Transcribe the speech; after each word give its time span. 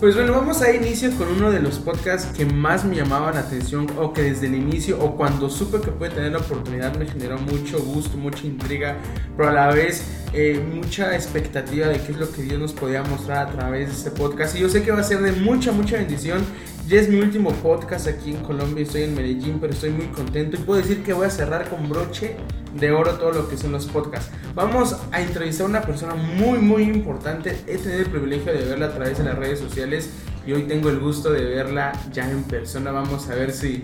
Pues 0.00 0.16
bueno, 0.16 0.32
vamos 0.32 0.60
a 0.60 0.74
inicio 0.74 1.12
con 1.16 1.28
uno 1.28 1.52
de 1.52 1.60
los 1.60 1.78
podcasts 1.78 2.36
que 2.36 2.44
más 2.44 2.84
me 2.84 2.96
llamaban 2.96 3.34
la 3.34 3.40
atención 3.40 3.86
o 3.96 4.12
que 4.12 4.22
desde 4.22 4.48
el 4.48 4.54
inicio 4.56 4.98
o 5.00 5.16
cuando 5.16 5.48
supe 5.48 5.80
que 5.80 5.92
pude 5.92 6.10
tener 6.10 6.32
la 6.32 6.38
oportunidad 6.38 6.96
me 6.96 7.06
generó 7.06 7.38
mucho 7.38 7.78
gusto, 7.80 8.16
mucha 8.16 8.44
intriga, 8.44 8.96
pero 9.36 9.50
a 9.50 9.52
la 9.52 9.68
vez 9.68 10.04
eh, 10.32 10.60
mucha 10.60 11.14
expectativa 11.14 11.86
de 11.86 12.00
qué 12.00 12.10
es 12.10 12.18
lo 12.18 12.30
que 12.30 12.42
Dios 12.42 12.58
nos 12.58 12.72
podía 12.72 13.04
mostrar 13.04 13.46
a 13.46 13.52
través 13.52 13.88
de 13.88 13.94
este 13.94 14.10
podcast. 14.10 14.56
Y 14.56 14.60
yo 14.60 14.68
sé 14.68 14.82
que 14.82 14.90
va 14.90 14.98
a 14.98 15.04
ser 15.04 15.20
de 15.20 15.30
mucha, 15.30 15.70
mucha 15.70 15.96
bendición. 15.96 16.44
Ya 16.86 17.00
es 17.00 17.08
mi 17.08 17.18
último 17.18 17.50
podcast 17.50 18.06
aquí 18.06 18.32
en 18.32 18.42
Colombia, 18.42 18.82
estoy 18.82 19.04
en 19.04 19.14
Medellín, 19.14 19.58
pero 19.58 19.72
estoy 19.72 19.88
muy 19.88 20.06
contento 20.08 20.56
y 20.56 20.60
puedo 20.60 20.82
decir 20.82 21.02
que 21.02 21.14
voy 21.14 21.26
a 21.26 21.30
cerrar 21.30 21.70
con 21.70 21.88
broche 21.88 22.36
de 22.74 22.92
oro 22.92 23.12
todo 23.12 23.32
lo 23.32 23.48
que 23.48 23.56
son 23.56 23.72
los 23.72 23.86
podcasts. 23.86 24.30
Vamos 24.54 24.94
a 25.10 25.22
entrevistar 25.22 25.64
a 25.64 25.70
una 25.70 25.80
persona 25.80 26.14
muy, 26.14 26.58
muy 26.58 26.82
importante. 26.82 27.56
He 27.66 27.78
tenido 27.78 28.00
el 28.00 28.10
privilegio 28.10 28.52
de 28.52 28.66
verla 28.66 28.86
a 28.86 28.94
través 28.94 29.16
de 29.16 29.24
las 29.24 29.38
redes 29.38 29.60
sociales 29.60 30.10
y 30.46 30.52
hoy 30.52 30.64
tengo 30.64 30.90
el 30.90 31.00
gusto 31.00 31.32
de 31.32 31.42
verla 31.42 31.92
ya 32.12 32.30
en 32.30 32.42
persona. 32.42 32.90
Vamos 32.90 33.30
a 33.30 33.34
ver 33.34 33.52
si. 33.52 33.82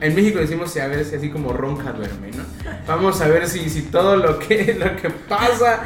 En 0.00 0.16
México 0.16 0.40
decimos 0.40 0.76
a 0.76 0.88
ver 0.88 1.04
si 1.04 1.14
así 1.14 1.30
como 1.30 1.52
ronca 1.52 1.92
duerme, 1.92 2.32
¿no? 2.32 2.42
Vamos 2.84 3.20
a 3.20 3.28
ver 3.28 3.46
si, 3.46 3.70
si 3.70 3.82
todo 3.82 4.16
lo 4.16 4.40
que, 4.40 4.74
lo 4.84 5.00
que 5.00 5.10
pasa 5.10 5.84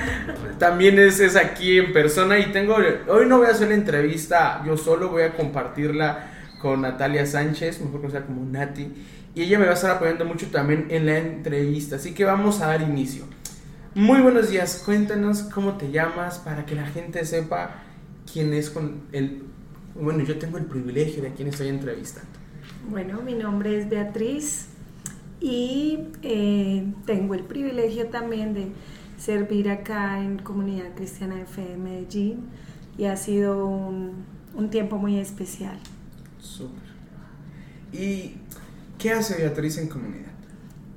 también 0.59 0.98
es, 0.98 1.20
es 1.20 1.37
aquí 1.37 1.76
en 1.76 1.92
persona. 1.92 2.38
Y 2.38 2.52
tengo. 2.52 2.76
Hoy 3.09 3.26
no 3.26 3.37
voy 3.37 3.48
a 3.48 3.51
hacer 3.51 3.68
la 3.68 3.74
entrevista 3.74 4.62
yo 4.65 4.78
solo, 4.78 5.10
voy 5.10 5.24
a 5.24 5.37
compartirla 5.37 6.30
con 6.64 6.80
Natalia 6.80 7.27
Sánchez, 7.27 7.78
mejor 7.82 8.00
conocida 8.00 8.24
como 8.24 8.42
Nati 8.42 8.91
y 9.34 9.42
ella 9.42 9.59
me 9.59 9.66
va 9.66 9.73
a 9.73 9.74
estar 9.74 9.91
apoyando 9.91 10.24
mucho 10.24 10.46
también 10.46 10.87
en 10.88 11.04
la 11.04 11.18
entrevista. 11.18 11.96
Así 11.96 12.14
que 12.14 12.24
vamos 12.24 12.62
a 12.62 12.68
dar 12.68 12.80
inicio. 12.80 13.24
Muy 13.95 14.23
buenos 14.23 14.48
días, 14.48 14.82
cuéntanos 14.82 15.42
cómo 15.42 15.74
te 15.74 15.90
llamas 15.90 16.38
para 16.38 16.65
que 16.65 16.74
la 16.74 16.87
gente 16.87 17.23
sepa 17.26 17.82
quién 18.32 18.54
es 18.54 18.70
con 18.70 19.02
el... 19.12 19.42
Bueno, 19.95 20.24
yo 20.24 20.38
tengo 20.38 20.57
el 20.57 20.65
privilegio 20.65 21.23
de 21.23 21.35
quién 21.35 21.48
estoy 21.48 21.68
entrevistando. 21.68 22.30
Bueno, 22.88 23.20
mi 23.20 23.35
nombre 23.35 23.79
es 23.79 23.90
Beatriz 23.90 24.68
y 25.42 25.98
eh, 26.23 26.87
tengo 27.04 27.35
el 27.35 27.42
privilegio 27.42 28.07
también 28.07 28.54
de 28.54 28.68
servir 29.18 29.68
acá 29.68 30.18
en 30.18 30.38
Comunidad 30.38 30.95
Cristiana 30.95 31.35
de 31.35 31.45
Fe 31.45 31.66
de 31.66 31.76
Medellín 31.76 32.46
y 32.96 33.04
ha 33.04 33.18
sido 33.18 33.66
un 33.66 34.70
tiempo 34.70 34.96
muy 34.96 35.18
especial. 35.18 35.79
Súper. 36.45 36.95
Y 37.92 38.37
¿Qué 39.04 39.12
hace 39.12 39.37
Beatriz 39.37 39.76
en 39.76 39.88
comunidad? 39.88 40.32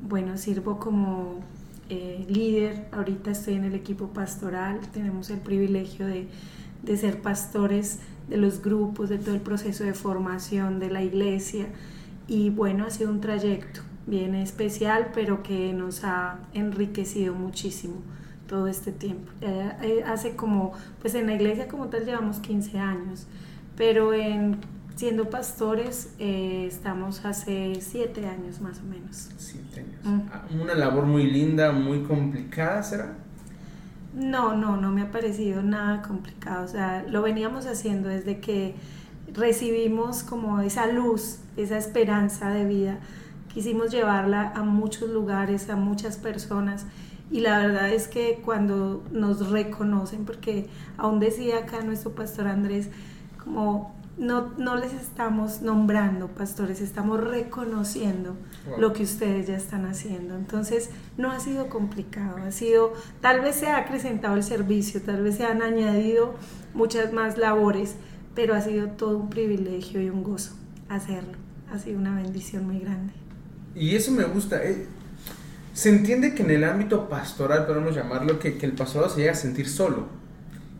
Bueno, 0.01 0.37
sirvo 0.37 0.79
como 0.79 1.41
eh, 1.89 2.25
líder, 2.29 2.87
ahorita 2.93 3.31
estoy 3.31 3.55
en 3.55 3.65
el 3.65 3.73
equipo 3.73 4.13
pastoral, 4.13 4.79
tenemos 4.93 5.29
el 5.29 5.39
privilegio 5.39 6.07
de, 6.07 6.29
de, 6.83 6.97
ser 6.97 7.21
pastores 7.21 7.99
de 8.29 8.37
los 8.37 8.61
grupos, 8.61 9.09
de 9.09 9.17
todo 9.17 9.35
el 9.35 9.41
proceso 9.41 9.83
de 9.83 9.93
formación 9.93 10.79
de 10.79 10.89
la 10.89 11.03
iglesia 11.03 11.65
y 12.27 12.49
bueno, 12.49 12.85
ha 12.85 12.91
sido 12.91 13.11
un 13.11 13.19
trayecto 13.19 13.81
bien 14.05 14.35
especial, 14.35 15.11
pero 15.13 15.43
que 15.43 15.73
nos 15.73 16.05
ha 16.05 16.39
enriquecido 16.53 17.33
muchísimo 17.33 17.95
todo 18.47 18.67
este 18.67 18.93
tiempo. 18.93 19.29
Eh, 19.41 20.03
hace 20.05 20.37
como, 20.37 20.71
pues 21.01 21.13
en 21.15 21.25
la 21.25 21.33
iglesia 21.33 21.67
como 21.67 21.87
tal 21.87 22.05
llevamos 22.05 22.39
15 22.39 22.79
años, 22.79 23.27
pero 23.75 24.13
en 24.13 24.57
Siendo 24.97 25.29
pastores, 25.29 26.15
eh, 26.17 26.65
estamos 26.67 27.23
hace 27.23 27.77
siete 27.81 28.25
años 28.25 28.61
más 28.61 28.79
o 28.79 28.83
menos. 28.83 29.29
Siete 29.37 29.81
años. 29.81 30.03
Mm. 30.03 30.27
Ah, 30.33 30.47
una 30.59 30.73
labor 30.73 31.05
muy 31.05 31.29
linda, 31.29 31.71
muy 31.71 32.01
complicada, 32.01 32.81
¿será? 32.81 33.13
No, 34.15 34.55
no, 34.55 34.75
no 34.75 34.91
me 34.91 35.03
ha 35.03 35.11
parecido 35.11 35.61
nada 35.61 36.01
complicado. 36.01 36.65
O 36.65 36.67
sea, 36.67 37.05
lo 37.07 37.21
veníamos 37.21 37.67
haciendo 37.67 38.09
desde 38.09 38.39
que 38.39 38.73
recibimos 39.31 40.23
como 40.23 40.61
esa 40.61 40.87
luz, 40.87 41.41
esa 41.57 41.77
esperanza 41.77 42.49
de 42.49 42.65
vida. 42.65 42.97
Quisimos 43.53 43.91
llevarla 43.91 44.51
a 44.55 44.63
muchos 44.63 45.11
lugares, 45.11 45.69
a 45.69 45.75
muchas 45.75 46.17
personas. 46.17 46.87
Y 47.29 47.41
la 47.41 47.59
verdad 47.59 47.91
es 47.91 48.07
que 48.07 48.41
cuando 48.43 49.03
nos 49.11 49.51
reconocen, 49.51 50.25
porque 50.25 50.67
aún 50.97 51.19
decía 51.19 51.59
acá 51.59 51.83
nuestro 51.83 52.15
pastor 52.15 52.47
Andrés, 52.47 52.89
como 53.43 53.95
no, 54.17 54.53
no 54.57 54.75
les 54.75 54.93
estamos 54.93 55.61
nombrando 55.61 56.27
pastores, 56.27 56.81
estamos 56.81 57.23
reconociendo 57.23 58.35
lo 58.77 58.91
que 58.91 59.03
ustedes 59.03 59.47
ya 59.47 59.55
están 59.55 59.85
haciendo. 59.85 60.35
Entonces, 60.35 60.89
no 61.17 61.31
ha 61.31 61.39
sido 61.39 61.69
complicado, 61.69 62.37
ha 62.37 62.51
sido, 62.51 62.93
tal 63.21 63.41
vez 63.41 63.55
se 63.55 63.67
ha 63.67 63.77
acrecentado 63.77 64.35
el 64.35 64.43
servicio, 64.43 65.01
tal 65.01 65.23
vez 65.23 65.37
se 65.37 65.45
han 65.45 65.61
añadido 65.61 66.33
muchas 66.73 67.13
más 67.13 67.37
labores, 67.37 67.95
pero 68.33 68.55
ha 68.55 68.61
sido 68.61 68.87
todo 68.87 69.17
un 69.17 69.29
privilegio 69.29 70.01
y 70.01 70.09
un 70.09 70.23
gozo 70.23 70.53
hacerlo. 70.89 71.33
Ha 71.71 71.77
sido 71.77 71.99
una 71.99 72.15
bendición 72.15 72.65
muy 72.65 72.79
grande. 72.79 73.13
Y 73.75 73.95
eso 73.95 74.11
me 74.11 74.23
gusta. 74.23 74.63
Eh, 74.63 74.87
se 75.73 75.89
entiende 75.89 76.33
que 76.33 76.41
en 76.41 76.51
el 76.51 76.63
ámbito 76.63 77.07
pastoral, 77.07 77.67
podemos 77.67 77.95
llamarlo, 77.95 78.39
que, 78.39 78.57
que 78.57 78.65
el 78.65 78.71
pastor 78.71 79.09
se 79.11 79.19
llega 79.19 79.33
a 79.33 79.35
sentir 79.35 79.69
solo, 79.69 80.07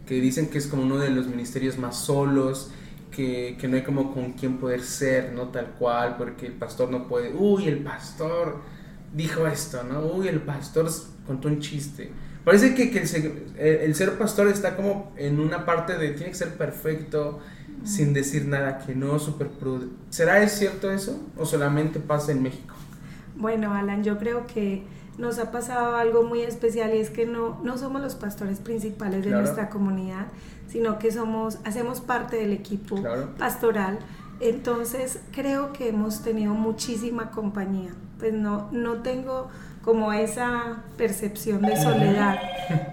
que 0.08 0.20
dicen 0.22 0.50
que 0.50 0.58
es 0.58 0.66
como 0.66 0.84
uno 0.84 0.98
de 0.98 1.12
los 1.12 1.28
ministerios 1.28 1.78
más 1.78 1.98
solos, 1.98 2.72
que, 3.12 3.58
no 3.68 3.76
hay 3.76 3.84
como 3.84 4.14
con 4.14 4.34
quién 4.34 4.58
poder 4.58 4.82
ser, 4.82 5.34
¿no? 5.34 5.50
Tal 5.50 5.72
cual, 5.78 6.16
porque 6.18 6.48
el 6.48 6.54
pastor 6.54 6.90
no 6.90 7.08
puede, 7.08 7.34
uy, 7.34 7.68
el 7.68 7.80
pastor 7.80 8.62
dijo 9.14 9.48
esto, 9.48 9.84
¿no? 9.84 10.02
Uy, 10.02 10.28
el 10.28 10.42
pastor 10.42 10.90
contó 11.26 11.48
un 11.48 11.60
chiste. 11.60 12.12
Parece 12.44 12.74
que, 12.76 12.86
el, 13.58 13.96
ser 13.96 14.18
pastor 14.18 14.48
está 14.48 14.76
como 14.76 15.12
en 15.18 15.40
una 15.40 15.66
parte 15.66 15.98
de 15.98 16.12
tiene 16.12 16.32
que 16.32 16.38
ser 16.38 16.56
perfecto, 16.56 17.40
sin 17.84 18.14
decir 18.14 18.46
nada 18.48 18.80
que 18.80 18.96
no, 18.96 19.20
súper 19.20 19.50
prudente. 19.50 19.96
¿Será 20.10 20.42
es 20.42 20.54
cierto 20.54 20.92
eso 20.92 21.20
o 21.38 21.46
solamente 21.46 22.00
pasa 22.00 22.32
en 22.32 22.42
México? 22.42 22.74
Bueno, 23.36 23.74
Alan, 23.74 24.04
yo 24.04 24.18
creo 24.18 24.48
que 24.48 24.84
nos 25.18 25.40
ha 25.40 25.52
pasado 25.52 25.96
algo 25.96 26.24
muy 26.24 26.42
especial 26.42 26.94
y 26.94 27.00
es 27.00 27.10
que 27.10 27.26
no, 27.26 27.60
no 27.64 27.78
somos 27.78 28.02
los 28.02 28.16
pastores 28.16 28.60
principales 28.60 29.26
de 29.26 29.32
nuestra 29.32 29.70
comunidad, 29.70 30.28
sino 30.68 31.00
que 31.00 31.12
somos, 31.12 31.60
hacemos 31.66 32.02
parte 32.02 32.38
del 32.38 32.54
equipo 32.54 32.98
pastoral. 33.38 34.00
Entonces 34.40 35.20
creo 35.32 35.74
que 35.74 35.90
hemos 35.90 36.22
tenido 36.22 36.54
muchísima 36.54 37.32
compañía. 37.32 37.92
Pues 38.20 38.34
no, 38.34 38.70
no 38.72 39.02
tengo 39.02 39.50
como 39.84 40.12
esa 40.12 40.84
percepción 40.98 41.62
de 41.62 41.78
soledad. 41.78 42.40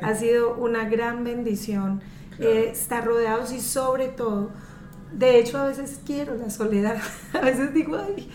Ha 0.03 0.15
sido 0.15 0.57
una 0.57 0.89
gran 0.89 1.25
bendición 1.25 2.01
eh, 2.39 2.71
estar 2.73 3.05
rodeados 3.05 3.53
y 3.53 3.61
sobre 3.61 4.09
todo, 4.09 4.51
de 5.13 5.39
hecho 5.39 5.59
a 5.59 5.67
veces 5.67 6.01
quiero 6.05 6.35
la 6.37 6.51
soledad. 6.51 6.97
A 7.33 7.41
veces 7.41 7.75
digo, 7.75 7.97
ay, 7.97 8.31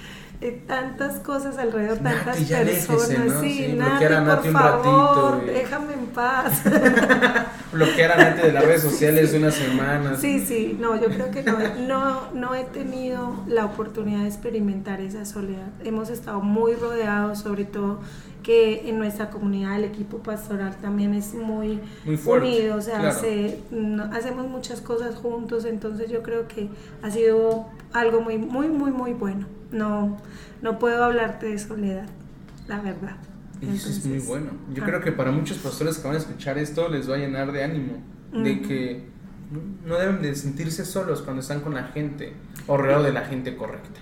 tantas 0.68 1.20
cosas 1.20 1.58
alrededor, 1.58 1.98
tantas 1.98 2.38
personas. 2.38 3.42
Sí, 3.42 3.74
Nati, 3.78 4.06
por 4.06 4.52
favor, 4.54 5.46
déjame 5.46 5.94
en 5.94 6.06
paz. 6.08 6.62
bloquear 7.74 8.14
a 8.14 8.18
Nati 8.18 8.42
de 8.44 8.54
las 8.54 8.64
redes 8.64 8.82
sociales 8.84 9.34
una 9.34 9.52
semana. 9.52 10.16
Sí, 10.16 10.46
sí, 10.46 10.78
no, 10.80 10.96
yo 10.96 11.08
creo 11.08 11.30
que 11.30 11.44
no, 11.44 11.58
no, 11.88 12.32
no 12.34 12.56
he 12.56 12.64
tenido 12.64 13.44
la 13.48 13.66
oportunidad 13.66 14.22
de 14.22 14.28
experimentar 14.28 15.02
esa 15.02 15.26
soledad. 15.26 15.68
Hemos 15.84 16.10
estado 16.10 16.40
muy 16.40 16.74
rodeados, 16.74 17.40
sobre 17.40 17.66
todo 17.66 18.00
que 18.44 18.90
en 18.90 18.98
nuestra 18.98 19.30
comunidad 19.30 19.76
el 19.76 19.84
equipo 19.84 20.20
pastoral 20.20 20.76
también 20.78 21.14
es 21.14 21.34
muy, 21.34 21.80
unido, 22.26 22.78
o 22.78 22.82
sea, 22.82 23.10
hacemos 23.10 24.48
muchas 24.48 24.82
cosas 24.82 25.16
juntos, 25.16 25.66
entonces 25.66 26.10
yo 26.10 26.24
creo 26.24 26.48
que 26.48 26.70
ha 27.02 27.12
sido 27.12 27.68
algo 27.94 28.22
muy, 28.22 28.38
muy, 28.38 28.68
muy, 28.68 28.92
muy 28.92 29.14
bueno 29.14 29.46
no, 29.72 30.18
no 30.62 30.80
puedo 30.80 31.04
hablarte 31.04 31.48
de 31.48 31.60
soledad, 31.60 32.08
la 32.68 32.82
verdad. 32.82 33.18
Eso 33.62 33.90
es 33.90 34.06
muy 34.06 34.20
bueno. 34.20 34.52
Yo 34.74 34.84
creo 34.84 35.02
que 35.02 35.12
para 35.12 35.32
muchos 35.32 35.58
pastores 35.58 35.98
que 35.98 36.08
van 36.08 36.16
a 36.16 36.20
escuchar 36.20 36.58
esto 36.58 36.88
les 36.88 37.10
va 37.10 37.16
a 37.16 37.18
llenar 37.18 37.52
de 37.52 37.64
ánimo, 37.64 37.98
de 38.32 38.62
que 38.62 39.10
no 39.86 39.98
deben 39.98 40.22
de 40.22 40.36
sentirse 40.36 40.86
solos 40.86 41.22
cuando 41.22 41.42
están 41.42 41.62
con 41.62 41.74
la 41.74 41.84
gente 41.86 42.34
o 42.68 42.78
rodeado 42.78 43.04
de 43.04 43.12
la 43.12 43.26
gente 43.26 43.58
correcta. 43.58 44.00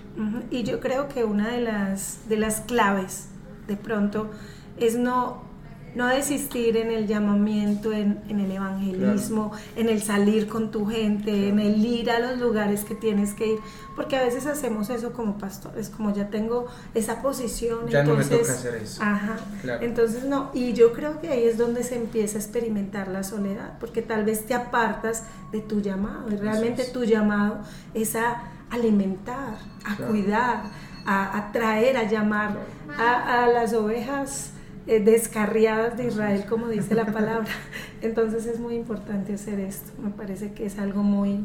Y 0.50 0.62
yo 0.62 0.80
creo 0.80 1.08
que 1.08 1.24
una 1.24 1.48
de 1.48 1.60
las, 1.60 2.28
de 2.28 2.36
las 2.36 2.60
claves 2.60 3.28
de 3.68 3.76
pronto 3.76 4.30
es 4.78 4.96
no 4.96 5.48
no 5.94 6.06
desistir 6.06 6.76
en 6.76 6.90
el 6.90 7.06
llamamiento, 7.06 7.92
en, 7.92 8.22
el 8.28 8.50
evangelismo, 8.50 9.52
en 9.76 9.88
el 9.88 10.02
salir 10.02 10.46
con 10.46 10.70
tu 10.70 10.86
gente, 10.86 11.48
en 11.48 11.58
el 11.58 11.84
ir 11.84 12.10
a 12.10 12.20
los 12.20 12.38
lugares 12.38 12.84
que 12.84 12.94
tienes 12.94 13.34
que 13.34 13.54
ir, 13.54 13.58
porque 13.96 14.16
a 14.16 14.22
veces 14.22 14.46
hacemos 14.46 14.90
eso 14.90 15.12
como 15.12 15.38
pastores, 15.38 15.90
como 15.90 16.14
ya 16.14 16.28
tengo 16.30 16.66
esa 16.94 17.22
posición, 17.22 17.88
ya 17.88 18.00
entonces, 18.00 18.30
no 18.30 18.36
me 18.36 18.42
toca 18.42 18.52
hacer 18.52 18.74
eso. 18.76 19.02
Ajá, 19.02 19.36
entonces 19.80 20.24
no, 20.24 20.50
y 20.54 20.72
yo 20.72 20.92
creo 20.92 21.20
que 21.20 21.28
ahí 21.28 21.44
es 21.44 21.58
donde 21.58 21.82
se 21.82 21.96
empieza 21.96 22.38
a 22.38 22.40
experimentar 22.40 23.08
la 23.08 23.24
soledad, 23.24 23.78
porque 23.80 24.02
tal 24.02 24.24
vez 24.24 24.46
te 24.46 24.54
apartas 24.54 25.24
de 25.52 25.60
tu 25.60 25.80
llamado, 25.80 26.30
y 26.30 26.36
realmente 26.36 26.84
tu 26.84 27.04
llamado 27.04 27.58
es 27.94 28.14
a 28.14 28.42
alimentar, 28.70 29.56
a 29.84 29.96
cuidar, 29.96 30.62
a, 31.08 31.38
a, 31.38 31.52
traer, 31.52 31.96
a 31.96 32.04
llamar 32.08 32.50
a, 32.98 33.44
a 33.44 33.46
las 33.48 33.72
ovejas 33.72 34.50
eh, 34.86 35.00
descarriadas 35.00 35.96
de 35.96 36.06
Israel, 36.08 36.44
como 36.48 36.68
dice 36.68 36.94
la 36.94 37.06
palabra. 37.06 37.48
Entonces 38.02 38.46
es 38.46 38.60
muy 38.60 38.74
importante 38.74 39.34
hacer 39.34 39.58
esto. 39.60 39.90
Me 40.02 40.10
parece 40.10 40.52
que 40.52 40.66
es 40.66 40.78
algo 40.78 41.02
muy, 41.02 41.40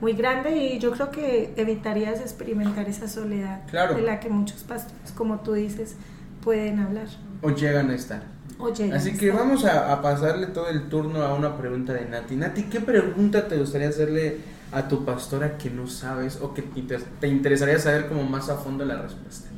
muy 0.00 0.12
grande 0.14 0.56
y 0.56 0.78
yo 0.78 0.90
creo 0.92 1.10
que 1.10 1.52
evitarías 1.56 2.20
experimentar 2.20 2.88
esa 2.88 3.08
soledad 3.08 3.60
Claro. 3.70 3.94
de 3.94 4.02
la 4.02 4.18
que 4.20 4.28
muchos 4.28 4.62
pastores, 4.64 5.12
como 5.12 5.40
tú 5.40 5.52
dices, 5.54 5.96
pueden 6.42 6.80
hablar. 6.80 7.06
O 7.42 7.50
llegan 7.50 7.90
a 7.90 7.94
estar. 7.94 8.22
O 8.58 8.72
llegan 8.72 8.96
Así 8.96 9.10
a 9.10 9.12
que 9.18 9.28
estar. 9.28 9.40
vamos 9.44 9.64
a, 9.64 9.92
a 9.92 10.02
pasarle 10.02 10.46
todo 10.48 10.68
el 10.68 10.88
turno 10.88 11.22
a 11.22 11.34
una 11.34 11.56
pregunta 11.56 11.92
de 11.92 12.06
Nati. 12.06 12.36
Nati, 12.36 12.62
¿qué 12.64 12.80
pregunta 12.80 13.46
te 13.48 13.56
gustaría 13.56 13.88
hacerle 13.88 14.38
a 14.72 14.88
tu 14.88 15.04
pastora 15.04 15.58
que 15.58 15.70
no 15.70 15.86
sabes 15.86 16.40
o 16.40 16.54
que 16.54 16.62
te, 16.62 16.80
inter- 16.80 17.04
te 17.20 17.28
interesaría 17.28 17.78
saber 17.78 18.08
como 18.08 18.24
más 18.24 18.48
a 18.50 18.56
fondo 18.58 18.84
la 18.84 19.00
respuesta? 19.02 19.48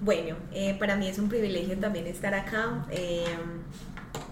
Bueno, 0.00 0.36
eh, 0.52 0.76
para 0.78 0.96
mí 0.96 1.08
es 1.08 1.18
un 1.18 1.28
privilegio 1.28 1.76
también 1.78 2.06
estar 2.06 2.32
acá, 2.34 2.86
eh, 2.90 3.24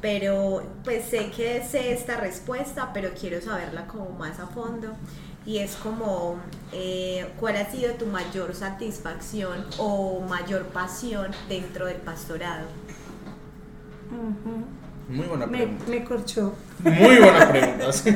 pero 0.00 0.62
pues 0.84 1.06
sé 1.06 1.30
que 1.30 1.62
sé 1.64 1.92
esta 1.92 2.16
respuesta, 2.18 2.92
pero 2.92 3.10
quiero 3.18 3.40
saberla 3.40 3.86
como 3.86 4.10
más 4.10 4.38
a 4.40 4.46
fondo. 4.46 4.96
Y 5.44 5.58
es 5.58 5.76
como, 5.76 6.40
eh, 6.72 7.32
¿cuál 7.38 7.56
ha 7.56 7.70
sido 7.70 7.94
tu 7.94 8.06
mayor 8.06 8.54
satisfacción 8.54 9.64
o 9.78 10.20
mayor 10.20 10.66
pasión 10.68 11.30
dentro 11.48 11.86
del 11.86 11.98
pastorado? 11.98 12.66
Muy 15.08 15.26
buena 15.26 15.46
pregunta. 15.46 15.84
me 15.88 16.04
corchó. 16.04 16.54
Muy 16.82 17.18
buena 17.18 17.48
pregunta. 17.48 17.92
sí. 17.92 18.10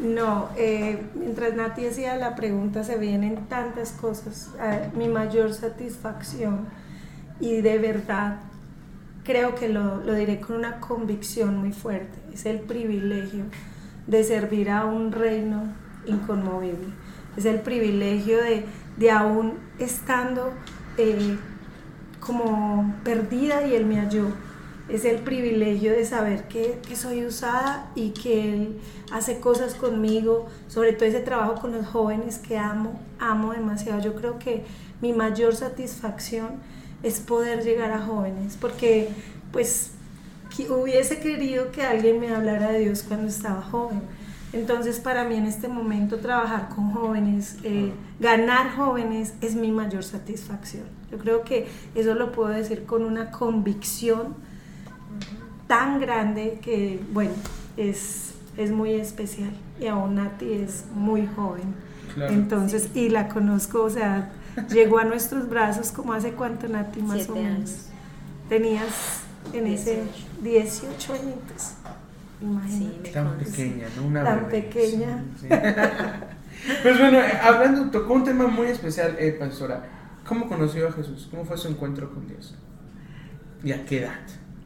No, 0.00 0.48
eh, 0.56 1.02
mientras 1.14 1.54
Nati 1.54 1.86
hacía 1.86 2.16
la 2.16 2.34
pregunta 2.34 2.84
se 2.84 2.96
vienen 2.96 3.46
tantas 3.48 3.92
cosas. 3.92 4.50
Mi 4.94 5.08
mayor 5.08 5.52
satisfacción 5.52 6.66
y 7.38 7.60
de 7.60 7.78
verdad 7.78 8.38
creo 9.24 9.54
que 9.54 9.68
lo, 9.68 9.98
lo 9.98 10.14
diré 10.14 10.40
con 10.40 10.56
una 10.56 10.80
convicción 10.80 11.58
muy 11.58 11.72
fuerte. 11.72 12.18
Es 12.32 12.46
el 12.46 12.60
privilegio 12.60 13.44
de 14.06 14.24
servir 14.24 14.70
a 14.70 14.86
un 14.86 15.12
reino 15.12 15.72
inconmovible. 16.06 16.88
Es 17.36 17.44
el 17.44 17.60
privilegio 17.60 18.42
de, 18.42 18.64
de 18.96 19.10
aún 19.10 19.58
estando 19.78 20.52
eh, 20.96 21.38
como 22.20 22.94
perdida 23.02 23.66
y 23.66 23.74
Él 23.74 23.86
me 23.86 24.00
halló. 24.00 24.26
Es 24.88 25.04
el 25.04 25.18
privilegio 25.18 25.92
de 25.92 26.04
saber 26.04 26.48
que, 26.48 26.80
que 26.86 26.96
soy 26.96 27.24
usada 27.24 27.90
y 27.94 28.10
que 28.10 28.52
Él 28.52 28.80
hace 29.12 29.40
cosas 29.40 29.74
conmigo, 29.74 30.46
sobre 30.68 30.92
todo 30.92 31.08
ese 31.08 31.20
trabajo 31.20 31.60
con 31.60 31.72
los 31.72 31.86
jóvenes 31.86 32.38
que 32.38 32.58
amo, 32.58 33.00
amo 33.18 33.52
demasiado. 33.52 34.00
Yo 34.00 34.14
creo 34.14 34.38
que 34.38 34.64
mi 35.00 35.12
mayor 35.12 35.54
satisfacción 35.54 36.60
es 37.02 37.20
poder 37.20 37.62
llegar 37.62 37.92
a 37.92 38.00
jóvenes, 38.00 38.56
porque 38.60 39.08
pues 39.52 39.92
hubiese 40.68 41.20
querido 41.20 41.70
que 41.70 41.82
alguien 41.82 42.20
me 42.20 42.34
hablara 42.34 42.72
de 42.72 42.80
Dios 42.80 43.04
cuando 43.06 43.28
estaba 43.28 43.62
joven. 43.62 44.02
Entonces 44.52 44.98
para 44.98 45.24
mí 45.24 45.36
en 45.36 45.46
este 45.46 45.68
momento 45.68 46.18
trabajar 46.18 46.68
con 46.68 46.90
jóvenes, 46.90 47.56
eh, 47.62 47.92
ganar 48.18 48.74
jóvenes 48.76 49.34
es 49.40 49.54
mi 49.54 49.70
mayor 49.70 50.02
satisfacción. 50.02 50.99
Yo 51.10 51.18
creo 51.18 51.42
que 51.44 51.68
eso 51.94 52.14
lo 52.14 52.32
puedo 52.32 52.50
decir 52.50 52.84
con 52.84 53.04
una 53.04 53.30
convicción 53.30 54.34
tan 55.66 56.00
grande 56.00 56.58
que, 56.62 57.00
bueno, 57.12 57.32
es, 57.76 58.34
es 58.56 58.70
muy 58.70 58.94
especial. 58.94 59.50
Y 59.80 59.86
aún 59.86 60.16
Nati 60.16 60.52
es 60.52 60.84
muy 60.94 61.26
joven. 61.26 61.74
Claro. 62.14 62.32
Entonces, 62.32 62.90
y 62.94 63.08
la 63.08 63.28
conozco, 63.28 63.82
o 63.82 63.90
sea, 63.90 64.30
llegó 64.70 64.98
a 64.98 65.04
nuestros 65.04 65.48
brazos 65.48 65.92
como 65.92 66.12
hace 66.12 66.32
cuánto, 66.32 66.68
Nati, 66.68 67.00
más 67.02 67.16
Siete 67.18 67.32
o 67.32 67.34
menos. 67.36 67.56
años. 67.56 67.86
Tenías 68.48 69.20
en 69.52 69.66
ese 69.68 70.02
18 70.42 71.12
añitos. 71.12 71.72
Imagínate. 72.42 73.10
Tan 73.10 73.38
pequeña, 73.38 73.86
¿no? 73.96 74.06
Una 74.06 74.24
Tan 74.24 74.46
bebé. 74.46 74.62
pequeña. 74.62 75.22
Sí, 75.40 75.46
sí. 75.48 75.48
pues 76.82 76.98
bueno, 76.98 77.18
hablando, 77.42 77.90
tocó 77.90 78.14
un 78.14 78.24
tema 78.24 78.46
muy 78.48 78.68
especial, 78.68 79.14
eh, 79.18 79.36
pastora. 79.38 79.84
¿Cómo 80.30 80.48
conoció 80.48 80.86
a 80.88 80.92
Jesús? 80.92 81.26
¿Cómo 81.30 81.44
fue 81.44 81.58
su 81.58 81.66
encuentro 81.68 82.08
con 82.14 82.26
Dios? 82.28 82.54
¿Y 83.64 83.72
a 83.72 83.84
qué 83.84 84.04
edad? 84.04 84.14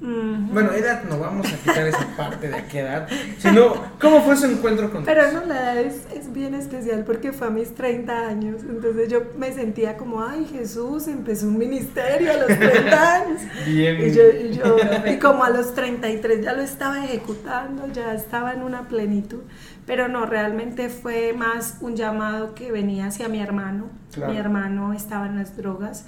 Ujú. 0.01 0.53
Bueno, 0.53 0.73
edad 0.73 1.05
no 1.09 1.19
vamos 1.19 1.51
a 1.51 1.57
quitar 1.57 1.87
esa 1.87 2.07
parte 2.17 2.49
de 2.49 2.55
a 2.57 2.69
qué 2.69 2.81
edad, 2.81 3.09
sino 3.39 3.73
cómo 3.99 4.21
fue 4.23 4.37
su 4.37 4.45
encuentro 4.45 4.91
con 4.91 5.05
Pero 5.05 5.23
Dios. 5.23 5.33
no, 5.35 5.47
la 5.47 5.55
edad 5.73 5.79
es, 5.79 6.03
es 6.15 6.31
bien 6.33 6.55
especial 6.55 7.05
porque 7.07 7.33
fue 7.33 7.47
a 7.47 7.51
mis 7.51 7.75
30 7.75 8.27
años. 8.29 8.61
Entonces 8.69 9.09
yo 9.09 9.23
me 9.39 9.53
sentía 9.53 9.97
como, 9.97 10.23
ay, 10.23 10.47
Jesús 10.53 11.09
empezó 11.09 11.47
un 11.47 11.57
ministerio 11.57 12.33
a 12.33 12.37
los 12.37 12.47
30 12.59 13.15
años. 13.15 13.41
Bien. 13.67 13.97
Y, 14.07 14.13
yo, 14.13 14.23
y, 14.29 14.53
yo- 14.55 14.77
y 15.11 15.19
como 15.19 15.43
a 15.45 15.49
los 15.51 15.73
33 15.75 16.45
ya 16.45 16.53
lo 16.53 16.61
estaba 16.63 17.03
ejecutando, 17.05 17.87
ya 17.93 18.13
estaba 18.15 18.53
en 18.53 18.63
una 18.63 18.87
plenitud. 18.89 19.41
Pero 19.87 20.09
no, 20.09 20.25
realmente 20.27 20.89
fue 20.89 21.33
más 21.35 21.79
un 21.81 21.95
llamado 21.97 22.55
que 22.55 22.73
venía 22.73 23.07
hacia 23.07 23.29
mi 23.29 23.41
hermano. 23.41 23.91
Claro. 24.13 24.33
Mi 24.33 24.39
hermano 24.39 24.93
estaba 24.93 25.27
en 25.27 25.37
las 25.37 25.57
drogas 25.57 26.07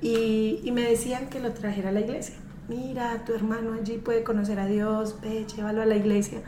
y, 0.00 0.60
y 0.62 0.70
me 0.72 0.82
decían 0.82 1.28
que 1.28 1.40
lo 1.40 1.52
trajera 1.52 1.88
a 1.88 1.92
la 1.92 2.00
iglesia. 2.00 2.36
Mira, 2.68 3.24
tu 3.24 3.32
hermano 3.34 3.72
allí 3.72 3.98
puede 3.98 4.22
conocer 4.24 4.58
a 4.60 4.66
Dios, 4.66 5.18
ve, 5.22 5.44
llévalo 5.56 5.82
a 5.82 5.86
la 5.86 5.96
iglesia. 5.96 6.40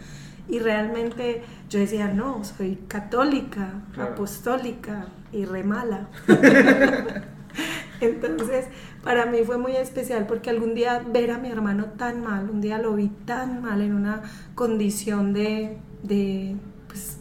Y 0.48 0.60
realmente 0.60 1.42
yo 1.68 1.78
decía, 1.78 2.08
no, 2.08 2.42
soy 2.44 2.76
católica, 2.88 3.82
Claro. 3.92 4.12
apostólica 4.14 5.06
y 5.32 5.44
re 5.44 5.62
mala. 5.62 6.08
Entonces, 8.00 8.66
para 9.08 9.24
mí 9.24 9.38
fue 9.42 9.56
muy 9.56 9.74
especial 9.74 10.26
porque 10.26 10.50
algún 10.50 10.74
día 10.74 11.02
ver 11.10 11.30
a 11.30 11.38
mi 11.38 11.48
hermano 11.48 11.86
tan 11.96 12.22
mal, 12.22 12.50
un 12.50 12.60
día 12.60 12.76
lo 12.76 12.94
vi 12.94 13.08
tan 13.24 13.62
mal 13.62 13.80
en 13.80 13.94
una 13.94 14.20
condición 14.54 15.32
de, 15.32 15.78
de 16.02 16.54
pues, 16.88 17.16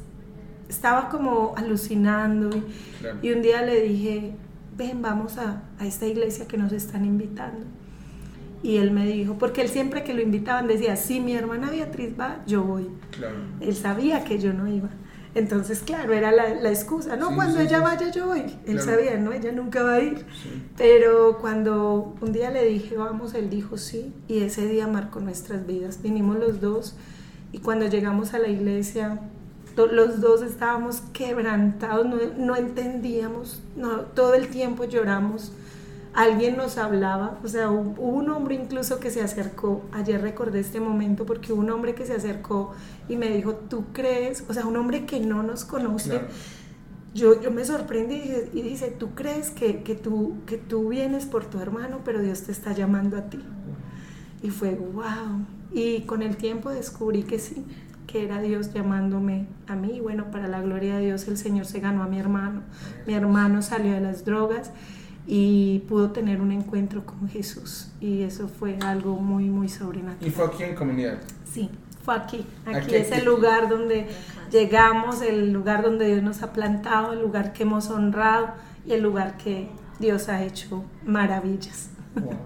estaba 0.67 1.07
como 1.07 1.53
alucinando 1.55 2.49
y, 2.57 2.61
Claro. 2.99 3.19
y 3.21 3.31
un 3.31 3.41
día 3.41 3.61
le 3.61 3.79
dije, 3.79 4.33
ven, 4.75 5.01
vamos 5.01 5.37
a, 5.37 5.63
a 5.79 5.85
esta 5.85 6.05
iglesia 6.05 6.45
que 6.45 6.57
nos 6.57 6.73
están 6.73 7.05
invitando. 7.05 7.65
Y 8.63 8.75
él 8.75 8.91
me 8.91 9.05
dijo, 9.05 9.37
porque 9.37 9.61
él 9.61 9.69
siempre 9.69 10.03
que 10.03 10.13
lo 10.13 10.21
invitaban 10.21 10.67
decía, 10.67 10.97
si 10.97 11.21
mi 11.21 11.35
hermana 11.37 11.69
Beatriz 11.71 12.19
va, 12.19 12.39
yo 12.45 12.63
voy. 12.63 12.89
Claro. 13.11 13.35
Él 13.61 13.73
sabía 13.77 14.25
que 14.25 14.39
yo 14.39 14.51
no 14.51 14.67
iba. 14.67 14.89
Entonces, 15.37 15.81
claro, 15.85 16.13
era 16.13 16.31
la, 16.31 16.55
la 16.55 16.69
excusa, 16.69 17.15
¿no? 17.15 17.29
Sí, 17.29 17.35
cuando 17.35 17.57
sí, 17.59 17.65
ella 17.67 17.77
sí. 17.77 17.83
vaya, 17.83 18.11
yo 18.11 18.27
voy. 18.27 18.39
Él 18.65 18.79
Claro. 18.79 18.83
sabía, 18.83 19.17
¿no? 19.17 19.31
Ella 19.33 19.51
nunca 19.51 19.83
va 19.83 19.93
a 19.93 20.01
ir. 20.01 20.25
Pero 20.77 21.37
cuando 21.39 22.15
un 22.21 22.31
día 22.33 22.49
le 22.49 22.65
dije, 22.65 22.97
vamos, 22.97 23.33
él 23.35 23.49
dijo 23.49 23.77
sí, 23.77 24.13
y 24.27 24.39
ese 24.43 24.65
día 24.67 24.87
marcó 24.87 25.19
nuestras 25.19 25.65
vidas. 25.67 26.01
Vinimos 26.01 26.37
los 26.39 26.59
dos 26.59 26.95
y 27.51 27.59
cuando 27.59 27.85
llegamos 27.87 28.33
a 28.33 28.39
la 28.39 28.47
iglesia, 28.47 29.19
los 29.75 30.21
dos 30.21 30.41
estábamos 30.41 31.01
quebrantados, 31.13 32.07
no, 32.07 32.17
no 32.37 32.55
entendíamos, 32.55 33.61
no, 33.75 33.99
todo 34.01 34.33
el 34.33 34.47
tiempo 34.47 34.85
lloramos. 34.85 35.51
Alguien 36.17 36.57
nos 36.57 36.79
hablaba, 36.79 37.37
o 37.43 37.47
sea, 37.47 37.69
hu- 37.69 37.93
hubo 37.97 38.17
un 38.17 38.29
hombre 38.31 38.55
incluso 38.55 38.99
que 38.99 39.11
se 39.11 39.21
acercó, 39.21 39.83
ayer 39.91 40.19
recordé 40.19 40.59
este 40.61 40.79
momento 40.79 41.27
porque 41.27 41.53
hubo 41.53 41.61
un 41.61 41.69
hombre 41.69 41.93
que 41.93 42.07
se 42.07 42.13
acercó 42.15 42.73
y 43.07 43.17
me 43.17 43.29
dijo, 43.29 43.53
¿tú 43.53 43.85
crees? 43.93 44.43
O 44.49 44.53
sea, 44.53 44.65
un 44.65 44.77
hombre 44.77 45.05
que 45.05 45.19
no 45.19 45.43
nos 45.43 45.63
conoce, 45.63 46.09
Claro. 46.09 46.27
yo, 47.13 47.39
yo 47.41 47.51
me 47.51 47.63
sorprendí 47.65 48.19
y 48.53 48.61
dice, 48.63 48.87
¿tú 48.89 49.11
crees 49.15 49.51
que, 49.51 49.83
que, 49.83 49.93
tú, 49.95 50.37
que 50.47 50.57
tú 50.57 50.89
vienes 50.89 51.27
por 51.27 51.45
tu 51.45 51.59
hermano, 51.59 51.99
pero 52.03 52.19
Dios 52.21 52.41
te 52.43 52.51
está 52.51 52.73
llamando 52.73 53.15
a 53.17 53.29
ti? 53.29 53.39
Y 54.41 54.49
fue, 54.49 54.71
wow. 54.75 55.45
Y 55.71 56.01
con 56.01 56.21
el 56.23 56.37
tiempo 56.37 56.69
descubrí 56.71 57.23
que 57.23 57.39
sí, 57.39 57.65
que 58.07 58.23
era 58.23 58.41
Dios 58.41 58.73
llamándome 58.73 59.47
a 59.67 59.75
mí. 59.75 59.97
Y 59.97 59.99
bueno, 59.99 60.31
para 60.31 60.47
la 60.47 60.61
gloria 60.61 60.97
de 60.97 61.05
Dios, 61.05 61.27
el 61.27 61.37
Señor 61.37 61.65
se 61.65 61.79
ganó 61.79 62.03
a 62.03 62.07
mi 62.07 62.19
hermano. 62.19 62.61
Mi 63.05 63.13
hermano 63.13 63.61
salió 63.61 63.93
de 63.93 64.01
las 64.01 64.25
drogas 64.25 64.71
y 65.27 65.79
pudo 65.89 66.11
tener 66.11 66.39
un 66.41 66.51
encuentro 66.51 67.05
con 67.05 67.27
Jesús. 67.29 67.89
Y 67.99 68.21
eso 68.23 68.47
fue 68.47 68.77
algo 68.81 69.15
muy, 69.17 69.45
muy 69.49 69.67
Y 69.67 69.69
sobrenatural. 69.69 70.31
fue 70.31 70.45
aquí 70.45 70.63
en 70.63 70.75
comunidad. 70.75 71.17
Sí, 71.51 71.69
fue 72.03 72.15
aquí. 72.15 72.45
Aquí, 72.65 72.77
Aquí, 72.77 72.95
es 72.95 73.11
aquí. 73.11 73.19
el 73.19 73.25
lugar 73.25 73.67
donde 73.69 74.07
llegamos, 74.51 75.21
el 75.21 75.51
lugar 75.51 75.83
donde 75.83 76.07
Dios 76.07 76.23
nos 76.23 76.41
ha 76.43 76.53
plantado, 76.53 77.13
el 77.13 77.21
lugar 77.21 77.51
que 77.53 77.63
hemos 77.63 77.89
honrado 77.89 78.51
y 78.85 78.93
el 78.93 79.03
lugar 79.03 79.35
que 79.37 79.67
Dios 79.99 80.29
ha 80.29 80.43
hecho 80.43 80.83
maravillas. 81.05 81.89
Wow. 82.15 82.31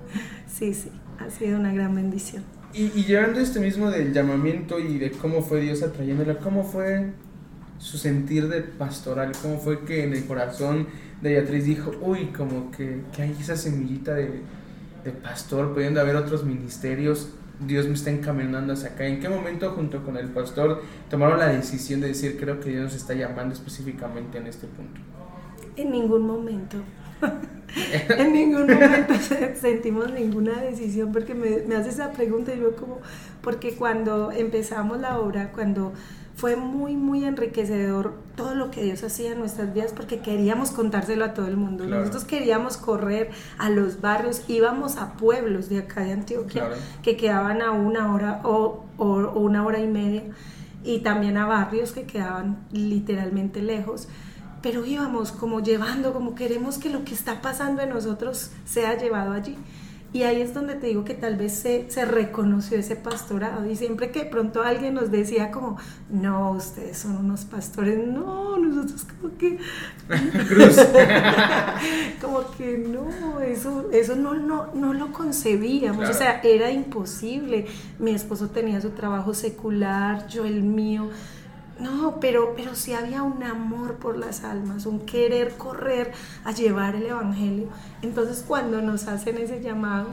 Sí, 0.47 0.73
sí, 0.75 0.91
ha 1.17 1.29
sido 1.31 1.57
una 1.59 1.73
gran 1.73 1.95
bendición. 1.95 2.43
Y, 2.73 2.83
y 2.99 3.05
llevando 3.05 3.39
este 3.39 3.59
mismo 3.59 3.89
del 3.89 4.13
llamamiento 4.13 4.79
y 4.79 4.97
de 4.99 5.09
cómo 5.11 5.41
fue 5.41 5.61
Dios 5.61 5.81
atrayéndola, 5.81 6.37
¿cómo 6.39 6.63
fue 6.63 7.13
su 7.79 7.97
sentir 7.97 8.47
de 8.47 8.61
pastoral? 8.61 9.31
¿Cómo 9.41 9.57
fue 9.57 9.83
que 9.85 10.03
en 10.03 10.13
el 10.13 10.25
corazón 10.25 10.87
de 11.21 11.33
Beatriz 11.33 11.65
dijo, 11.65 11.91
uy, 12.01 12.27
como 12.27 12.71
que, 12.71 13.01
que 13.15 13.21
hay 13.21 13.35
esa 13.39 13.55
semillita 13.55 14.13
de, 14.15 14.41
de 15.03 15.11
pastor, 15.11 15.73
pudiendo 15.73 16.01
haber 16.01 16.15
otros 16.15 16.43
ministerios, 16.43 17.29
Dios 17.65 17.87
me 17.87 17.93
está 17.93 18.09
encaminando 18.09 18.73
hacia 18.73 18.89
acá? 18.89 19.05
¿En 19.05 19.19
qué 19.19 19.29
momento 19.29 19.71
junto 19.71 20.03
con 20.03 20.17
el 20.17 20.29
pastor 20.29 20.81
tomaron 21.09 21.39
la 21.39 21.47
decisión 21.47 22.01
de 22.01 22.07
decir, 22.07 22.37
creo 22.39 22.59
que 22.59 22.69
Dios 22.69 22.83
nos 22.83 22.95
está 22.95 23.13
llamando 23.13 23.53
específicamente 23.53 24.37
en 24.37 24.47
este 24.47 24.67
punto? 24.67 24.99
En 25.75 25.91
ningún 25.91 26.25
momento. 26.25 26.77
en 28.17 28.33
ningún 28.33 28.65
momento 28.67 29.13
sentimos 29.59 30.11
ninguna 30.11 30.59
decisión 30.61 31.11
porque 31.11 31.35
me, 31.35 31.59
me 31.67 31.75
hace 31.75 31.89
esa 31.89 32.11
pregunta 32.11 32.53
y 32.53 32.59
yo 32.59 32.75
como, 32.75 32.99
porque 33.41 33.75
cuando 33.75 34.31
empezamos 34.31 34.99
la 34.99 35.19
obra, 35.19 35.51
cuando 35.51 35.93
fue 36.41 36.55
muy, 36.55 36.95
muy 36.95 37.23
enriquecedor 37.23 38.15
todo 38.35 38.55
lo 38.55 38.71
que 38.71 38.81
Dios 38.81 39.03
hacía 39.03 39.33
en 39.33 39.37
nuestras 39.37 39.75
vidas 39.75 39.93
porque 39.95 40.21
queríamos 40.21 40.71
contárselo 40.71 41.23
a 41.23 41.35
todo 41.35 41.45
el 41.45 41.55
mundo. 41.55 41.85
Nosotros 41.85 42.23
queríamos 42.23 42.77
correr 42.77 43.29
a 43.59 43.69
los 43.69 44.01
barrios, 44.01 44.41
íbamos 44.47 44.97
a 44.97 45.13
pueblos 45.13 45.69
de 45.69 45.77
acá 45.77 46.01
de 46.01 46.13
Antioquia 46.13 46.71
que 47.03 47.15
quedaban 47.15 47.61
a 47.61 47.69
una 47.69 48.11
hora 48.11 48.41
o, 48.43 48.85
o, 48.97 49.39
una 49.39 49.63
hora 49.63 49.81
y 49.81 49.87
media 49.87 50.23
y 50.83 51.01
también 51.01 51.37
a 51.37 51.45
barrios 51.45 51.91
que 51.91 52.05
quedaban 52.05 52.57
literalmente 52.71 53.61
lejos 53.61 54.07
pero 54.63 54.83
íbamos 54.83 55.31
como 55.31 55.59
llevando, 55.59 56.11
como 56.11 56.33
queremos 56.33 56.79
que 56.79 56.89
lo 56.89 57.03
que 57.03 57.13
está 57.13 57.41
pasando 57.43 57.83
en 57.83 57.89
nosotros 57.89 58.51
sea 58.65 58.95
llevado 58.95 59.33
allí. 59.33 59.57
Y 60.13 60.23
ahí 60.23 60.41
es 60.41 60.53
donde 60.53 60.75
te 60.75 60.87
digo 60.87 61.05
que 61.05 61.13
tal 61.13 61.37
vez 61.37 61.53
se, 61.53 61.89
se, 61.89 62.03
reconoció 62.03 62.77
ese 62.77 62.97
pastorado. 62.97 63.65
Y 63.69 63.77
siempre 63.77 64.11
que 64.11 64.25
pronto 64.25 64.61
alguien 64.61 64.95
nos 64.95 65.09
decía 65.09 65.51
como, 65.51 65.77
no, 66.09 66.51
ustedes 66.51 66.97
son 66.97 67.15
unos 67.15 67.45
pastores, 67.45 68.05
no, 68.05 68.57
nosotros 68.57 69.05
como 69.05 69.37
que... 69.37 69.57
como 72.21 72.51
que 72.57 72.77
no, 72.77 73.39
eso, 73.39 73.89
eso 73.93 74.17
no, 74.17 74.33
no, 74.33 74.73
no 74.73 74.93
lo 74.93 75.13
concebíamos. 75.13 76.09
O 76.09 76.13
sea, 76.13 76.41
era 76.43 76.71
imposible. 76.71 77.67
Mi 77.97 78.11
esposo 78.11 78.49
tenía 78.49 78.81
su 78.81 78.89
trabajo 78.89 79.33
secular, 79.33 80.27
yo 80.27 80.45
el 80.45 80.61
mío. 80.61 81.09
No, 81.81 82.19
pero, 82.19 82.53
pero 82.55 82.75
sí 82.75 82.93
había 82.93 83.23
un 83.23 83.43
amor 83.43 83.95
por 83.95 84.17
las 84.17 84.43
almas, 84.43 84.85
un 84.85 84.99
querer 84.99 85.53
correr 85.57 86.11
a 86.43 86.51
llevar 86.51 86.95
el 86.95 87.07
Evangelio. 87.07 87.67
Entonces 88.01 88.43
cuando 88.47 88.81
nos 88.81 89.07
hacen 89.07 89.37
ese 89.37 89.61
llamado, 89.61 90.09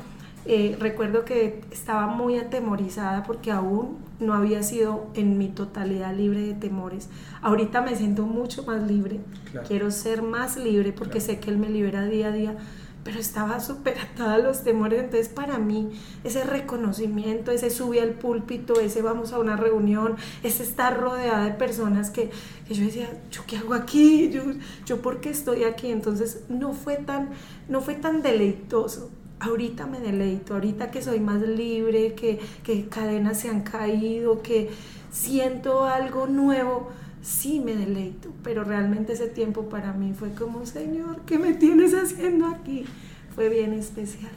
eh, 0.47 0.77
recuerdo 0.81 1.27
que 1.27 1.61
estaba 1.71 2.07
muy 2.07 2.39
atemorizada 2.39 3.23
porque 3.25 3.51
aún 3.51 3.99
no 4.19 4.33
había 4.33 4.63
sido 4.63 5.09
en 5.15 5.37
mi 5.37 5.49
totalidad 5.49 6.15
libre 6.15 6.41
de 6.41 6.55
temores. 6.55 7.11
Ahorita 7.43 7.83
me 7.83 7.95
siento 7.97 8.25
mucho 8.25 8.65
más 8.65 8.83
libre. 8.83 9.21
Quiero 9.67 9.91
ser 9.91 10.23
más 10.23 10.57
libre 10.57 10.93
porque 10.93 11.21
sé 11.21 11.39
que 11.39 11.51
Él 11.51 11.59
me 11.59 11.69
libera 11.69 12.07
día 12.07 12.29
a 12.29 12.33
día 12.33 12.57
pero 13.05 13.19
estaba 13.19 13.61
súper 13.61 13.99
atada 13.99 14.35
a 14.35 14.39
los 14.39 14.65
temores. 14.65 15.01
Entonces, 15.01 15.29
para 15.29 15.59
mí, 15.59 15.91
ese 16.25 16.45
reconocimiento, 16.45 17.51
ese 17.51 17.71
subir 17.71 18.03
al 18.03 18.11
púlpito, 18.11 18.81
ese 18.81 19.03
vamos 19.03 19.33
a 19.33 19.39
una 19.39 19.57
reunión, 19.57 20.17
ese 20.43 20.63
estar 20.63 20.99
rodeada 20.99 21.45
de 21.45 21.53
personas 21.53 22.11
que, 22.11 22.31
que 22.67 22.75
yo 22.75 22.85
decía, 22.85 23.09
¿yo 23.31 23.43
qué 23.47 23.57
hago 23.57 23.75
aquí? 23.75 24.31
¿Yo, 24.31 24.43
¿Yo 24.85 25.01
por 25.01 25.21
qué 25.21 25.31
estoy 25.31 25.65
aquí? 25.65 25.91
Entonces, 25.91 26.45
no 26.49 26.73
fue 26.73 26.97
tan, 26.97 27.31
no 27.69 27.81
fue 27.81 27.95
tan 27.95 28.23
deleitoso. 28.23 29.11
Ahorita 29.41 29.87
me 29.87 30.01
deleito, 30.01 30.55
ahorita 30.55 30.91
que 30.91 31.01
soy 31.01 31.21
más 31.21 31.41
libre, 31.43 32.15
que, 32.15 32.41
que 32.65 32.89
cadenas 32.89 33.39
se 33.39 33.49
han 33.49 33.63
caído, 33.63 34.43
que 34.43 34.71
siento 35.11 35.85
algo 35.85 36.27
nuevo 36.27 36.91
sí 37.23 37.61
me 37.61 37.75
deleito, 37.75 38.31
pero 38.43 38.65
realmente 38.65 39.13
ese 39.13 39.29
tiempo 39.29 39.69
para 39.69 39.93
mí 39.93 40.15
fue 40.19 40.33
como, 40.33 40.67
Señor, 40.67 41.23
¿qué 41.27 41.39
me 41.39 41.55
tienes 41.55 41.95
haciendo 41.95 42.47
aquí? 42.47 42.85
Fue 43.35 43.49
bien 43.49 43.73
especial. 43.73 44.33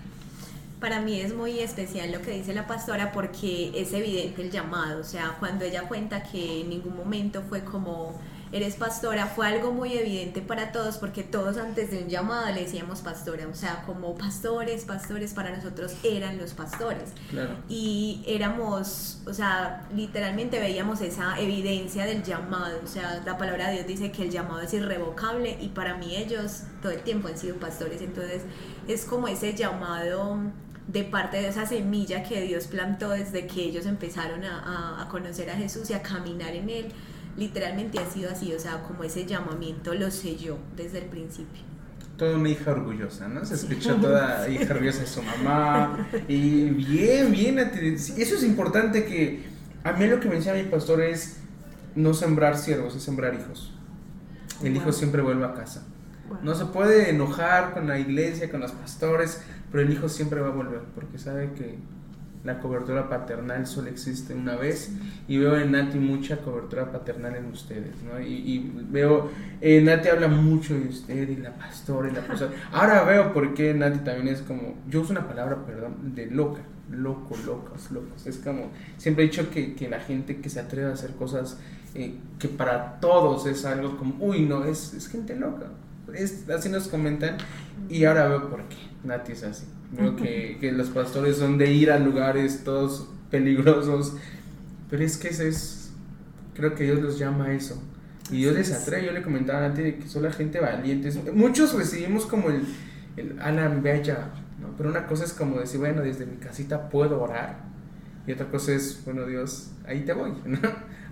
Para 0.79 0.99
mí 0.99 1.19
es 1.19 1.35
muy 1.35 1.59
especial 1.59 2.11
lo 2.11 2.21
que 2.21 2.31
dice 2.31 2.53
la 2.53 2.65
pastora 2.65 3.11
porque 3.11 3.71
es 3.75 3.93
evidente 3.93 4.41
el 4.41 4.49
llamado, 4.49 5.01
o 5.01 5.03
sea, 5.03 5.35
cuando 5.39 5.63
ella 5.63 5.87
cuenta 5.87 6.23
que 6.23 6.61
en 6.61 6.69
ningún 6.69 6.95
momento 6.95 7.43
fue 7.43 7.63
como 7.63 8.19
eres 8.51 8.75
pastora, 8.75 9.27
fue 9.27 9.47
algo 9.47 9.71
muy 9.71 9.93
evidente 9.93 10.41
para 10.41 10.71
todos 10.71 10.97
porque 10.97 11.23
todos 11.23 11.57
antes 11.57 11.91
de 11.91 12.03
un 12.03 12.09
llamado 12.09 12.53
le 12.53 12.61
decíamos 12.61 13.01
pastora, 13.01 13.47
o 13.47 13.55
sea, 13.55 13.83
como 13.85 14.15
pastores, 14.15 14.83
pastores 14.83 15.33
para 15.33 15.55
nosotros 15.55 15.95
eran 16.03 16.37
los 16.37 16.53
pastores. 16.53 17.11
Y 17.69 18.23
éramos, 18.27 19.21
o 19.25 19.33
sea, 19.33 19.87
literalmente 19.95 20.59
veíamos 20.59 20.99
esa 21.01 21.39
evidencia 21.39 22.05
del 22.05 22.23
llamado, 22.23 22.79
o 22.83 22.87
sea, 22.87 23.21
la 23.25 23.37
palabra 23.37 23.69
de 23.69 23.75
Dios 23.75 23.87
dice 23.87 24.11
que 24.11 24.23
el 24.23 24.31
llamado 24.31 24.61
es 24.61 24.73
irrevocable 24.73 25.57
y 25.61 25.69
para 25.69 25.95
mí 25.95 26.15
ellos 26.15 26.63
todo 26.81 26.91
el 26.91 27.01
tiempo 27.01 27.29
han 27.29 27.37
sido 27.37 27.55
pastores, 27.55 28.01
entonces 28.01 28.41
es 28.87 29.05
como 29.05 29.29
ese 29.29 29.53
llamado 29.53 30.39
de 30.87 31.03
parte 31.05 31.37
de 31.37 31.47
esa 31.47 31.65
semilla 31.65 32.23
que 32.23 32.41
Dios 32.41 32.67
plantó 32.67 33.11
desde 33.11 33.47
que 33.47 33.61
ellos 33.61 33.85
empezaron 33.85 34.43
a, 34.43 35.01
a 35.01 35.07
conocer 35.07 35.49
a 35.49 35.55
Jesús 35.55 35.89
y 35.89 35.93
a 35.93 36.01
caminar 36.01 36.53
en 36.53 36.69
Él 36.69 36.93
literalmente 37.41 37.99
ha 37.99 38.09
sido 38.09 38.29
así, 38.29 38.53
o 38.53 38.59
sea, 38.59 38.83
como 38.83 39.03
ese 39.03 39.25
llamamiento 39.25 39.93
lo 39.95 40.11
sé 40.11 40.37
yo 40.37 40.57
desde 40.75 40.99
el 40.99 41.05
principio. 41.05 41.63
Toda 42.15 42.37
una 42.37 42.49
hija 42.49 42.71
orgullosa, 42.71 43.27
¿no? 43.27 43.43
Se 43.43 43.55
escuchó 43.55 43.95
toda 43.95 44.47
hija 44.49 44.73
orgullosa 44.73 44.99
de 45.01 45.07
su 45.07 45.23
mamá. 45.23 46.07
Y 46.27 46.69
bien, 46.69 47.31
bien. 47.31 47.57
Eso 47.57 48.35
es 48.35 48.43
importante 48.43 49.05
que 49.05 49.43
a 49.83 49.93
mí 49.93 50.05
lo 50.05 50.19
que 50.19 50.29
me 50.29 50.35
decía 50.35 50.53
mi 50.53 50.63
pastor 50.63 51.01
es 51.01 51.37
no 51.95 52.13
sembrar 52.13 52.57
siervos, 52.57 52.95
es 52.95 53.01
sembrar 53.01 53.33
hijos. 53.33 53.73
El 54.63 54.75
hijo 54.75 54.91
siempre 54.91 55.23
vuelve 55.23 55.45
a 55.45 55.55
casa. 55.55 55.83
No 56.43 56.53
se 56.53 56.65
puede 56.65 57.09
enojar 57.09 57.73
con 57.73 57.87
la 57.87 57.97
iglesia, 57.99 58.51
con 58.51 58.61
los 58.61 58.71
pastores, 58.71 59.41
pero 59.71 59.83
el 59.83 59.91
hijo 59.91 60.07
siempre 60.07 60.39
va 60.41 60.49
a 60.49 60.51
volver 60.51 60.81
porque 60.93 61.17
sabe 61.17 61.51
que 61.53 61.79
la 62.43 62.59
cobertura 62.59 63.07
paternal 63.07 63.67
solo 63.67 63.89
existe 63.89 64.33
una 64.33 64.55
vez 64.55 64.91
y 65.27 65.37
veo 65.37 65.57
en 65.57 65.71
Nati 65.71 65.99
mucha 65.99 66.37
cobertura 66.37 66.91
paternal 66.91 67.35
en 67.35 67.45
ustedes, 67.45 68.01
¿no? 68.03 68.19
Y, 68.19 68.71
veo, 68.89 69.29
eh, 69.61 69.81
Nati 69.81 70.09
habla 70.09 70.27
mucho 70.27 70.73
de 70.73 70.87
usted 70.87 71.29
y 71.29 71.35
la 71.37 71.53
pastora 71.53 72.09
y 72.09 72.13
la 72.13 72.25
pastora. 72.25 72.51
Ahora 72.71 73.03
veo 73.03 73.31
por 73.33 73.53
qué 73.53 73.73
Nati 73.73 73.99
también 73.99 74.27
es 74.29 74.41
como, 74.41 74.75
yo 74.89 75.01
uso 75.01 75.11
una 75.11 75.27
palabra, 75.27 75.65
perdón, 75.65 76.15
de 76.15 76.27
loca, 76.27 76.61
loco, 76.89 77.37
locos, 77.45 77.91
locos. 77.91 78.25
Es 78.25 78.37
como, 78.37 78.71
siempre 78.97 79.25
he 79.25 79.27
dicho 79.27 79.49
que, 79.51 79.75
que 79.75 79.87
la 79.87 79.99
gente 79.99 80.41
que 80.41 80.49
se 80.49 80.59
atreve 80.59 80.89
a 80.89 80.93
hacer 80.93 81.11
cosas 81.11 81.59
eh, 81.93 82.15
que 82.39 82.47
para 82.47 82.99
todos 82.99 83.45
es 83.45 83.65
algo 83.65 83.97
como, 83.97 84.15
uy, 84.19 84.41
no, 84.45 84.65
es, 84.65 84.93
es 84.93 85.07
gente 85.07 85.35
loca. 85.35 85.67
Es, 86.15 86.49
así 86.49 86.69
nos 86.69 86.87
comentan 86.87 87.37
y 87.87 88.03
ahora 88.03 88.27
veo 88.27 88.49
por 88.49 88.63
qué 88.63 88.77
Nati 89.03 89.33
es 89.33 89.43
así. 89.43 89.65
Veo 89.91 90.15
que, 90.15 90.57
que, 90.59 90.71
los 90.71 90.89
pastores 90.89 91.37
son 91.37 91.57
de 91.57 91.73
ir 91.73 91.91
a 91.91 91.99
lugares 91.99 92.63
todos 92.63 93.09
peligrosos, 93.29 94.15
pero 94.89 95.03
es 95.03 95.17
que 95.17 95.29
ese 95.29 95.49
es, 95.49 95.91
creo 96.53 96.75
que 96.75 96.85
Dios 96.85 97.01
los 97.01 97.19
llama 97.19 97.45
a 97.45 97.53
eso. 97.53 97.81
Y 98.31 98.37
Dios 98.37 98.55
les 98.55 98.71
atrae, 98.71 99.05
yo 99.05 99.11
le 99.11 99.21
comentaba 99.21 99.65
antes 99.65 99.83
de 99.83 99.97
que 99.97 100.07
son 100.07 100.23
la 100.23 100.31
gente 100.31 100.59
valiente. 100.59 101.11
Muchos 101.33 101.73
recibimos 101.73 102.25
como 102.25 102.49
el, 102.49 102.63
el 103.17 103.39
Alan, 103.39 103.83
ve 103.83 103.91
allá, 103.91 104.29
¿no? 104.61 104.69
pero 104.77 104.89
una 104.89 105.07
cosa 105.07 105.25
es 105.25 105.33
como 105.33 105.59
decir, 105.59 105.79
bueno, 105.79 106.01
desde 106.01 106.25
mi 106.25 106.37
casita 106.37 106.89
puedo 106.89 107.21
orar. 107.21 107.71
Y 108.25 108.31
otra 108.31 108.47
cosa 108.47 108.73
es, 108.73 109.01
bueno, 109.03 109.25
Dios, 109.25 109.71
ahí 109.85 110.01
te 110.01 110.13
voy, 110.13 110.31
¿no? 110.45 110.59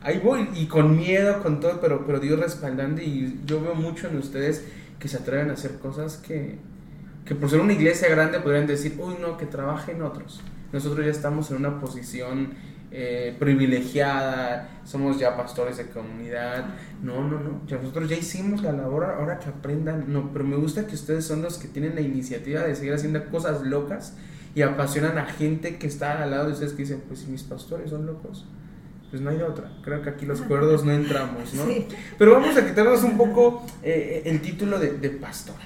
Ahí 0.01 0.21
voy, 0.23 0.47
y 0.55 0.67
con 0.67 0.95
miedo, 0.95 1.43
con 1.43 1.59
todo, 1.59 1.81
pero, 1.81 2.05
pero 2.05 2.19
Dios 2.21 2.39
respaldando. 2.39 3.01
Y 3.01 3.41
yo 3.45 3.61
veo 3.61 3.75
mucho 3.75 4.07
en 4.07 4.17
ustedes 4.17 4.63
que 4.97 5.09
se 5.09 5.17
atreven 5.17 5.49
a 5.49 5.53
hacer 5.53 5.79
cosas 5.79 6.17
que, 6.17 6.57
que 7.29 7.35
por 7.35 7.47
ser 7.47 7.59
una 7.59 7.73
iglesia 7.73 8.09
grande 8.09 8.39
podrían 8.39 8.65
decir, 8.65 8.95
uy, 8.97 9.13
no, 9.21 9.37
que 9.37 9.45
trabajen 9.45 10.01
otros. 10.01 10.41
Nosotros 10.73 11.05
ya 11.05 11.11
estamos 11.11 11.51
en 11.51 11.57
una 11.57 11.79
posición 11.79 12.55
eh, 12.89 13.35
privilegiada, 13.37 14.81
somos 14.83 15.19
ya 15.19 15.37
pastores 15.37 15.77
de 15.77 15.85
comunidad. 15.89 16.65
No, 17.03 17.21
no, 17.21 17.39
no, 17.39 17.61
ya 17.67 17.77
nosotros 17.77 18.09
ya 18.09 18.15
hicimos 18.15 18.63
la 18.63 18.71
labor, 18.71 19.03
ahora 19.03 19.37
que 19.37 19.47
aprendan. 19.47 20.11
No, 20.11 20.33
pero 20.33 20.43
me 20.43 20.55
gusta 20.55 20.87
que 20.87 20.95
ustedes 20.95 21.23
son 21.23 21.43
los 21.43 21.59
que 21.59 21.67
tienen 21.67 21.93
la 21.93 22.01
iniciativa 22.01 22.61
de 22.61 22.73
seguir 22.73 22.95
haciendo 22.95 23.23
cosas 23.25 23.61
locas 23.61 24.17
y 24.55 24.63
apasionan 24.63 25.19
a 25.19 25.25
gente 25.25 25.77
que 25.77 25.85
está 25.85 26.23
al 26.23 26.31
lado 26.31 26.47
de 26.47 26.53
ustedes 26.53 26.73
que 26.73 26.81
dicen, 26.81 27.03
pues 27.07 27.19
si 27.19 27.27
mis 27.27 27.43
pastores 27.43 27.91
son 27.91 28.07
locos, 28.07 28.47
pues 29.11 29.21
no 29.21 29.29
hay 29.29 29.43
otra. 29.43 29.71
Creo 29.83 30.01
que 30.01 30.09
aquí 30.09 30.25
los 30.25 30.41
cuerdos 30.41 30.83
no 30.83 30.93
entramos, 30.93 31.53
¿no? 31.53 31.65
Pero 32.17 32.31
vamos 32.31 32.57
a 32.57 32.65
quitarnos 32.65 33.03
un 33.03 33.17
poco 33.17 33.67
eh, 33.83 34.23
el 34.25 34.41
título 34.41 34.79
de, 34.79 34.97
de 34.97 35.11
pastor 35.11 35.57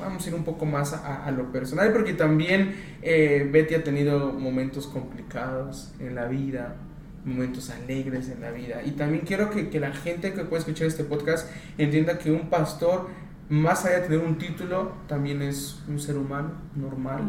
vamos 0.00 0.24
a 0.24 0.28
ir 0.28 0.34
un 0.34 0.44
poco 0.44 0.66
más 0.66 0.92
a, 0.92 1.30
lo 1.30 1.52
personal, 1.52 1.92
porque 1.92 2.14
también 2.14 2.74
eh, 3.02 3.48
Betty 3.50 3.74
ha 3.74 3.84
tenido 3.84 4.32
momentos 4.32 4.86
complicados 4.86 5.92
en 5.98 6.14
la 6.14 6.26
vida, 6.26 6.76
momentos 7.24 7.70
alegres 7.70 8.28
en 8.28 8.40
la 8.40 8.50
vida. 8.50 8.82
Y 8.84 8.92
también 8.92 9.24
quiero 9.26 9.50
que, 9.50 9.68
que 9.68 9.80
la 9.80 9.92
gente 9.92 10.32
que 10.32 10.44
puede 10.44 10.60
escuchar 10.60 10.86
este 10.86 11.04
podcast 11.04 11.48
entienda 11.78 12.18
que 12.18 12.30
un 12.30 12.48
pastor, 12.48 13.08
más 13.48 13.84
allá 13.84 14.00
de 14.00 14.08
tener 14.08 14.18
un 14.20 14.38
título, 14.38 14.92
también 15.06 15.42
es 15.42 15.82
un 15.88 15.98
ser 15.98 16.16
humano 16.16 16.52
normal, 16.74 17.22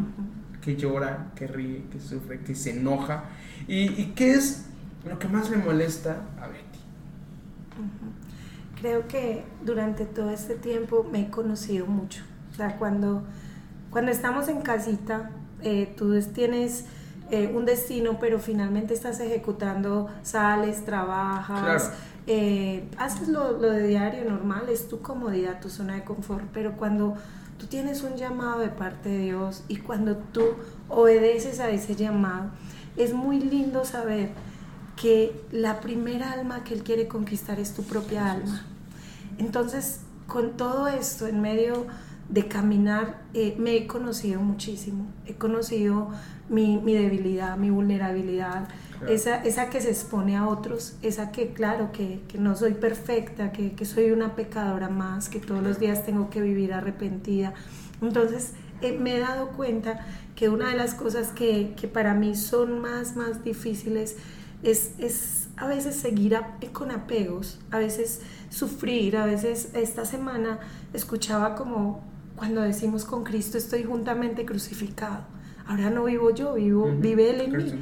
que 0.60 0.76
llora, 0.76 1.32
que 1.34 1.46
ríe, 1.46 1.84
que 1.90 2.00
sufre, 2.00 2.40
que 2.40 2.54
se 2.54 2.70
enoja. 2.70 3.24
¿Y, 3.68 4.00
y 4.00 4.12
qué 4.16 4.32
es 4.32 4.66
lo 5.08 5.18
que 5.18 5.28
más 5.28 5.50
le 5.50 5.56
molesta 5.56 6.22
a 6.40 6.46
Betty? 6.46 6.62
Creo 8.80 9.06
que 9.06 9.44
durante 9.64 10.06
todo 10.06 10.30
este 10.30 10.54
tiempo 10.54 11.06
me 11.10 11.22
he 11.22 11.30
conocido 11.30 11.86
mucho 11.86 12.22
o 12.52 12.54
sea, 12.54 12.76
cuando, 12.78 13.22
cuando 13.90 14.12
estamos 14.12 14.48
en 14.48 14.60
casita, 14.60 15.30
eh, 15.62 15.94
tú 15.96 16.20
tienes 16.34 16.84
eh, 17.30 17.50
un 17.54 17.64
destino, 17.64 18.18
pero 18.20 18.38
finalmente 18.38 18.92
estás 18.92 19.20
ejecutando, 19.20 20.10
sales, 20.22 20.84
trabajas, 20.84 21.92
eh, 22.26 22.88
haces 22.98 23.28
lo, 23.28 23.52
lo, 23.52 23.70
de 23.70 23.86
diario 23.86 24.30
normal, 24.30 24.68
es 24.68 24.88
tu 24.88 25.00
comodidad, 25.00 25.60
tu 25.60 25.70
zona 25.70 25.94
de 25.94 26.04
confort, 26.04 26.44
pero 26.52 26.76
cuando 26.76 27.14
tú 27.58 27.66
tienes 27.66 28.02
un 28.02 28.16
llamado 28.16 28.60
de 28.60 28.68
parte 28.68 29.08
de 29.08 29.18
Dios 29.18 29.64
y 29.68 29.76
cuando 29.76 30.16
tú 30.16 30.42
obedeces 30.88 31.58
a 31.60 31.70
ese 31.70 31.96
llamado, 31.96 32.50
es 32.96 33.14
muy 33.14 33.40
lindo 33.40 33.84
saber 33.84 34.30
que 34.96 35.40
la 35.50 35.80
primera 35.80 36.32
alma 36.32 36.64
que 36.64 36.74
Él 36.74 36.82
quiere 36.82 37.08
conquistar 37.08 37.58
es 37.58 37.72
tu 37.72 37.82
propia 37.82 38.30
alma. 38.30 38.66
Entonces, 39.38 40.00
con 40.26 40.56
todo 40.56 40.86
esto 40.86 41.26
en 41.26 41.40
medio 41.40 41.86
de 42.32 42.48
caminar, 42.48 43.20
eh, 43.34 43.54
me 43.58 43.76
he 43.76 43.86
conocido 43.86 44.40
muchísimo. 44.40 45.04
He 45.26 45.34
conocido 45.34 46.08
mi, 46.48 46.78
mi 46.78 46.94
debilidad, 46.94 47.58
mi 47.58 47.68
vulnerabilidad, 47.68 48.68
esa, 49.06 49.44
esa 49.44 49.68
que 49.68 49.82
se 49.82 49.90
expone 49.90 50.36
a 50.36 50.48
otros, 50.48 50.94
esa 51.02 51.30
que, 51.30 51.52
claro, 51.52 51.92
que, 51.92 52.22
que 52.28 52.38
no 52.38 52.56
soy 52.56 52.72
perfecta, 52.72 53.52
que, 53.52 53.72
que, 53.72 53.84
soy 53.84 54.12
una 54.12 54.34
pecadora 54.34 54.88
más, 54.88 55.28
que 55.28 55.40
todos 55.40 55.62
los 55.62 55.78
días 55.78 56.06
tengo 56.06 56.30
que 56.30 56.40
vivir 56.40 56.72
arrepentida. 56.72 57.52
Entonces, 58.00 58.54
eh, 58.80 58.96
me 58.98 59.16
he 59.16 59.20
dado 59.20 59.48
cuenta 59.50 60.06
que 60.34 60.48
una 60.48 60.70
de 60.70 60.76
las 60.76 60.94
cosas 60.94 61.28
que, 61.32 61.74
que 61.78 61.86
para 61.86 62.14
mí 62.14 62.34
son 62.34 62.80
más, 62.80 63.14
más 63.14 63.44
difíciles 63.44 64.16
es, 64.62 64.92
es 64.98 65.48
a 65.58 65.66
veces 65.66 65.96
seguir 65.96 66.38
con 66.72 66.92
apegos, 66.92 67.60
a 67.70 67.78
veces 67.78 68.22
sufrir, 68.48 69.18
a 69.18 69.26
veces 69.26 69.70
esta 69.74 70.06
semana 70.06 70.60
escuchaba 70.94 71.56
como 71.56 72.11
cuando 72.42 72.62
decimos 72.62 73.04
con 73.04 73.22
Cristo 73.22 73.56
estoy 73.56 73.84
juntamente 73.84 74.44
crucificado. 74.44 75.20
Ahora 75.64 75.90
no 75.90 76.02
vivo 76.06 76.30
yo, 76.34 76.54
vivo, 76.54 76.90
vive 76.92 77.30
Él 77.30 77.40
en 77.40 77.56
mí. 77.56 77.72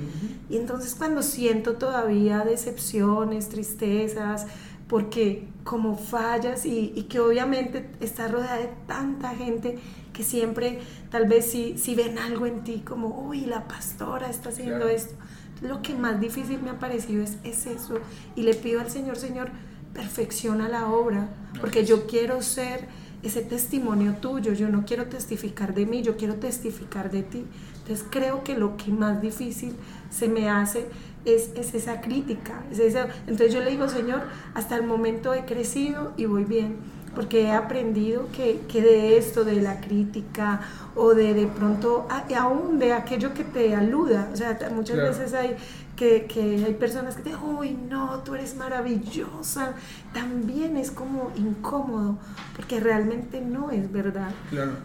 Y 0.50 0.59
entonces 0.59 0.95
cuando 0.95 1.23
siento 1.23 1.76
todavía 1.76 2.45
decepciones, 2.45 3.49
tristezas, 3.49 4.47
porque 4.87 5.49
como 5.64 5.97
fallas 5.97 6.67
y, 6.67 6.93
y, 6.95 7.05
que 7.05 7.21
obviamente 7.21 7.88
estás 8.00 8.31
rodeada 8.31 8.59
de 8.59 8.69
tanta 8.87 9.31
gente 9.31 9.79
que 10.12 10.23
siempre 10.25 10.81
tal 11.11 11.26
vez 11.26 11.50
si, 11.50 11.79
si 11.79 11.95
ven 11.95 12.19
algo 12.19 12.45
en 12.45 12.62
ti 12.62 12.83
como, 12.85 13.29
uy, 13.29 13.47
la 13.47 13.67
pastora 13.67 14.29
está 14.29 14.50
haciendo 14.50 14.88
esto. 14.88 15.14
Lo 15.62 15.81
que 15.81 15.95
más 15.95 16.21
difícil 16.21 16.61
me 16.61 16.69
ha 16.69 16.79
parecido 16.79 17.23
es, 17.23 17.38
es 17.45 17.64
eso. 17.64 17.95
Y 18.37 18.43
le 18.43 18.52
pido 18.52 18.83
al 18.83 18.90
Señor, 18.90 19.17
Señor, 19.17 19.52
perfecciona 19.95 20.69
la 20.69 20.90
obra, 20.90 21.31
porque 21.62 21.87
yo 21.87 22.07
quiero 22.07 22.43
ser 22.43 23.00
ese 23.23 23.43
testimonio 23.43 24.15
tuyo, 24.15 24.53
yo 24.53 24.69
no 24.69 24.85
quiero 24.85 25.07
testificar 25.07 25.75
de 25.75 25.87
mí, 25.87 26.03
yo 26.03 26.17
quiero 26.17 26.37
testificar 26.37 27.11
de 27.11 27.23
ti. 27.23 27.45
Entonces 27.83 28.07
creo 28.09 28.45
que 28.45 28.57
lo 28.57 28.77
que 28.77 28.91
más 28.93 29.21
difícil 29.21 29.75
se 30.11 30.29
me 30.29 30.49
hace 30.49 30.87
es, 31.25 31.50
es 31.55 31.75
esa 31.75 32.00
crítica. 32.00 32.62
Es 32.71 32.81
Entonces 32.81 33.53
yo 33.53 33.61
le 33.61 33.71
digo, 33.71 33.89
Señor, 33.89 34.23
hasta 34.55 34.77
el 34.77 34.85
momento 34.85 35.35
he 35.35 35.45
crecido 35.45 36.12
y 36.17 36.27
voy 36.27 36.45
bien 36.45 36.77
porque 37.15 37.43
he 37.43 37.53
aprendido 37.53 38.29
que, 38.33 38.61
que, 38.69 38.83
de 38.83 39.19
esto, 39.19 39.45
de 39.45 39.61
la 39.61 39.81
crítica 39.81 40.61
o 40.95 41.15
de 41.15 41.35
de 41.35 41.47
pronto, 41.47 42.07
aún 42.37 42.79
de 42.79 42.93
aquello 42.93 43.35
que 43.35 43.45
te 43.45 43.75
aluda, 43.75 44.31
o 44.33 44.37
sea, 44.37 44.57
muchas 44.73 44.97
veces 44.97 45.35
hay 45.35 45.57
que, 46.00 46.25
que, 46.25 46.64
hay 46.64 46.73
personas 46.76 47.14
que 47.14 47.21
te 47.21 47.28
dicen, 47.28 47.45
uy, 47.45 47.73
no, 47.73 48.21
tú 48.21 48.35
eres 48.35 48.57
maravillosa, 48.57 49.75
también 50.14 50.78
es 50.78 50.90
como 50.90 51.30
incómodo, 51.37 52.16
porque 52.57 52.80
realmente 52.80 53.42
no 53.42 53.71
es 53.71 53.92
verdad. 53.92 54.30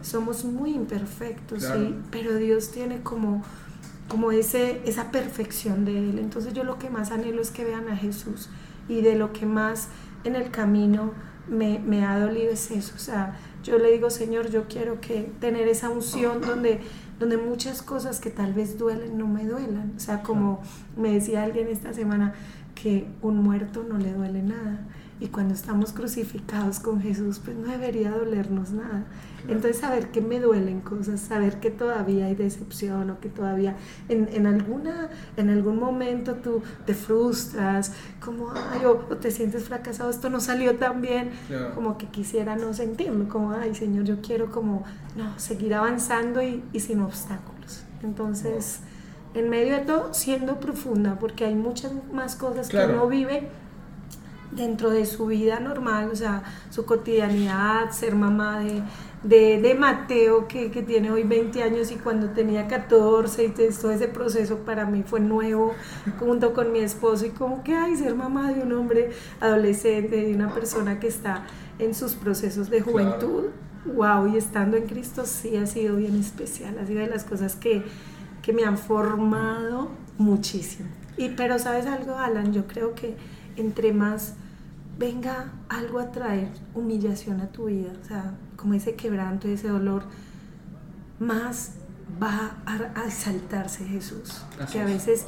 Somos 0.02 0.44
muy 0.44 0.74
imperfectos, 0.74 1.64
¿sí? 1.64 1.96
pero 2.12 2.36
Dios 2.36 2.70
tiene 2.72 3.02
como 3.02 3.44
como 4.10 4.32
ese, 4.32 4.82
esa 4.86 5.10
perfección 5.10 5.86
de 5.86 5.98
Él. 5.98 6.20
Entonces 6.20 6.54
yo 6.54 6.66
lo 6.66 6.78
que 6.78 6.90
más 6.90 7.12
anhelo 7.12 7.42
es 7.42 7.50
que 7.50 7.64
vean 7.64 7.88
a 7.88 7.96
Jesús 7.96 8.50
y 8.88 9.02
de 9.02 9.16
lo 9.16 9.32
que 9.32 9.46
más 9.46 9.88
en 10.26 10.36
el 10.36 10.52
camino 10.52 11.14
me, 11.48 11.80
me, 11.80 12.06
ha 12.06 12.20
dolido 12.20 12.52
es 12.52 12.70
eso. 12.72 12.94
O 12.96 13.00
sea, 13.00 13.40
yo 13.64 13.80
le 13.80 13.92
digo, 13.92 14.10
Señor, 14.10 14.52
yo 14.52 14.66
quiero 14.68 15.00
que 15.00 15.32
tener 15.40 15.68
esa 15.68 15.90
unción 15.90 16.42
donde, 16.42 16.82
donde 17.20 17.38
muchas 17.38 17.82
cosas 17.82 18.20
que 18.20 18.30
tal 18.30 18.54
vez 18.54 18.78
duelen 18.78 19.18
no 19.18 19.28
me 19.28 19.46
duelan. 19.46 19.94
O 19.96 20.00
sea, 20.00 20.22
como 20.22 20.62
me 20.98 21.12
decía 21.12 21.44
alguien 21.44 21.68
esta 21.68 21.94
semana, 21.94 22.34
que 22.76 23.08
un 23.22 23.38
muerto 23.38 23.84
no 23.88 23.98
le 23.98 24.14
duele 24.14 24.42
nada. 24.42 24.80
Y 25.20 25.28
cuando 25.28 25.54
estamos 25.54 25.94
crucificados 25.94 26.80
con 26.80 27.02
Jesús, 27.02 27.40
pues 27.44 27.56
no 27.56 27.68
debería 27.68 28.12
dolernos 28.12 28.72
nada. 28.72 29.06
Entonces, 29.48 29.78
saber 29.78 30.08
que 30.10 30.22
me 30.22 30.40
duelen 30.40 30.82
cosas, 30.82 31.22
saber 31.22 31.60
que 31.60 31.70
todavía 31.70 32.26
hay 32.26 32.36
decepción 32.36 33.10
o 33.12 33.20
que 33.20 33.30
todavía 33.30 33.76
en, 34.10 34.28
en 34.34 34.48
alguna, 34.48 35.10
en 35.38 35.50
algún 35.50 35.80
momento 35.80 36.34
tú 36.36 36.64
te 36.86 36.94
frustras, 36.94 37.94
como, 38.20 38.52
ay, 38.52 38.86
o, 38.86 38.96
te 39.18 39.32
sientes 39.32 39.66
fracasado, 39.66 40.10
esto 40.10 40.30
no 40.30 40.40
salió 40.40 40.78
tan 40.78 41.02
bien, 41.02 41.30
como 41.76 41.98
que 41.98 42.08
quisiera 42.08 42.56
no 42.56 42.74
sentirlo, 42.74 43.30
como, 43.30 43.52
ay, 43.52 43.76
Señor, 43.76 44.06
yo 44.06 44.22
quiero 44.22 44.52
como, 44.52 44.84
no, 45.16 45.38
seguir 45.38 45.76
avanzando 45.76 46.42
y, 46.42 46.64
y 46.74 46.80
sin 46.80 47.02
obstáculos. 47.02 47.84
Entonces, 48.04 48.80
en 49.34 49.50
medio 49.50 49.76
de 49.76 49.82
todo, 49.82 50.14
siendo 50.14 50.60
profunda, 50.60 51.20
porque 51.20 51.46
hay 51.46 51.56
muchas 51.56 51.92
más 52.12 52.36
cosas 52.36 52.70
que 52.70 52.78
uno 52.78 53.08
vive 53.08 53.50
dentro 54.56 54.90
de 54.90 55.06
su 55.06 55.28
vida 55.28 55.60
normal, 55.60 56.10
o 56.12 56.16
sea, 56.16 56.44
su 56.70 56.86
cotidianidad, 56.86 57.92
ser 57.92 58.16
mamá 58.16 58.60
de, 58.60 58.82
de, 59.24 59.62
de 59.62 59.74
Mateo, 59.76 60.48
que, 60.48 60.72
que, 60.72 60.82
tiene 60.82 61.12
hoy 61.12 61.24
20 61.24 61.64
años 61.64 61.92
y 61.92 61.96
cuando 61.96 62.30
tenía 62.30 62.68
14, 62.68 63.46
y 63.46 63.50
todo 63.50 63.92
ese 63.92 64.08
proceso 64.08 64.60
para 64.60 64.86
mí 64.86 65.04
fue 65.06 65.20
nuevo, 65.20 65.74
junto 66.20 66.54
con 66.54 66.72
mi 66.72 66.80
esposo, 66.80 67.26
y 67.26 67.30
como 67.30 67.64
que, 67.64 67.74
ay, 67.76 67.96
ser 67.96 68.16
mamá 68.16 68.52
de 68.52 68.62
un 68.62 68.72
hombre 68.74 69.12
adolescente, 69.40 70.16
de 70.16 70.34
una 70.34 70.54
persona 70.54 71.00
que 71.00 71.08
está 71.08 71.46
en 71.80 71.94
sus 71.94 72.14
procesos 72.14 72.70
de 72.70 72.82
juventud, 72.82 73.46
wow, 73.86 74.28
y 74.28 74.38
estando 74.38 74.78
en 74.78 74.88
Cristo 74.88 75.26
sí 75.26 75.56
ha 75.58 75.68
sido 75.68 75.98
bien 75.98 76.16
especial, 76.16 76.78
ha 76.80 76.86
sido 76.86 77.02
de 77.02 77.08
las 77.08 77.24
cosas 77.24 77.56
que, 77.56 77.84
que 78.42 78.54
me 78.54 78.64
han 78.64 78.78
formado 78.78 79.90
muchísimo. 80.18 80.90
Y, 81.18 81.30
pero 81.30 81.60
sabes 81.60 81.86
algo, 81.86 82.18
Alan, 82.18 82.54
yo 82.54 82.68
creo 82.68 82.94
que 82.94 83.16
entre 83.58 83.94
más 83.94 84.36
venga 84.98 85.52
algo 85.70 86.00
a 86.00 86.12
traer 86.12 86.50
humillación 86.74 87.42
a 87.42 87.48
tu 87.48 87.66
vida, 87.66 87.92
o 88.02 88.06
sea, 88.06 88.36
como 88.56 88.74
ese 88.74 88.96
quebranto, 88.96 89.48
ese 89.48 89.68
dolor, 89.68 90.04
más 91.20 91.76
va 92.22 92.58
a, 92.66 93.06
exaltarse 93.06 93.86
Jesús. 93.86 94.44
que 94.72 94.80
a 94.80 94.86
veces 94.86 95.26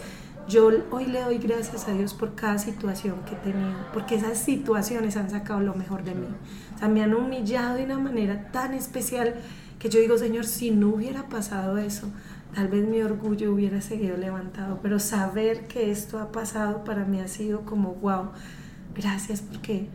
yo 0.47 0.69
hoy 0.91 1.05
le 1.05 1.21
doy 1.21 1.37
gracias 1.39 1.87
a 1.87 1.91
Dios 1.91 2.13
por 2.13 2.35
cada 2.35 2.57
situación 2.57 3.17
que 3.25 3.35
he 3.35 3.37
tenido, 3.37 3.75
porque 3.93 4.15
esas 4.15 4.37
situaciones 4.37 5.17
han 5.17 5.29
sacado 5.29 5.59
lo 5.59 5.73
mejor 5.75 6.03
de 6.03 6.15
mí. 6.15 6.27
O 6.75 6.79
sea, 6.79 6.87
me 6.87 7.03
han 7.03 7.13
humillado 7.13 7.75
de 7.75 7.83
una 7.83 7.99
manera 7.99 8.51
tan 8.51 8.73
especial 8.73 9.35
que 9.79 9.89
yo 9.89 9.99
digo, 9.99 10.17
Señor, 10.17 10.45
si 10.45 10.71
no 10.71 10.89
hubiera 10.89 11.27
pasado 11.27 11.77
eso, 11.77 12.07
tal 12.55 12.69
vez 12.69 12.87
mi 12.87 13.01
orgullo 13.01 13.53
hubiera 13.53 13.81
seguido 13.81 14.15
levantado, 14.15 14.79
pero 14.81 14.99
saber 14.99 15.67
que 15.67 15.91
esto 15.91 16.19
ha 16.19 16.31
pasado 16.31 16.83
para 16.85 17.03
mí 17.03 17.19
ha 17.19 17.27
sido 17.27 17.65
como, 17.65 17.95
wow, 17.95 18.29
gracias 18.97 19.41
porque, 19.41 19.87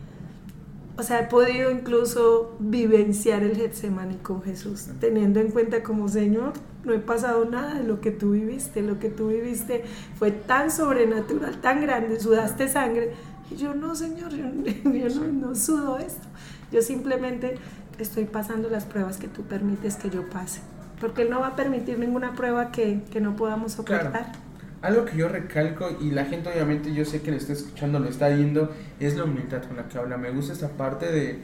o 0.97 1.03
sea, 1.03 1.21
he 1.21 1.27
podido 1.27 1.71
incluso 1.71 2.55
vivenciar 2.59 3.43
el 3.43 3.55
Getsemani 3.55 4.17
con 4.17 4.41
Jesús, 4.41 4.87
teniendo 4.99 5.39
en 5.39 5.51
cuenta 5.51 5.83
como 5.83 6.07
Señor, 6.07 6.53
no 6.83 6.93
he 6.93 6.99
pasado 6.99 7.45
nada 7.45 7.75
de 7.75 7.83
lo 7.83 8.01
que 8.01 8.11
tú 8.11 8.31
viviste, 8.31 8.81
lo 8.81 8.99
que 8.99 9.09
tú 9.09 9.27
viviste 9.29 9.83
fue 10.17 10.31
tan 10.31 10.71
sobrenatural, 10.71 11.59
tan 11.61 11.81
grande, 11.81 12.19
sudaste 12.19 12.67
sangre, 12.67 13.13
y 13.51 13.55
yo 13.55 13.75
no, 13.75 13.95
Señor, 13.95 14.31
yo, 14.33 14.45
no, 14.45 15.31
no 15.47 15.55
sudo 15.55 15.97
esto, 15.97 16.27
yo 16.71 16.81
simplemente 16.81 17.57
estoy 17.99 18.25
pasando 18.25 18.69
las 18.69 18.85
pruebas 18.85 19.17
que 19.17 19.27
tú 19.27 19.43
permites 19.43 19.95
que 19.95 20.09
yo 20.09 20.29
pase, 20.29 20.61
porque 20.99 21.23
Él 21.23 21.29
no 21.29 21.41
va 21.41 21.47
a 21.47 21.55
permitir 21.55 21.99
ninguna 21.99 22.33
prueba 22.33 22.71
que, 22.71 23.01
que 23.11 23.21
no 23.21 23.35
podamos 23.35 23.73
soportar 23.73 24.42
algo 24.83 25.05
que 25.05 25.15
yo 25.15 25.29
recalco 25.29 25.97
y 26.01 26.11
la 26.11 26.25
gente 26.25 26.49
obviamente 26.49 26.93
yo 26.93 27.05
sé 27.05 27.21
que 27.21 27.31
le 27.31 27.37
está 27.37 27.53
escuchando, 27.53 27.99
lo 27.99 28.09
está 28.09 28.27
viendo, 28.27 28.69
es 28.99 29.15
la 29.15 29.23
humildad 29.23 29.63
con 29.63 29.77
la 29.77 29.87
que 29.87 29.97
habla. 29.97 30.17
Me 30.17 30.29
gusta 30.29 30.51
esta 30.51 30.67
parte 30.67 31.09
de, 31.09 31.39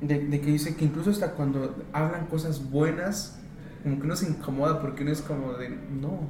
de, 0.00 0.40
que 0.40 0.50
dice 0.50 0.74
que 0.74 0.84
incluso 0.84 1.10
hasta 1.10 1.30
cuando 1.30 1.76
hablan 1.92 2.26
cosas 2.26 2.70
buenas, 2.70 3.38
como 3.84 4.00
que 4.00 4.06
uno 4.06 4.16
se 4.16 4.26
incomoda 4.26 4.80
porque 4.80 5.04
uno 5.04 5.12
es 5.12 5.20
como 5.20 5.52
de, 5.52 5.68
no. 5.68 6.28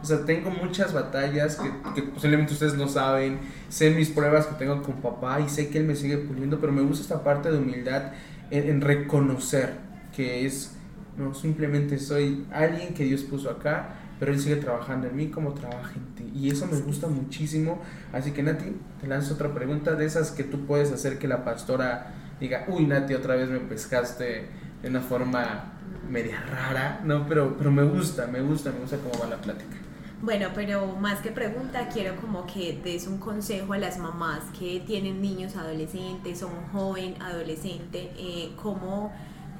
O 0.00 0.04
sea, 0.04 0.24
tengo 0.24 0.50
muchas 0.50 0.94
batallas 0.94 1.56
que, 1.56 1.70
que 1.94 2.08
posiblemente 2.08 2.54
ustedes 2.54 2.74
no 2.74 2.88
saben, 2.88 3.38
sé 3.68 3.90
mis 3.90 4.08
pruebas 4.08 4.46
que 4.46 4.54
tengo 4.54 4.82
con 4.82 4.94
papá 4.94 5.40
y 5.40 5.48
sé 5.50 5.68
que 5.68 5.78
él 5.78 5.84
me 5.84 5.94
sigue 5.94 6.16
puliendo, 6.16 6.58
pero 6.58 6.72
me 6.72 6.80
gusta 6.80 7.02
esta 7.02 7.22
parte 7.22 7.52
de 7.52 7.58
humildad 7.58 8.12
en, 8.50 8.66
en 8.66 8.80
reconocer 8.80 9.74
que 10.16 10.46
es, 10.46 10.74
no, 11.18 11.34
simplemente 11.34 11.98
soy 11.98 12.46
alguien 12.50 12.94
que 12.94 13.04
Dios 13.04 13.22
puso 13.24 13.50
acá 13.50 13.98
pero 14.22 14.34
Él 14.34 14.38
sigue 14.38 14.54
trabajando 14.54 15.08
en 15.08 15.16
mí 15.16 15.30
como 15.30 15.52
trabaja 15.52 15.94
en 15.96 16.14
ti. 16.14 16.30
Y 16.32 16.48
eso 16.48 16.68
me 16.68 16.78
gusta 16.78 17.08
muchísimo. 17.08 17.82
Así 18.12 18.30
que 18.30 18.44
Nati, 18.44 18.66
te 19.00 19.08
lanzo 19.08 19.34
otra 19.34 19.52
pregunta 19.52 19.96
de 19.96 20.04
esas 20.04 20.30
que 20.30 20.44
tú 20.44 20.64
puedes 20.64 20.92
hacer 20.92 21.18
que 21.18 21.26
la 21.26 21.44
pastora 21.44 22.14
diga, 22.38 22.64
uy 22.68 22.86
Nati, 22.86 23.14
otra 23.14 23.34
vez 23.34 23.50
me 23.50 23.58
pescaste 23.58 24.46
de 24.80 24.88
una 24.88 25.00
forma 25.00 25.72
media 26.08 26.40
rara, 26.40 27.00
¿no? 27.02 27.26
Pero, 27.26 27.56
pero 27.58 27.72
me 27.72 27.82
gusta, 27.82 28.28
me 28.28 28.40
gusta, 28.40 28.70
me 28.70 28.78
gusta 28.78 28.96
cómo 28.98 29.24
va 29.24 29.28
la 29.28 29.40
plática. 29.40 29.76
Bueno, 30.20 30.50
pero 30.54 30.86
más 30.94 31.18
que 31.18 31.32
pregunta, 31.32 31.88
quiero 31.92 32.14
como 32.20 32.46
que 32.46 32.80
des 32.80 33.08
un 33.08 33.18
consejo 33.18 33.72
a 33.72 33.78
las 33.78 33.98
mamás 33.98 34.44
que 34.56 34.84
tienen 34.86 35.20
niños 35.20 35.56
adolescentes 35.56 36.44
o 36.44 36.46
un 36.46 36.68
joven 36.68 37.20
adolescente, 37.20 38.12
eh, 38.16 38.52
cómo 38.54 39.12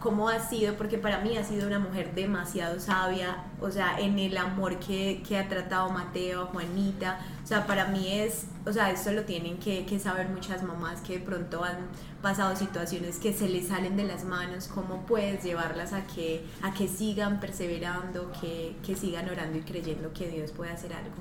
cómo 0.03 0.29
ha 0.29 0.41
sido, 0.41 0.75
porque 0.75 0.99
para 0.99 1.21
mí 1.21 1.37
ha 1.37 1.45
sido 1.45 1.69
una 1.69 1.79
mujer 1.79 2.12
demasiado 2.15 2.81
sabia, 2.81 3.45
o 3.61 3.71
sea, 3.71 4.01
en 4.01 4.19
el 4.19 4.37
amor 4.37 4.81
que, 4.81 5.23
que 5.27 5.38
ha 5.38 5.49
tratado 5.49 5.91
Mateo, 5.91 6.47
Juanita, 6.47 7.21
o 7.43 7.47
sea, 7.47 7.67
para 7.69 7.87
mí 7.87 8.12
es, 8.12 8.47
o 8.67 8.73
sea, 8.73 8.91
esto 8.91 9.12
lo 9.12 9.23
tienen 9.23 9.59
que, 9.59 9.87
que, 9.87 10.01
saber 10.01 10.29
muchas 10.29 10.65
mamás 10.65 11.01
que 11.03 11.19
de 11.19 11.25
pronto 11.25 11.62
han 11.62 11.87
pasado 12.21 12.57
situaciones 12.57 13.19
que 13.19 13.33
se 13.33 13.49
les 13.49 13.69
salen 13.69 13.97
de 13.97 14.03
las 14.03 14.25
manos, 14.25 14.67
cómo 14.67 15.07
puedes 15.07 15.45
llevarlas 15.45 15.93
a 15.93 16.05
que, 16.05 16.45
a 16.62 16.75
que 16.75 16.88
sigan 16.88 17.38
perseverando, 17.38 18.33
que, 18.41 18.75
que 18.85 18.97
sigan 18.97 19.29
orando 19.29 19.59
y 19.59 19.62
creyendo 19.62 20.12
que 20.12 20.29
Dios 20.29 20.51
puede 20.51 20.73
hacer 20.73 20.93
algo. 20.95 21.15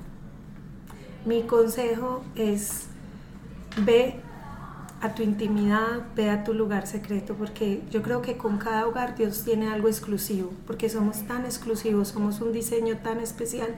Mi 1.24 1.42
consejo 1.42 2.24
es, 2.34 2.88
ve 3.76 4.20
a 5.02 5.14
tu 5.16 5.24
intimidad, 5.24 6.02
ve 6.14 6.30
a 6.30 6.44
tu 6.44 6.54
lugar 6.54 6.86
secreto, 6.86 7.34
porque 7.34 7.82
yo 7.90 8.02
creo 8.02 8.22
que 8.22 8.36
con 8.36 8.58
cada 8.58 8.86
hogar 8.86 9.16
Dios 9.16 9.42
tiene 9.44 9.68
algo 9.68 9.88
exclusivo, 9.88 10.52
porque 10.64 10.88
somos 10.88 11.26
tan 11.26 11.44
exclusivos, 11.44 12.08
somos 12.08 12.40
un 12.40 12.52
diseño 12.52 12.96
tan 12.98 13.18
especial, 13.18 13.74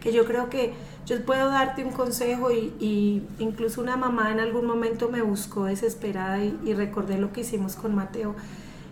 que 0.00 0.12
yo 0.12 0.24
creo 0.24 0.50
que 0.50 0.72
yo 1.06 1.24
puedo 1.24 1.50
darte 1.50 1.84
un 1.84 1.92
consejo 1.92 2.50
y, 2.50 3.22
incluso 3.38 3.80
una 3.80 3.96
mamá 3.96 4.32
en 4.32 4.40
algún 4.40 4.66
momento 4.66 5.08
me 5.08 5.22
buscó 5.22 5.66
desesperada 5.66 6.42
y, 6.42 6.74
recordé 6.74 7.16
lo 7.16 7.32
que 7.32 7.42
hicimos 7.42 7.76
con 7.76 7.94
Mateo 7.94 8.34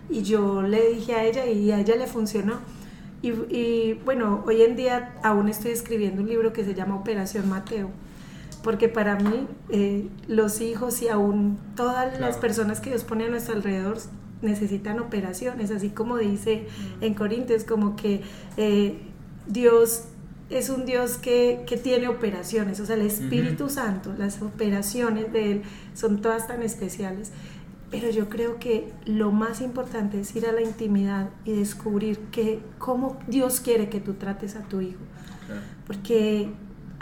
y 0.08 0.22
yo 0.22 0.62
le 0.62 0.90
dije 0.90 1.14
a 1.14 1.24
ella 1.24 1.44
y 1.46 1.72
a 1.72 1.80
ella 1.80 1.96
le 1.96 2.06
funcionó. 2.06 2.60
Y, 3.20 3.30
y 3.30 4.00
bueno, 4.04 4.44
hoy 4.46 4.62
en 4.62 4.76
día 4.76 5.14
aún 5.24 5.48
estoy 5.48 5.72
escribiendo 5.72 6.22
un 6.22 6.28
libro 6.28 6.52
que 6.52 6.64
se 6.64 6.74
llama 6.74 6.94
Operación 6.94 7.48
Mateo 7.48 7.90
porque 8.64 8.88
para 8.88 9.16
mí 9.16 9.46
eh, 9.68 10.08
los 10.26 10.62
hijos 10.62 11.02
y 11.02 11.08
aún 11.08 11.58
todas 11.76 12.18
las 12.18 12.38
personas 12.38 12.80
que 12.80 12.90
Dios 12.90 13.04
pone 13.04 13.26
a 13.26 13.28
nuestro 13.28 13.54
alrededor 13.54 13.98
necesitan 14.40 14.98
operaciones, 14.98 15.70
así 15.70 15.90
como 15.90 16.16
dice 16.16 16.66
mm. 17.00 17.04
en 17.04 17.14
Corintios, 17.14 17.64
como 17.64 17.94
que 17.94 18.22
eh, 18.56 18.98
Dios 19.46 20.04
es 20.48 20.70
un 20.70 20.86
Dios 20.86 21.18
que, 21.18 21.64
que, 21.66 21.76
tiene 21.76 22.08
operaciones, 22.08 22.80
o 22.80 22.86
sea, 22.86 22.96
el 22.96 23.02
Espíritu 23.02 23.68
Santo, 23.68 24.14
las 24.16 24.40
operaciones 24.42 25.32
de 25.32 25.52
Él 25.52 25.62
son 25.94 26.20
todas 26.20 26.46
tan 26.46 26.62
especiales. 26.62 27.32
Pero 27.90 28.10
yo 28.10 28.28
creo 28.28 28.58
que 28.58 28.92
lo 29.06 29.30
más 29.30 29.60
importante 29.60 30.20
es 30.20 30.34
ir 30.34 30.46
a 30.46 30.52
la 30.52 30.62
intimidad 30.62 31.30
y 31.44 31.52
descubrir 31.52 32.18
que, 32.32 32.60
cómo 32.78 33.18
Dios 33.28 33.60
quiere 33.60 33.88
que 33.88 34.00
tú 34.00 34.14
trates 34.14 34.56
a 34.56 34.62
tu 34.62 34.80
hijo. 34.80 35.00
Porque 35.86 36.50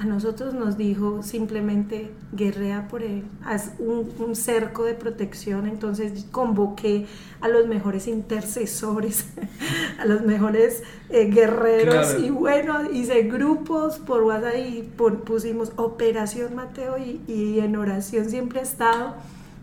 a 0.02 0.04
nosotros 0.04 0.52
nos 0.52 0.76
dijo 0.76 1.22
simplemente 1.22 2.10
guerrea 2.32 2.88
por 2.88 3.04
él, 3.04 3.22
haz 3.44 3.70
un, 3.78 4.34
cerco 4.34 4.82
de 4.82 4.94
protección, 4.94 5.68
entonces 5.68 6.26
convoqué 6.32 7.06
a 7.40 7.48
los 7.48 7.68
mejores 7.68 8.08
intercesores, 8.08 9.26
a 10.00 10.04
los 10.04 10.22
mejores 10.22 10.82
eh, 11.08 11.26
guerreros 11.26 12.16
y 12.18 12.30
bueno, 12.30 12.90
hice 12.90 13.22
grupos 13.22 13.98
por 14.00 14.24
WhatsApp 14.24 14.56
y 14.56 14.82
pusimos 15.24 15.70
Operación 15.76 16.56
Mateo 16.56 16.96
y, 16.98 17.60
en 17.60 17.76
oración 17.76 18.28
siempre 18.28 18.58
he 18.58 18.62
estado 18.64 19.14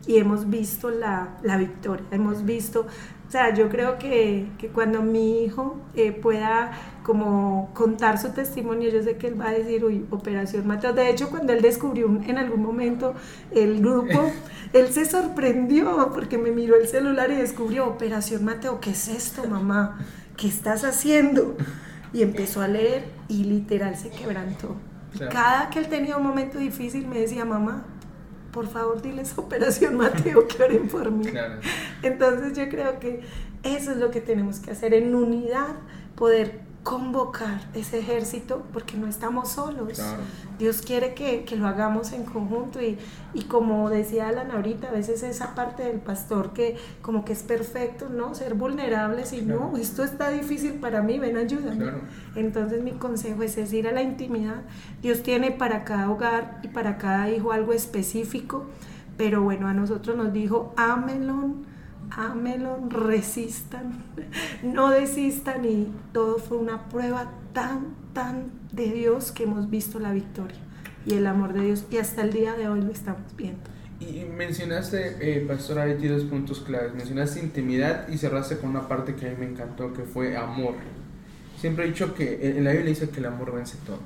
y 0.08 0.19
hemos 0.19 0.49
visto 0.49 0.89
la, 0.89 1.38
la 1.43 1.58
victoria, 1.58 2.06
hemos 2.12 2.45
visto 2.45 2.88
o 3.30 3.32
sea, 3.32 3.54
yo 3.54 3.70
creo 3.70 4.00
que, 4.00 4.48
que 4.58 4.70
cuando 4.70 5.04
mi 5.04 5.44
hijo 5.44 5.78
eh, 5.94 6.12
pueda 6.12 6.72
como 7.04 7.70
contar 7.76 8.20
su 8.20 8.30
testimonio, 8.30 8.89
yo 8.89 9.04
sé 9.04 9.18
que 9.18 9.28
él 9.28 9.39
va 9.39 9.50
a 9.50 9.52
decir, 9.52 9.86
uy, 9.86 10.04
Operación 10.10 10.65
Mateo. 10.65 10.94
De 10.94 11.12
hecho, 11.12 11.30
cuando 11.30 11.54
él 11.54 11.62
descubrió 11.62 12.08
en 12.08 12.38
algún 12.39 12.63
momento 12.63 13.13
el 13.52 13.82
grupo, 13.82 14.32
él 14.74 14.88
se 14.88 15.06
sorprendió 15.06 16.10
porque 16.12 16.39
me 16.39 16.50
miró 16.50 16.76
el 16.76 16.88
celular 16.88 17.30
y 17.30 17.36
descubrió, 17.36 17.86
Operación 17.86 18.44
Mateo, 18.44 18.80
¿qué 18.82 18.89
es 18.89 19.08
esto, 19.08 19.48
mamá? 19.48 20.00
¿Qué 20.36 20.48
estás 20.48 20.84
haciendo? 20.84 21.56
Y 22.12 22.24
empezó 22.24 22.63
a 22.63 22.68
leer 22.68 23.06
y 23.28 23.44
literal 23.44 23.96
se 23.96 24.10
quebrantó. 24.10 24.76
Cada 25.32 25.70
que 25.70 25.78
él 25.78 25.88
tenía 25.88 26.18
un 26.18 26.24
momento 26.24 26.58
difícil 26.58 27.06
me 27.06 27.20
decía, 27.20 27.46
mamá, 27.46 27.86
por 28.60 28.67
favor 28.67 29.02
diles 29.02 29.38
Operación 29.38 29.95
Mateo 29.95 30.45
que 30.45 30.62
oren 30.62 30.89
por 30.89 31.10
mí. 31.12 31.28
Entonces 32.04 32.58
yo 32.58 32.67
creo 32.67 33.00
que 33.00 33.22
eso 33.63 33.91
es 33.91 33.98
lo 33.98 34.12
que 34.12 34.19
tenemos 34.19 34.60
que 34.60 34.72
hacer 34.72 34.93
en 34.93 35.15
unidad, 35.15 35.78
poder 36.17 36.60
convocar 36.84 37.60
ese 37.74 38.00
ejército 38.00 38.63
porque 38.72 38.96
no 38.96 39.08
estamos 39.08 39.50
solos. 39.50 40.02
Dios 40.58 40.82
quiere 40.82 41.13
que, 41.13 41.44
que, 41.44 41.56
lo 41.56 41.68
hagamos 41.68 42.13
en 42.13 42.24
conjunto 42.24 42.82
y, 42.82 42.98
y, 43.34 43.44
como 43.44 43.89
decía 43.89 44.30
Alan 44.30 44.52
ahorita, 44.52 44.89
a 44.89 44.92
veces 44.92 45.24
esa 45.24 45.56
parte 45.56 45.84
del 45.84 46.00
pastor 46.00 46.54
que 46.54 46.78
como 47.02 47.26
que 47.26 47.34
es 47.34 47.44
perfecto, 47.44 48.10
¿no? 48.10 48.34
Ser 48.34 48.54
vulnerables 48.54 49.34
y 49.34 49.42
no, 49.42 49.76
esto 49.78 50.04
está 50.04 50.30
difícil 50.30 50.74
para 50.76 51.02
mí, 51.02 51.20
ven, 51.20 51.38
ayúdame. 51.38 51.92
Entonces 52.36 52.82
mi 52.82 52.92
consejo 52.92 53.44
es, 53.44 53.58
es 53.58 53.74
ir 53.74 53.88
a 53.88 53.92
la 53.92 54.02
intimidad. 54.02 54.62
Dios 55.02 55.22
tiene 55.22 55.52
para 55.52 55.84
cada 55.84 56.10
hogar 56.10 56.60
y 56.63 56.70
para 56.70 56.98
cada 56.98 57.30
hijo 57.30 57.52
algo 57.52 57.74
específico, 57.74 58.65
pero 59.18 59.42
bueno, 59.42 59.68
a 59.68 59.74
nosotros 59.74 60.15
nos 60.15 60.32
dijo, 60.32 60.74
ámenlo 60.78 61.56
ámelo, 62.12 62.80
resistan, 62.89 64.04
no 64.63 64.89
desistan 64.89 65.65
y 65.65 65.88
todo 66.13 66.38
fue 66.38 66.58
una 66.58 66.89
prueba 66.89 67.32
tan, 67.54 67.95
tan 68.13 68.52
de 68.72 68.91
Dios 68.91 69.32
que 69.32 69.43
hemos 69.43 69.69
visto 69.69 70.00
la 70.00 70.12
victoria 70.12 70.58
y 71.06 71.13
el 71.13 71.28
amor 71.28 71.54
de 71.54 71.62
Dios 71.62 71.86
y 71.89 71.98
hasta 71.98 72.22
el 72.22 72.32
día 72.32 72.54
de 72.54 72.67
hoy 72.67 72.82
lo 72.82 72.91
estamos 72.91 73.36
viendo. 73.36 73.62
Y 74.00 74.24
mencionaste, 74.24 75.17
eh, 75.19 75.45
Pastora 75.45 75.84
Betty, 75.84 76.08
dos 76.08 76.24
puntos 76.24 76.62
claves. 76.62 76.93
Mencionaste 76.93 77.41
intimidad 77.41 78.08
y 78.08 78.17
cerraste 78.17 78.58
con 78.58 78.69
una 78.69 78.88
parte 78.88 79.15
que 79.15 79.28
a 79.28 79.32
mí 79.32 79.36
me 79.39 79.45
encantó, 79.45 79.91
que 79.91 80.04
fue 80.04 80.38
amor. 80.38 80.76
Siempre 81.58 81.84
he 81.84 81.88
dicho 81.89 82.13
que 82.15 82.58
en 82.58 82.63
la 82.63 82.72
Biblia 82.72 82.89
dice 82.89 83.10
que 83.10 83.19
el 83.19 83.26
amor 83.26 83.54
vence 83.54 83.78
todo, 83.86 84.00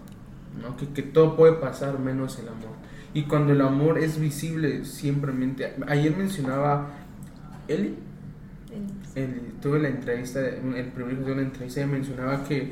¿no? 0.59 0.75
que, 0.77 0.87
que 0.87 1.03
todo 1.03 1.35
puede 1.35 1.53
pasar 1.53 1.99
menos 1.99 2.39
el 2.39 2.47
amor. 2.47 2.73
Y 3.13 3.23
cuando 3.25 3.53
el 3.53 3.61
amor 3.61 3.99
es 3.99 4.19
visible, 4.19 4.85
simplemente... 4.85 5.75
Ayer 5.87 6.17
mencionaba 6.17 7.02
Eli, 7.67 7.95
tuve 9.61 9.79
la 9.79 9.89
entrevista, 9.89 10.39
el 10.39 10.91
primer 10.93 11.23
de 11.23 11.31
una 11.31 11.41
entrevista 11.41 11.81
y 11.81 11.85
mencionaba 11.85 12.43
que, 12.43 12.71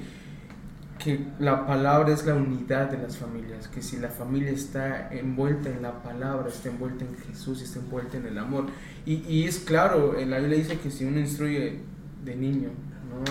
que 0.97 1.27
la 1.39 1.65
palabra 1.65 2.13
es 2.13 2.25
la 2.25 2.35
unidad 2.35 2.89
de 2.89 2.97
las 2.97 3.17
familias, 3.17 3.67
que 3.67 3.81
si 3.81 3.97
la 3.97 4.09
familia 4.09 4.51
está 4.51 5.09
envuelta 5.13 5.69
en 5.69 5.81
la 5.81 6.01
palabra, 6.01 6.49
está 6.49 6.69
envuelta 6.69 7.05
en 7.05 7.15
Jesús, 7.17 7.61
está 7.61 7.79
envuelta 7.79 8.17
en 8.17 8.25
el 8.25 8.37
amor. 8.37 8.65
Y, 9.05 9.23
y 9.27 9.45
es 9.45 9.59
claro, 9.59 10.17
en 10.17 10.31
la 10.31 10.39
Biblia 10.39 10.57
dice 10.57 10.79
que 10.79 10.91
si 10.91 11.05
uno 11.05 11.19
instruye 11.19 11.79
de 12.23 12.35
niño, 12.35 12.69
¿no? 13.09 13.23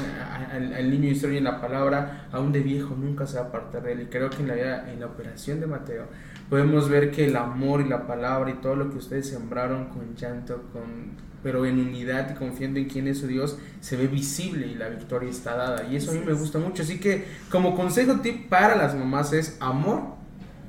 al, 0.52 0.90
niño 0.90 1.08
instruye 1.08 1.38
en 1.38 1.44
la 1.44 1.60
palabra, 1.60 2.28
aún 2.32 2.52
de 2.52 2.60
viejo 2.60 2.94
nunca 2.94 3.26
se 3.26 3.36
va 3.36 3.44
a 3.44 3.48
apartar 3.48 3.82
de 3.82 3.92
él. 3.92 4.02
Y 4.02 4.06
creo 4.06 4.30
que 4.30 4.42
en 4.42 4.48
la, 4.48 4.90
en 4.92 5.00
la 5.00 5.06
operación 5.06 5.60
de 5.60 5.66
Mateo 5.66 6.06
podemos 6.48 6.88
ver 6.88 7.10
que 7.10 7.26
el 7.26 7.36
amor 7.36 7.80
y 7.80 7.88
la 7.88 8.06
palabra 8.06 8.50
y 8.50 8.54
todo 8.54 8.76
lo 8.76 8.90
que 8.90 8.98
ustedes 8.98 9.28
sembraron 9.28 9.86
con 9.86 10.14
llanto, 10.16 10.62
con 10.72 11.29
pero 11.42 11.64
en 11.64 11.78
unidad 11.78 12.30
y 12.30 12.34
confiando 12.38 12.78
en 12.78 12.86
quién 12.86 13.08
es 13.08 13.18
su 13.18 13.26
Dios, 13.26 13.58
se 13.80 13.96
ve 13.96 14.06
visible 14.06 14.66
y 14.66 14.74
la 14.74 14.88
victoria 14.88 15.30
está 15.30 15.56
dada. 15.56 15.86
Y 15.90 15.96
eso 15.96 16.10
a 16.10 16.14
mí 16.14 16.20
me 16.24 16.32
gusta 16.32 16.58
mucho. 16.58 16.82
Así 16.82 16.98
que 16.98 17.24
como 17.50 17.74
consejo 17.74 18.20
tip 18.20 18.48
para 18.48 18.76
las 18.76 18.94
mamás 18.94 19.32
es 19.32 19.56
amor 19.60 20.20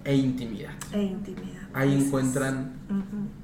e 0.04 0.16
intimidad. 0.16 0.72
E 0.94 1.04
intimidad. 1.04 1.62
Ahí 1.74 1.94
encuentran 1.94 2.74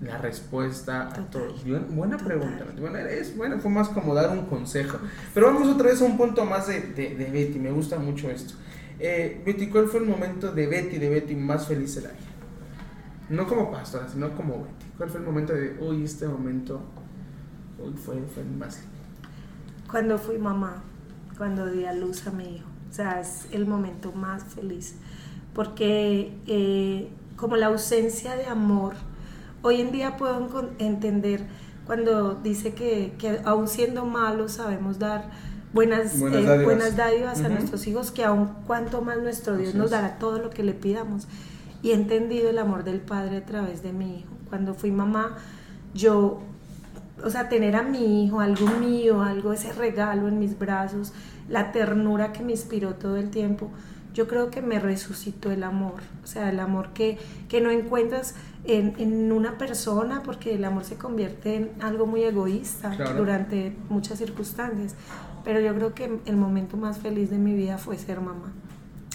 la 0.01 0.17
respuesta 0.17 1.07
a 1.07 1.29
todo. 1.29 1.53
Buena 1.89 2.17
pregunta. 2.17 2.65
Bueno, 2.79 2.97
es, 2.97 3.35
bueno, 3.37 3.59
fue 3.59 3.71
más 3.71 3.89
como 3.89 4.13
dar 4.13 4.31
un 4.31 4.45
consejo. 4.45 4.97
Pero 5.33 5.47
vamos 5.47 5.67
otra 5.67 5.87
vez 5.87 6.01
a 6.01 6.05
un 6.05 6.17
punto 6.17 6.43
más 6.45 6.67
de, 6.67 6.81
de, 6.81 7.29
Betty. 7.31 7.59
Me 7.59 7.71
gusta 7.71 7.97
mucho 7.97 8.29
esto. 8.29 8.55
Eh, 8.99 9.41
Betty, 9.45 9.67
¿cuál 9.67 9.87
fue 9.87 9.99
el 9.99 10.07
momento 10.07 10.51
de 10.51 10.67
Betty, 10.67 10.97
de 10.97 11.09
Betty 11.09 11.35
más 11.35 11.67
feliz 11.67 11.95
de 11.95 12.01
la 12.01 12.09
vida? 12.09 12.19
No 13.29 13.47
como 13.47 13.71
pastora, 13.71 14.09
sino 14.09 14.35
como 14.35 14.63
Betty. 14.63 14.85
¿Cuál 14.97 15.09
fue 15.09 15.19
el 15.19 15.25
momento 15.25 15.53
de, 15.53 15.77
uy, 15.79 16.03
este 16.03 16.27
momento 16.27 16.81
fue, 18.03 18.21
fue 18.33 18.43
más 18.43 18.81
Cuando 19.89 20.17
fui 20.17 20.37
mamá, 20.37 20.83
cuando 21.37 21.67
di 21.67 21.85
a 21.85 21.93
luz 21.93 22.25
a 22.27 22.31
mi 22.31 22.55
hijo. 22.55 22.67
O 22.89 22.93
sea, 22.93 23.19
es 23.19 23.47
el 23.51 23.65
momento 23.65 24.11
más 24.11 24.43
feliz. 24.43 24.95
Porque 25.53 26.37
eh, 26.47 27.09
como 27.35 27.55
la 27.55 27.67
ausencia 27.67 28.35
de 28.35 28.45
amor, 28.45 28.95
hoy 29.61 29.81
en 29.81 29.91
día 29.91 30.17
puedo 30.17 30.69
entender 30.79 31.45
cuando 31.85 32.35
dice 32.35 32.73
que, 32.73 33.13
que 33.17 33.39
aún 33.45 33.67
siendo 33.67 34.05
malos 34.05 34.53
sabemos 34.53 34.99
dar 34.99 35.29
buenas, 35.73 36.19
buenas, 36.19 36.93
eh, 36.93 36.95
dádivas, 36.95 37.41
a 37.41 37.49
nuestros 37.49 37.87
hijos, 37.87 38.11
que 38.11 38.25
aún 38.25 38.49
cuanto 38.65 39.01
más 39.01 39.19
nuestro 39.19 39.55
Dios 39.55 39.75
nos 39.75 39.91
dará 39.91 40.17
todo 40.19 40.39
lo 40.39 40.49
que 40.49 40.63
le 40.63 40.73
pidamos. 40.73 41.27
Y 41.81 41.91
he 41.91 41.93
entendido 41.93 42.49
el 42.49 42.57
amor 42.57 42.83
del 42.83 42.99
Padre 42.99 43.37
a 43.37 43.45
través 43.45 43.83
de 43.83 43.93
mi 43.93 44.19
hijo. 44.19 44.29
Cuando 44.49 44.73
fui 44.73 44.91
mamá, 44.91 45.37
yo 45.93 46.41
o 47.23 47.29
sea, 47.29 47.49
tener 47.49 47.75
a 47.75 47.83
mi 47.83 48.23
hijo, 48.23 48.39
algo 48.39 48.67
mío, 48.67 49.21
algo, 49.21 49.53
ese 49.53 49.73
regalo 49.73 50.27
en 50.27 50.39
mis 50.39 50.57
brazos, 50.57 51.13
la 51.49 51.71
ternura 51.71 52.31
que 52.31 52.43
me 52.43 52.51
inspiró 52.51 52.95
todo 52.95 53.17
el 53.17 53.29
tiempo, 53.29 53.69
yo 54.13 54.27
creo 54.27 54.49
que 54.49 54.63
me 54.63 54.79
resucitó 54.79 55.51
el 55.51 55.63
amor, 55.63 56.01
o 56.23 56.27
sea, 56.27 56.49
el 56.49 56.59
amor 56.59 56.89
que, 56.89 57.19
que 57.49 57.61
no 57.61 57.69
encuentras 57.69 58.33
en, 58.63 58.95
en, 58.97 59.31
una 59.31 59.59
persona, 59.59 60.23
porque 60.23 60.55
el 60.55 60.65
amor 60.65 60.85
se 60.85 60.95
convierte 60.95 61.55
en 61.55 61.71
algo 61.81 62.07
muy 62.07 62.23
egoísta 62.23 62.95
durante 63.15 63.75
muchas 63.89 64.17
circunstancias, 64.17 64.95
pero 65.43 65.59
yo 65.59 65.73
creo 65.75 65.93
que 65.93 66.19
el 66.25 66.35
momento 66.35 66.77
más 66.77 66.97
feliz 66.97 67.29
de 67.29 67.37
mi 67.37 67.53
vida 67.53 67.77
fue 67.77 67.97
ser 67.97 68.19
mamá. 68.19 68.51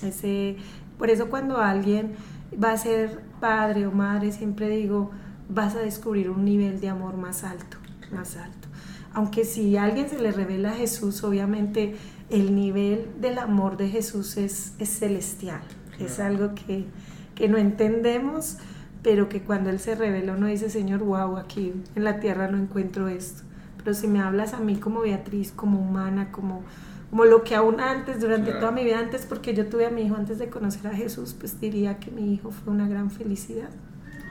Ese, 0.04 0.56
por 0.98 1.10
eso 1.10 1.28
cuando 1.28 1.58
alguien 1.58 2.14
va 2.62 2.70
a 2.72 2.76
ser 2.76 3.20
padre 3.40 3.86
o 3.86 3.90
madre, 3.90 4.30
siempre 4.30 4.68
digo, 4.68 5.10
vas 5.48 5.74
a 5.74 5.80
descubrir 5.80 6.30
un 6.30 6.44
nivel 6.44 6.80
de 6.80 6.88
amor 6.88 7.16
más 7.16 7.44
alto, 7.44 7.76
más 8.12 8.36
alto. 8.36 8.68
Aunque 9.14 9.44
si 9.44 9.76
a 9.76 9.84
alguien 9.84 10.08
se 10.08 10.18
le 10.18 10.32
revela 10.32 10.70
a 10.70 10.74
Jesús, 10.74 11.22
obviamente 11.22 11.96
el 12.30 12.54
nivel 12.54 13.08
del 13.20 13.38
amor 13.38 13.76
de 13.76 13.88
Jesús 13.88 14.36
es, 14.38 14.72
es 14.78 14.88
celestial, 14.88 15.60
es 15.98 16.18
algo 16.18 16.54
que, 16.54 16.86
que, 17.34 17.48
no 17.48 17.58
entendemos, 17.58 18.56
pero 19.02 19.28
que 19.28 19.42
cuando 19.42 19.68
Él 19.68 19.78
se 19.78 19.94
revela 19.94 20.32
uno 20.32 20.46
dice, 20.46 20.70
Señor, 20.70 21.00
wow, 21.00 21.36
aquí 21.36 21.74
en 21.94 22.04
la 22.04 22.20
tierra 22.20 22.48
no 22.48 22.56
encuentro 22.56 23.08
esto. 23.08 23.42
Pero 23.76 23.94
si 23.94 24.06
me 24.08 24.20
hablas 24.20 24.54
a 24.54 24.60
mí 24.60 24.76
como 24.76 25.02
Beatriz, 25.02 25.52
como 25.52 25.80
humana, 25.80 26.32
como, 26.32 26.62
como 27.10 27.24
lo 27.24 27.44
que 27.44 27.54
aún 27.54 27.80
antes, 27.80 28.20
durante 28.20 28.52
toda 28.52 28.70
mi 28.70 28.84
vida 28.84 28.98
antes, 28.98 29.26
porque 29.26 29.54
yo 29.54 29.66
tuve 29.66 29.86
a 29.86 29.90
mi 29.90 30.02
hijo 30.02 30.16
antes 30.16 30.38
de 30.38 30.48
conocer 30.48 30.86
a 30.86 30.94
Jesús, 30.94 31.36
pues 31.38 31.60
diría 31.60 31.98
que 31.98 32.10
mi 32.10 32.32
hijo 32.32 32.50
fue 32.50 32.72
una 32.72 32.88
gran 32.88 33.10
felicidad. 33.10 33.70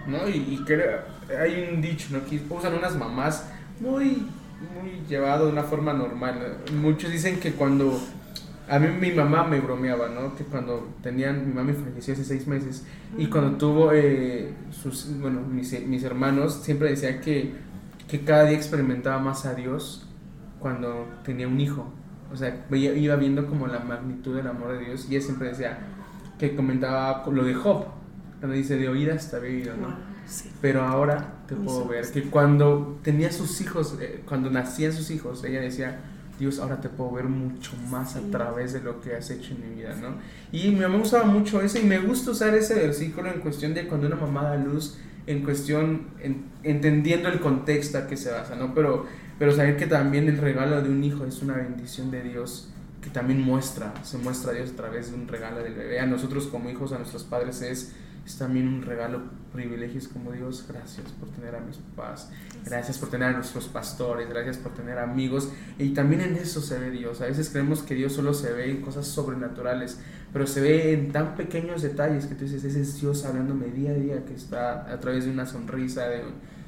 ¿No? 0.08 0.28
Y, 0.28 0.38
y 0.38 0.66
que 0.66 0.82
hay 1.38 1.70
un 1.72 1.82
dicho, 1.82 2.08
¿no? 2.12 2.26
Que 2.26 2.42
usan 2.50 2.74
unas 2.74 2.96
mamás 2.96 3.46
muy 3.82 4.28
muy 4.62 5.02
llevado 5.10 5.48
de 5.48 5.52
una 5.52 5.64
forma 5.64 5.94
normal. 5.94 6.58
Muchos 6.82 7.12
dicen 7.12 7.40
que 7.40 7.54
cuando 7.54 8.00
a 8.70 8.80
mí 8.80 8.88
mi 8.88 9.12
mamá 9.12 9.44
me 9.44 9.60
bromeaba, 9.60 10.10
¿no? 10.10 10.36
Que 10.36 10.44
cuando 10.44 10.90
tenían, 11.02 11.48
mi 11.48 11.54
mamá 11.54 11.74
falleció 11.74 12.14
hace 12.14 12.24
seis 12.24 12.48
meses 12.48 12.86
y 13.18 13.28
cuando 13.28 13.58
tuvo 13.58 13.92
eh, 13.92 14.54
sus, 14.72 15.20
bueno, 15.20 15.42
mis, 15.42 15.86
mis, 15.88 16.04
hermanos, 16.04 16.62
siempre 16.64 16.90
decía 16.90 17.20
que, 17.20 17.54
que 18.08 18.22
cada 18.22 18.46
día 18.46 18.58
experimentaba 18.58 19.20
más 19.20 19.46
a 19.46 19.56
Dios 19.56 20.08
cuando 20.60 21.08
tenía 21.24 21.48
un 21.48 21.60
hijo. 21.60 21.92
O 22.32 22.38
sea, 22.38 22.66
iba 22.72 23.16
viendo 23.18 23.46
como 23.48 23.68
la 23.68 23.80
magnitud 23.80 24.38
del 24.38 24.48
amor 24.48 24.78
de 24.78 24.86
Dios 24.86 25.08
y 25.10 25.16
ella 25.16 25.26
siempre 25.26 25.50
decía 25.50 25.80
que 26.40 26.56
comentaba 26.56 27.26
lo 27.30 27.44
de 27.44 27.54
Job, 27.54 27.86
cuando 28.40 28.56
dice 28.56 28.78
de 28.78 28.88
oídas 28.88 29.34
había 29.34 29.50
oído, 29.50 29.76
¿no? 29.76 30.11
Pero 30.62 30.84
ahora 30.84 31.44
te 31.48 31.56
puedo 31.56 31.88
ver 31.88 32.10
que 32.12 32.24
cuando 32.24 33.00
tenía 33.04 33.32
sus 33.32 33.60
hijos, 33.62 33.96
eh, 34.00 34.24
cuando 34.28 34.50
nacían 34.50 34.94
sus 34.94 35.12
hijos, 35.12 35.44
ella 35.44 35.62
decía, 35.62 36.00
Dios, 36.40 36.60
ahora 36.60 36.82
te 36.82 36.90
puedo 36.90 37.12
ver 37.12 37.26
mucho 37.26 37.74
más 37.90 38.16
a 38.16 38.22
través 38.32 38.74
de 38.74 38.82
lo 38.82 39.00
que 39.00 39.16
has 39.16 39.30
hecho 39.30 39.54
en 39.54 39.70
mi 39.70 39.76
vida, 39.76 39.96
¿no? 39.96 40.16
Y 40.52 40.72
me 40.72 40.88
gustaba 40.88 41.26
mucho 41.26 41.62
eso 41.62 41.78
y 41.78 41.84
me 41.84 42.00
gusta 42.00 42.32
usar 42.32 42.56
ese 42.56 42.76
versículo 42.76 43.32
en 43.32 43.42
cuestión 43.42 43.74
de 43.74 43.88
cuando 43.88 44.08
una 44.08 44.16
mamá 44.16 44.44
da 44.44 44.56
luz, 44.56 44.98
en 45.28 45.44
cuestión, 45.44 46.08
entendiendo 46.64 47.30
el 47.30 47.40
contexto 47.40 48.00
a 48.00 48.08
que 48.08 48.18
se 48.18 48.32
basa, 48.32 48.56
¿no? 48.56 48.74
Pero, 48.74 49.06
pero 49.38 49.52
saber 49.52 49.78
que 49.78 49.86
también 49.86 50.28
el 50.28 50.38
regalo 50.38 50.82
de 50.82 50.90
un 50.90 51.04
hijo 51.04 51.26
es 51.26 51.42
una 51.44 51.56
bendición 51.56 52.10
de 52.10 52.24
Dios 52.24 52.72
que 53.02 53.10
también 53.10 53.42
muestra, 53.42 53.94
se 54.04 54.18
muestra 54.18 54.52
a 54.52 54.56
Dios 54.56 54.72
a 54.72 54.76
través 54.76 55.12
de 55.12 55.18
un 55.18 55.28
regalo 55.28 55.62
del 55.62 55.76
bebé. 55.76 56.00
A 56.00 56.06
nosotros 56.06 56.48
como 56.48 56.70
hijos, 56.70 56.92
a 56.92 56.98
nuestros 56.98 57.24
padres 57.24 57.62
es 57.62 57.94
es 58.26 58.38
también 58.38 58.68
un 58.68 58.82
regalo, 58.84 59.22
privilegios 59.52 60.08
como 60.08 60.32
Dios, 60.32 60.66
gracias 60.68 61.08
por 61.20 61.30
tener 61.30 61.56
a 61.56 61.60
mis 61.60 61.78
papás, 61.78 62.30
gracias 62.64 62.98
por 62.98 63.10
tener 63.10 63.30
a 63.30 63.34
nuestros 63.34 63.68
pastores, 63.68 64.30
gracias 64.30 64.58
por 64.58 64.74
tener 64.74 64.98
amigos 64.98 65.52
y 65.78 65.90
también 65.90 66.22
en 66.22 66.36
eso 66.36 66.62
se 66.62 66.80
ve 66.80 66.90
Dios. 66.90 67.22
A 67.22 67.26
veces 67.26 67.50
creemos 67.50 67.82
que 67.82 67.96
Dios 67.96 68.14
solo 68.14 68.34
se 68.34 68.54
ve 68.54 68.72
en 68.72 68.82
cosas 68.82 69.08
sobrenaturales, 69.08 70.00
pero 70.32 70.48
se 70.48 70.62
ve 70.62 70.94
en 70.94 71.12
tan 71.12 71.36
pequeños 71.36 71.82
detalles 71.82 72.28
que 72.28 72.36
tú 72.36 72.46
dices, 72.46 72.64
ese 72.64 72.82
es 72.82 73.02
Dios 73.02 73.26
hablándome 73.26 73.68
día 73.68 73.92
a 73.92 73.96
día, 73.96 74.26
que 74.26 74.34
está 74.34 74.92
a 74.92 75.00
través 75.00 75.26
de 75.26 75.32
una 75.32 75.46
sonrisa, 75.46 76.08
de, 76.08 76.24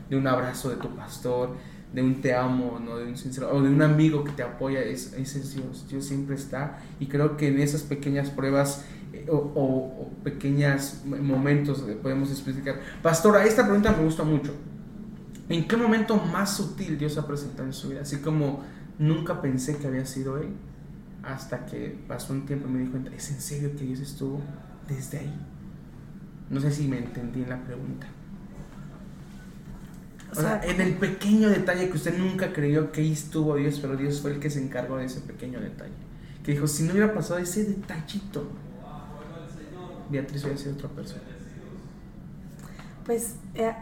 de 0.10 0.18
un 0.18 0.28
abrazo 0.28 0.70
de 0.70 0.76
tu 0.76 0.94
pastor, 0.96 1.56
de 1.94 2.02
un 2.02 2.22
te 2.22 2.34
amo, 2.34 2.82
¿no? 2.84 2.98
de 2.98 3.06
un 3.06 3.16
sincero, 3.16 3.50
o 3.54 3.62
de 3.62 3.70
un 3.70 3.82
amigo 3.82 4.24
que 4.24 4.32
te 4.32 4.42
apoya, 4.42 4.82
ese 4.82 5.22
es 5.22 5.56
Dios, 5.56 5.88
Dios 5.88 6.06
siempre 6.06 6.36
está 6.36 6.80
y 7.00 7.06
creo 7.06 7.38
que 7.38 7.48
en 7.50 7.60
esas 7.60 7.84
pequeñas 7.84 8.32
pruebas 8.32 8.84
o, 9.30 9.36
o, 9.36 10.10
pequeños 10.24 11.02
momentos 11.06 11.84
podemos 12.02 12.30
explicar. 12.32 12.80
Pastora, 13.02 13.46
esta 13.46 13.64
pregunta 13.64 13.92
me 13.92 14.04
gusta 14.04 14.24
mucho. 14.24 14.54
¿En 15.50 15.68
qué 15.68 15.78
momento 15.78 16.16
más 16.18 16.56
sutil 16.56 16.98
Dios 16.98 17.18
ha 17.18 17.28
presentado 17.28 17.66
en 17.66 17.74
su 17.74 17.90
vida? 17.90 18.02
Así 18.02 18.18
como 18.18 18.64
nunca 18.98 19.42
pensé 19.42 19.78
que 19.78 19.88
había 19.88 20.06
sido 20.06 20.38
Él, 20.38 20.50
hasta 21.24 21.66
que 21.66 21.98
pasó 22.08 22.34
un 22.34 22.46
tiempo 22.46 22.68
y 22.68 22.72
me 22.72 22.80
di 22.80 22.88
cuenta, 22.88 23.12
¿es 23.14 23.30
en 23.32 23.42
serio 23.42 23.72
que 23.78 23.86
Dios 23.86 24.00
estuvo 24.00 24.42
desde 24.88 25.20
ahí? 25.20 25.34
No 26.50 26.60
sé 26.60 26.72
si 26.72 26.88
me 26.88 26.98
entendí 26.98 27.44
en 27.44 27.50
la 27.50 27.64
pregunta. 27.64 28.08
O 30.32 30.36
sea, 30.36 30.62
en 30.64 30.82
el 30.82 30.96
pequeño 30.96 31.50
detalle 31.50 31.90
que 31.90 31.96
usted 31.96 32.18
nunca 32.18 32.54
creyó 32.54 32.92
que 32.92 33.02
ahí 33.02 33.12
estuvo 33.12 33.56
Dios, 33.56 33.80
pero 33.80 33.96
Dios 33.96 34.20
fue 34.20 34.32
el 34.32 34.40
que 34.40 34.50
se 34.50 34.64
encargó 34.64 34.98
de 34.98 35.06
ese 35.06 35.22
pequeño 35.22 35.60
detalle. 35.60 35.94
Que 36.44 36.54
dijo, 36.54 36.68
si 36.68 36.84
no 36.84 36.92
hubiera 36.92 37.14
pasado 37.14 37.40
ese 37.40 37.64
detallito, 37.66 38.50
Beatriz 40.10 40.44
hubiera 40.44 40.60
sido 40.60 40.74
otra 40.74 40.90
persona? 40.90 41.22
Pues 43.06 43.36
eh, 43.56 43.74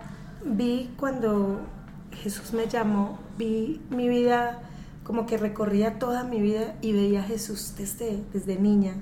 vi 0.45 0.89
cuando 0.97 1.62
Jesús 2.12 2.53
me 2.53 2.67
llamó, 2.67 3.19
vi 3.38 3.81
mi 3.89 4.10
vida 4.10 4.60
como 5.03 5.25
que 5.25 5.38
recorría 5.38 5.99
toda 5.99 6.23
mi 6.23 6.41
vida 6.41 6.75
y 6.81 6.93
veía 6.93 7.21
a 7.21 7.23
Jesús 7.23 7.73
desde, 7.77 8.23
desde 8.34 8.57
niña, 8.57 8.93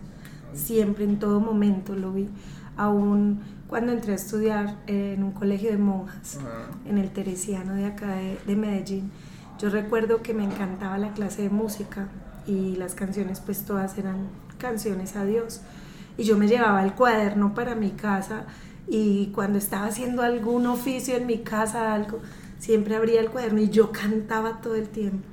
siempre, 0.53 1.03
en 1.05 1.19
todo 1.19 1.39
momento 1.39 1.95
lo 1.95 2.13
vi, 2.13 2.29
aún 2.77 3.41
cuando 3.67 3.91
entré 3.91 4.13
a 4.13 4.15
estudiar 4.15 4.77
en 4.87 5.23
un 5.23 5.31
colegio 5.31 5.69
de 5.69 5.77
monjas, 5.77 6.39
en 6.85 6.97
el 6.97 7.11
Teresiano 7.11 7.75
de 7.75 7.85
acá 7.85 8.15
de, 8.15 8.39
de 8.47 8.55
Medellín. 8.55 9.11
Yo 9.59 9.69
recuerdo 9.69 10.23
que 10.23 10.33
me 10.33 10.43
encantaba 10.43 10.97
la 10.97 11.13
clase 11.13 11.43
de 11.43 11.49
música 11.49 12.07
y 12.47 12.75
las 12.77 12.95
canciones 12.95 13.41
pues 13.41 13.65
todas 13.65 13.97
eran 13.97 14.29
canciones 14.57 15.15
a 15.15 15.25
Dios 15.25 15.61
y 16.19 16.25
yo 16.25 16.37
me 16.37 16.49
llevaba 16.49 16.83
el 16.83 16.93
cuaderno 16.93 17.53
para 17.53 17.75
mi 17.75 17.91
casa 17.91 18.43
y 18.89 19.27
cuando 19.27 19.57
estaba 19.57 19.85
haciendo 19.85 20.21
algún 20.21 20.67
oficio 20.67 21.15
en 21.15 21.25
mi 21.25 21.37
casa, 21.37 21.93
algo, 21.93 22.19
siempre 22.59 22.97
abría 22.97 23.21
el 23.21 23.29
cuaderno 23.29 23.61
y 23.61 23.69
yo 23.69 23.93
cantaba 23.93 24.59
todo 24.59 24.75
el 24.75 24.89
tiempo. 24.89 25.25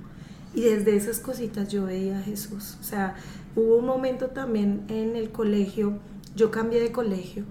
Y 0.55 0.61
desde 0.61 0.95
esas 0.95 1.19
cositas 1.19 1.69
yo 1.69 1.87
veía 1.87 2.21
a 2.21 2.23
Jesús. 2.23 2.79
O 2.81 2.85
sea, 2.85 3.17
hubo 3.57 3.79
un 3.79 3.85
momento 3.85 4.29
también 4.29 4.85
en 4.87 5.17
el 5.17 5.31
colegio, 5.31 5.99
yo 6.37 6.53
cambié 6.53 6.81
de 6.81 6.93
colegio 6.93 7.45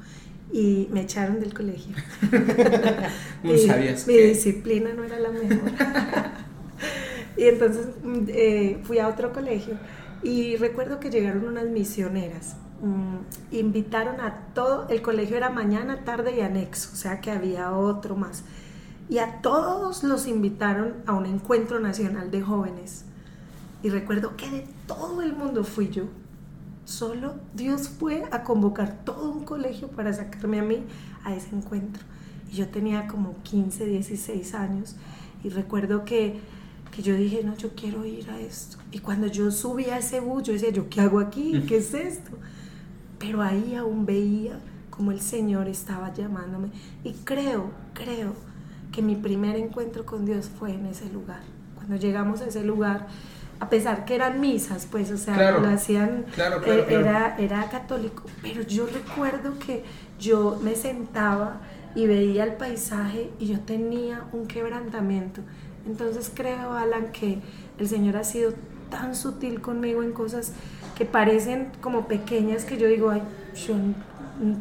y 0.54 0.88
me 0.91 1.02
echaron 1.02 1.41
del 1.41 1.54
colegio. 1.54 1.93
¿No 3.43 3.58
sabías 3.58 4.08
mi 4.08 4.15
disciplina 4.15 4.93
no 4.93 5.04
era 5.04 5.19
la 5.19 5.30
mejor. 5.30 5.60
y 7.38 7.43
entonces 7.43 7.88
mm, 8.02 8.24
eh, 8.30 8.80
fui 8.84 9.00
a 9.00 9.10
otro 9.10 9.34
colegio 9.34 9.78
y 10.24 10.56
recuerdo 10.56 11.02
que 11.02 11.10
llegaron 11.10 11.45
unas 11.45 11.65
misioneras 11.65 12.56
Mm, 12.82 13.56
invitaron 13.56 14.20
a 14.20 14.48
todo, 14.54 14.88
el 14.90 15.02
colegio 15.02 15.38
era 15.38 15.50
mañana, 15.50 16.04
tarde 16.04 16.36
y 16.36 16.42
anexo, 16.42 16.90
o 16.94 16.96
sea 16.96 17.22
que 17.22 17.32
había 17.32 17.72
otro 17.72 18.16
más. 18.16 18.44
Y 19.08 19.20
a 19.20 19.42
todos 19.42 20.04
los 20.04 20.28
invitaron 20.28 20.96
a 21.06 21.14
un 21.14 21.26
encuentro 21.26 21.80
nacional 21.80 22.32
de 22.32 22.42
jóvenes. 22.42 23.06
Y 23.84 23.90
recuerdo 23.90 24.36
que 24.36 24.50
de 24.50 24.68
todo 24.88 25.22
el 25.22 25.34
mundo 25.36 25.64
fui 25.64 25.90
yo. 25.90 26.06
Solo 26.86 27.36
Dios 27.54 27.88
fue 27.88 28.26
a 28.32 28.44
convocar 28.44 29.04
todo 29.06 29.32
un 29.32 29.46
colegio 29.46 29.88
para 29.90 30.12
sacarme 30.14 30.60
a 30.60 30.64
mí 30.64 30.84
a 31.24 31.36
ese 31.36 31.56
encuentro. 31.56 32.04
Y 32.52 32.56
yo 32.56 32.68
tenía 32.68 33.08
como 33.08 33.36
15, 33.44 33.86
16 33.86 34.54
años. 34.56 34.96
Y 35.44 35.50
recuerdo 35.50 36.04
que, 36.04 36.40
que 36.96 37.04
yo 37.04 37.16
dije, 37.16 37.44
no, 37.44 37.56
yo 37.58 37.76
quiero 37.76 38.06
ir 38.06 38.30
a 38.32 38.40
esto. 38.40 38.78
Y 38.92 39.00
cuando 39.00 39.28
yo 39.28 39.52
subí 39.52 39.86
a 39.86 40.00
ese 40.00 40.20
bus, 40.20 40.44
yo 40.44 40.54
decía, 40.54 40.70
¿yo 40.72 40.90
qué 40.90 41.02
hago 41.02 41.20
aquí? 41.20 41.64
¿Qué 41.68 41.78
es 41.78 41.94
esto? 41.94 42.32
Pero 43.19 43.41
ahí 43.41 43.75
aún 43.75 44.06
veía 44.06 44.60
como 44.89 45.12
el 45.12 45.21
Señor 45.21 45.67
estaba 45.67 46.13
llamándome. 46.13 46.69
Y 47.04 47.13
creo, 47.23 47.71
creo 47.93 48.34
que 48.91 49.01
mi 49.01 49.15
primer 49.15 49.56
encuentro 49.58 50.06
con 50.06 50.25
Dios 50.25 50.49
fue 50.58 50.73
en 50.73 50.86
ese 50.86 51.10
lugar. 51.10 51.41
Cuando 51.75 51.97
llegamos 51.97 52.41
a 52.41 52.45
ese 52.45 52.63
lugar, 52.63 53.08
a 53.60 53.69
pesar 53.69 54.06
que 54.06 54.15
eran 54.15 54.39
misas, 54.39 54.88
pues, 54.89 55.12
o 55.12 55.17
sea, 55.17 55.60
lo 55.60 55.67
hacían, 55.67 56.25
eh, 56.65 56.86
Era, 56.89 57.38
era 57.38 57.69
católico, 57.69 58.23
pero 58.41 58.62
yo 58.62 58.86
recuerdo 58.86 59.58
que 59.60 59.84
yo 60.19 60.60
me 60.62 60.75
sentaba 60.75 61.62
y 61.93 62.08
veía 62.08 62.43
el 62.43 62.54
paisaje 62.54 63.32
y 63.39 63.47
yo 63.47 63.60
tenía 63.62 64.23
un 64.34 64.47
quebrantamiento. 64.47 65.41
Entonces 65.88 66.32
creo, 66.34 66.73
Alan, 66.73 67.12
que 67.12 67.39
el 67.78 67.88
Señor 67.88 68.17
ha 68.17 68.23
sido 68.23 68.54
tan 68.89 69.15
sutil 69.15 69.62
conmigo 69.62 70.04
en 70.04 70.12
cosas 70.12 70.54
que 70.95 71.06
parecen 71.06 71.69
como 71.82 72.08
pequeñas 72.08 72.63
que 72.65 72.78
yo 72.78 72.88
digo, 72.88 73.10
ay, 73.10 73.21
yo 73.67 73.76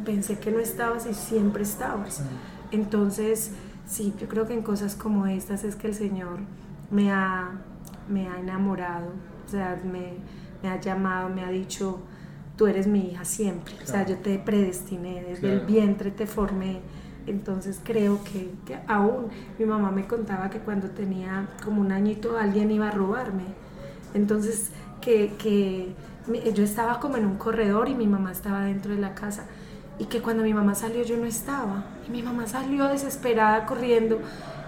pensé 0.04 0.38
que 0.38 0.50
no 0.50 0.58
estabas 0.58 1.06
y 1.06 1.14
siempre 1.14 1.62
estabas. 1.62 2.22
Entonces, 2.70 3.52
sí, 3.87 4.14
yo 4.18 4.28
creo 4.28 4.46
que 4.46 4.54
en 4.54 4.62
cosas 4.62 4.94
como 4.94 5.26
estas 5.26 5.64
es 5.64 5.76
que 5.76 5.88
el 5.88 5.94
Señor 5.94 6.40
me 6.90 7.12
ha, 7.12 7.52
me 8.08 8.28
ha 8.28 8.38
enamorado, 8.38 9.12
o 9.46 9.50
sea, 9.50 9.80
me, 9.84 10.14
me 10.62 10.68
ha 10.68 10.80
llamado, 10.80 11.28
me 11.28 11.44
ha 11.44 11.50
dicho, 11.50 12.00
tú 12.56 12.66
eres 12.66 12.87
mi 12.87 13.10
hija 13.10 13.24
siempre, 13.24 13.74
o 13.82 13.87
sea, 13.87 14.06
yo 14.06 14.16
te 14.18 14.38
predestiné, 14.38 15.22
desde 15.22 15.52
el 15.52 15.60
vientre 15.60 16.10
te 16.10 16.26
formé. 16.26 16.80
Entonces 17.26 17.80
creo 17.82 18.22
que, 18.22 18.50
que, 18.66 18.78
aún 18.87 19.28
mi 19.58 19.64
mamá 19.64 19.90
me 19.90 20.06
contaba 20.06 20.50
que 20.50 20.58
cuando 20.58 20.90
tenía 20.90 21.48
como 21.64 21.80
un 21.80 21.90
añito 21.90 22.38
alguien 22.38 22.70
iba 22.70 22.88
a 22.88 22.90
robarme. 22.90 23.44
Entonces 24.14 24.70
que, 25.00 25.33
que 25.38 25.92
yo 26.55 26.64
estaba 26.64 27.00
como 27.00 27.16
en 27.16 27.27
un 27.27 27.37
corredor 27.37 27.88
y 27.88 27.94
mi 27.94 28.07
mamá 28.07 28.33
estaba 28.33 28.64
dentro 28.64 28.94
de 28.94 29.00
la 29.00 29.14
casa. 29.14 29.46
Y 29.98 30.07
que 30.07 30.20
cuando 30.20 30.42
mi 30.42 30.55
mamá 30.55 30.74
salió 30.74 31.03
yo 31.05 31.16
no 31.16 31.27
estaba. 31.27 31.85
Y 32.09 32.11
mi 32.11 32.22
mamá 32.22 32.46
salió 32.46 32.88
desesperada 32.88 33.66
corriendo. 33.66 34.20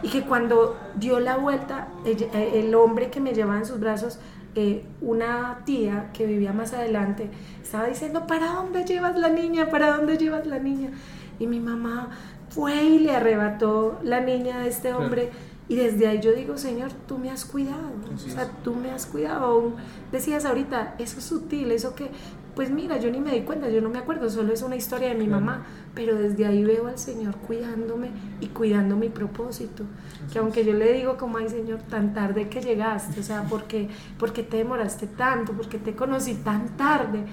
Y 0.03 0.09
que 0.09 0.23
cuando 0.23 0.77
dio 0.97 1.21
la 1.21 1.37
vuelta 1.37 1.89
el, 2.05 2.75
hombre 2.75 3.11
que 3.11 3.21
me 3.21 3.33
llevaba 3.33 3.59
en 3.59 3.67
sus 3.67 3.81
brazos 3.81 4.19
eh, 4.55 4.85
una 5.01 5.63
tía 5.65 6.11
que 6.13 6.27
vivía 6.27 6.53
más 6.53 6.73
adelante 6.73 7.31
estaba 7.63 7.85
diciendo 7.87 8.27
¿para 8.27 8.53
dónde 8.53 8.85
llevas 8.85 9.19
la 9.19 9.29
niña? 9.29 9.69
¿para 9.69 9.95
dónde 9.95 10.17
llevas 10.17 10.47
la 10.47 10.59
niña? 10.59 10.91
y 11.39 11.47
mi 11.47 11.61
mamá 11.61 12.11
fue 12.49 12.83
y 12.85 12.99
le 13.01 13.15
arrebató 13.15 13.99
la 14.03 14.21
niña 14.21 14.61
de 14.61 14.69
este 14.69 14.93
hombre 14.95 15.31
y 15.69 15.77
desde 15.77 16.07
ahí 16.07 16.21
yo 16.21 16.33
digo, 16.33 16.57
Señor, 16.57 16.93
tú 17.09 17.19
me 17.19 17.31
has 17.31 17.45
cuidado, 17.45 17.91
o 18.15 18.19
sea, 18.19 18.49
tú 18.63 18.75
me 18.75 18.91
has 18.91 19.07
cuidado. 19.07 19.73
Decías 20.13 20.45
ahorita, 20.45 20.95
eso 20.99 21.19
es 21.19 21.25
sutil, 21.25 21.73
eso 21.73 21.95
que 21.95 22.11
pues 22.57 22.71
mira, 22.71 22.97
yo 22.97 23.11
ni 23.11 23.21
me 23.21 23.33
di 23.33 23.43
cuenta, 23.43 23.69
yo 23.69 23.83
no 23.83 23.91
me 23.91 23.99
acuerdo, 23.99 24.31
solo 24.31 24.51
es 24.51 24.63
una 24.63 24.77
historia 24.77 25.11
de 25.11 25.15
mi 25.15 25.27
mamá, 25.27 25.67
pero 25.95 26.17
desde 26.17 26.47
ahí 26.47 26.65
veo 26.65 26.87
al 26.87 26.99
Señor 26.99 27.37
cuidándome 27.37 28.09
y 28.41 28.47
cuidando 28.47 28.97
mi 28.97 29.11
propósito. 29.11 29.85
que 30.33 30.39
aunque 30.39 30.65
yo 30.65 30.73
le 30.73 30.91
digo 30.95 31.19
como, 31.19 31.37
ay 31.37 31.51
Señor, 31.51 31.81
tan 31.83 32.15
tarde 32.15 32.49
que 32.49 32.63
llegaste, 32.63 33.21
o 33.21 33.23
sea, 33.23 33.43
¿por 33.43 33.65
qué, 33.65 33.91
te 34.19 34.57
demoraste 34.57 35.07
tanto? 35.07 35.53
¿Por 35.53 35.69
qué 35.69 35.77
te 35.77 35.95
conocí 35.95 36.33
tan 36.37 36.79
tarde? 36.79 37.25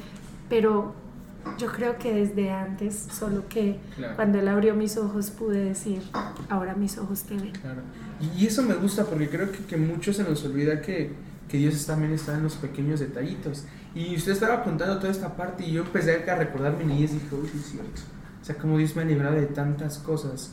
Pero 0.50 0.94
yo 1.58 1.72
creo 1.72 1.98
que 1.98 2.14
desde 2.14 2.52
antes, 2.52 3.08
solo 3.12 3.48
que 3.48 3.80
cuando 4.16 4.40
Él 4.40 4.48
abrió 4.48 4.76
mis 4.76 4.98
ojos 4.98 5.30
pude 5.30 5.64
decir, 5.64 6.02
ahora 6.50 6.76
mis 6.76 6.98
ojos 6.98 7.24
te 7.24 7.36
ven. 7.36 7.52
Claro. 7.52 7.82
Y 8.38 8.46
eso 8.46 8.64
me 8.64 8.76
gusta 8.76 9.06
porque 9.06 9.30
creo 9.30 9.52
que, 9.52 9.60
que 9.60 9.78
mucho 9.78 10.14
se 10.14 10.24
nos 10.24 10.44
olvida 10.46 10.82
que, 10.82 11.12
que 11.48 11.58
Dios 11.58 11.86
también 11.86 12.14
está 12.14 12.36
en 12.36 12.44
los 12.44 12.56
pequeños 12.56 13.00
detallitos. 13.00 13.66
Y 13.96 14.16
usted 14.16 14.32
estaba 14.32 14.64
contando 14.64 14.98
toda 14.98 15.12
esta 15.12 15.36
parte 15.36 15.66
y 15.66 15.74
yo 15.74 15.84
empecé 15.84 16.30
a 16.30 16.36
recordar 16.36 16.78
mi 16.78 16.86
niñez 16.86 17.12
y 17.12 17.20
dije, 17.20 17.36
uy, 17.36 17.50
es 17.54 17.66
cierto. 17.66 18.02
O 18.42 18.46
sea, 18.46 18.56
como 18.56 18.78
Dios 18.78 18.96
me 18.96 19.04
ha 19.04 19.06
librado 19.06 19.36
de 19.36 19.46
tantas 19.46 20.00
cosas. 20.00 20.52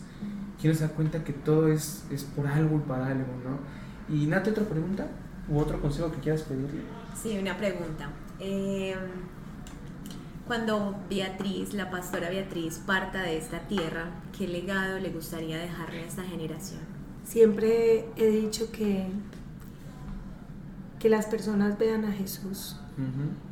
Quiero 0.61 0.79
dar 0.79 0.91
cuenta 0.93 1.25
que 1.25 1.33
todo 1.33 1.69
es, 1.69 2.05
es 2.11 2.25
por 2.25 2.47
algo 2.47 2.77
y 2.77 2.89
para 2.89 3.07
algo, 3.07 3.33
¿no? 3.43 4.15
Y 4.15 4.27
Nate, 4.27 4.51
¿otra 4.51 4.65
pregunta? 4.65 5.07
¿U 5.49 5.59
otro 5.59 5.81
consejo 5.81 6.13
que 6.13 6.19
quieras 6.19 6.43
pedirle? 6.43 6.83
Sí, 7.21 7.39
una 7.39 7.57
pregunta. 7.57 8.11
Eh, 8.39 8.95
cuando 10.51 10.97
Beatriz, 11.09 11.75
la 11.75 11.93
pastora 11.93 12.29
Beatriz, 12.29 12.81
parta 12.85 13.23
de 13.23 13.39
esta 13.39 13.61
tierra, 13.69 14.07
¿qué 14.37 14.49
legado 14.49 14.99
le 14.99 15.11
gustaría 15.11 15.57
dejarle 15.57 16.03
a 16.03 16.07
esta 16.07 16.25
generación? 16.25 16.81
Siempre 17.23 18.07
he 18.17 18.27
dicho 18.27 18.73
que, 18.73 19.07
que 20.99 21.09
las 21.09 21.27
personas 21.27 21.79
vean 21.79 22.05
a 22.05 22.11
Jesús 22.11 22.75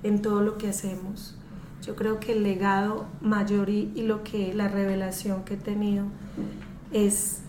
en 0.02 0.22
todo 0.22 0.42
lo 0.42 0.58
que 0.58 0.70
hacemos. 0.70 1.36
Yo 1.82 1.94
creo 1.94 2.18
que 2.18 2.32
el 2.32 2.42
legado 2.42 3.06
mayor 3.20 3.70
y, 3.70 3.92
lo 4.02 4.24
que 4.24 4.52
la 4.52 4.66
revelación 4.66 5.44
que 5.44 5.54
he 5.54 5.56
tenido 5.56 6.04
es 6.92 7.42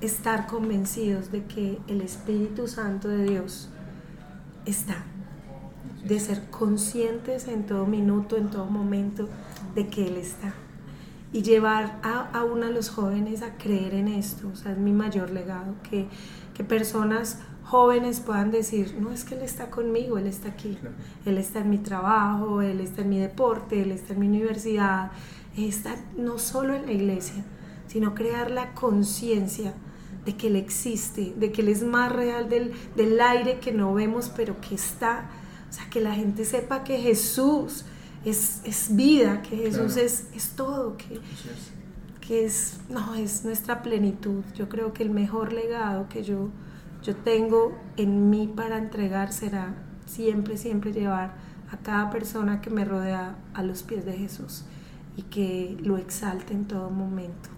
estar 0.00 0.46
convencidos 0.46 1.32
de 1.32 1.46
que 1.46 1.80
el 1.88 2.00
Espíritu 2.00 2.68
Santo 2.68 3.08
de 3.08 3.24
Dios 3.24 3.70
está, 4.66 5.04
de 6.04 6.18
ser 6.18 6.50
conscientes 6.50 7.48
en 7.48 7.64
todo 7.66 7.86
minuto, 7.86 8.36
en 8.36 8.50
todo 8.50 8.66
momento 8.66 9.28
de 9.74 9.88
que 9.88 10.06
Él 10.06 10.16
está. 10.16 10.54
Y 11.32 11.42
llevar 11.42 11.98
a, 12.02 12.28
aún 12.32 12.62
a 12.62 12.70
los 12.70 12.90
jóvenes 12.90 13.42
a 13.42 13.56
creer 13.56 13.94
en 13.94 14.08
esto, 14.08 14.48
o 14.52 14.56
sea, 14.56 14.72
es 14.72 14.78
mi 14.78 14.92
mayor 14.92 15.30
legado, 15.30 15.74
que, 15.88 16.08
que 16.54 16.64
personas 16.64 17.38
jóvenes 17.64 18.20
puedan 18.20 18.50
decir, 18.50 18.96
no 19.00 19.10
es 19.10 19.24
que 19.24 19.34
Él 19.34 19.42
está 19.42 19.70
conmigo, 19.70 20.18
Él 20.18 20.26
está 20.26 20.48
aquí, 20.48 20.76
Él 21.24 21.38
está 21.38 21.60
en 21.60 21.70
mi 21.70 21.78
trabajo, 21.78 22.60
Él 22.60 22.80
está 22.80 23.02
en 23.02 23.08
mi 23.08 23.18
deporte, 23.18 23.80
Él 23.82 23.92
está 23.92 24.12
en 24.12 24.20
mi 24.20 24.28
universidad, 24.28 25.12
está 25.56 25.96
no 26.16 26.38
solo 26.38 26.74
en 26.74 26.86
la 26.86 26.92
iglesia, 26.92 27.44
sino 27.86 28.14
crear 28.14 28.50
la 28.50 28.74
conciencia 28.74 29.72
de 30.24 30.36
que 30.36 30.48
Él 30.48 30.56
existe, 30.56 31.32
de 31.36 31.52
que 31.52 31.62
Él 31.62 31.68
es 31.68 31.82
más 31.82 32.12
real 32.12 32.48
del, 32.48 32.72
del 32.96 33.20
aire 33.20 33.58
que 33.58 33.72
no 33.72 33.94
vemos, 33.94 34.30
pero 34.34 34.60
que 34.60 34.74
está. 34.74 35.30
O 35.72 35.74
sea, 35.74 35.88
que 35.90 36.00
la 36.00 36.14
gente 36.14 36.44
sepa 36.44 36.84
que 36.84 36.98
Jesús 36.98 37.86
es, 38.24 38.60
es 38.64 38.94
vida, 38.94 39.42
que 39.42 39.56
Jesús 39.56 39.96
es, 39.96 40.28
es, 40.34 40.50
todo, 40.50 40.96
que, 40.98 41.18
que 42.20 42.44
es, 42.44 42.78
no, 42.90 43.14
es 43.14 43.44
nuestra 43.44 43.82
plenitud. 43.82 44.44
Yo 44.54 44.68
creo 44.68 44.92
que 44.92 45.02
el 45.02 45.10
mejor 45.10 45.52
legado 45.52 46.08
que 46.08 46.22
yo 46.22 46.50
yo 47.02 47.16
tengo 47.16 47.76
en 47.96 48.30
mí 48.30 48.52
para 48.54 48.78
entregar 48.78 49.32
será 49.32 49.74
siempre, 50.06 50.56
siempre 50.56 50.92
llevar 50.92 51.34
a 51.70 51.76
cada 51.78 52.10
persona 52.10 52.60
que 52.60 52.70
me 52.70 52.84
rodea 52.84 53.36
a 53.54 53.62
los 53.62 53.82
pies 53.82 54.04
de 54.04 54.12
Jesús 54.12 54.64
y 55.16 55.22
que 55.22 55.76
lo 55.82 55.98
exalte 55.98 56.54
en 56.54 56.66
todo 56.66 56.90
momento. 56.90 57.48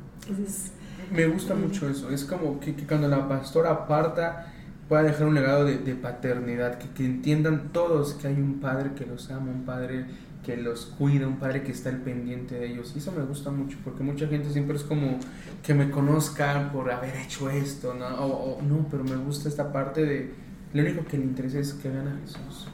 me 1.12 1.26
gusta 1.26 1.54
mucho 1.54 1.88
eso, 1.88 2.10
es 2.10 2.24
como 2.24 2.58
que, 2.58 2.74
cuando 2.86 3.06
la 3.08 3.28
pastora 3.28 3.70
aparta 3.70 4.53
pueda 4.88 5.02
dejar 5.02 5.26
un 5.26 5.34
legado 5.34 5.64
de, 5.64 5.94
paternidad, 5.94 6.78
que, 6.78 6.88
que, 6.90 7.04
entiendan 7.04 7.70
todos 7.72 8.14
que 8.14 8.28
hay 8.28 8.34
un 8.34 8.60
padre 8.60 8.90
que 8.94 9.06
los 9.06 9.30
ama, 9.30 9.50
un 9.50 9.64
padre 9.64 10.04
que 10.44 10.56
los 10.56 10.86
cuida, 10.86 11.26
un 11.26 11.38
padre 11.38 11.62
que 11.62 11.72
está 11.72 11.88
al 11.88 11.98
pendiente 11.98 12.54
de 12.54 12.66
ellos. 12.66 12.92
Y 12.94 12.98
eso 12.98 13.10
me 13.12 13.24
gusta 13.24 13.50
mucho, 13.50 13.78
porque 13.82 14.02
mucha 14.04 14.28
gente 14.28 14.50
siempre 14.50 14.76
es 14.76 14.84
como 14.84 15.18
que 15.62 15.74
me 15.74 15.90
conozcan 15.90 16.70
por 16.70 16.90
haber 16.90 17.16
hecho 17.16 17.50
esto, 17.50 17.94
¿no? 17.94 18.06
O, 18.06 18.62
no, 18.62 18.86
pero 18.90 19.02
me 19.02 19.16
gusta 19.16 19.48
esta 19.48 19.72
parte 19.72 20.04
de, 20.04 20.34
lo 20.74 20.82
único 20.82 21.04
que 21.06 21.16
le 21.16 21.24
interesa 21.24 21.58
es 21.58 21.72
que 21.72 21.88
vean 21.88 22.08
a 22.08 22.20
Jesús, 22.20 22.68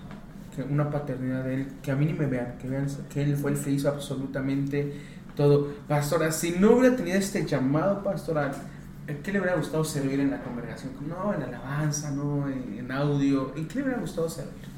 que 0.54 0.62
una 0.62 0.90
paternidad 0.90 1.44
de 1.44 1.54
Él, 1.54 1.66
que 1.82 1.92
a 1.92 1.96
mí 1.96 2.06
ni 2.06 2.12
me 2.12 2.26
vean, 2.26 2.58
que 2.58 2.68
vean 2.68 2.86
que 3.08 3.22
Él 3.22 3.36
fue 3.36 3.52
el 3.52 3.58
que 3.58 3.70
hizo 3.70 3.88
absolutamente 3.88 4.92
todo. 5.36 5.72
Pastora, 5.86 6.32
si 6.32 6.52
no 6.52 6.72
hubiera 6.72 6.96
tenido 6.96 7.16
este 7.16 7.46
llamado 7.46 8.02
pastoral, 8.02 8.52
qué 9.18 9.32
le 9.32 9.40
hubiera 9.40 9.56
gustado 9.56 9.84
servir 9.84 10.20
en 10.20 10.30
la 10.30 10.42
congregación? 10.42 10.92
No, 11.08 11.34
en 11.34 11.42
alabanza, 11.42 12.10
no, 12.10 12.48
en 12.48 12.90
audio, 12.90 13.52
¿en 13.56 13.66
qué 13.66 13.76
le 13.76 13.82
hubiera 13.82 14.00
gustado 14.00 14.28
servir? 14.28 14.70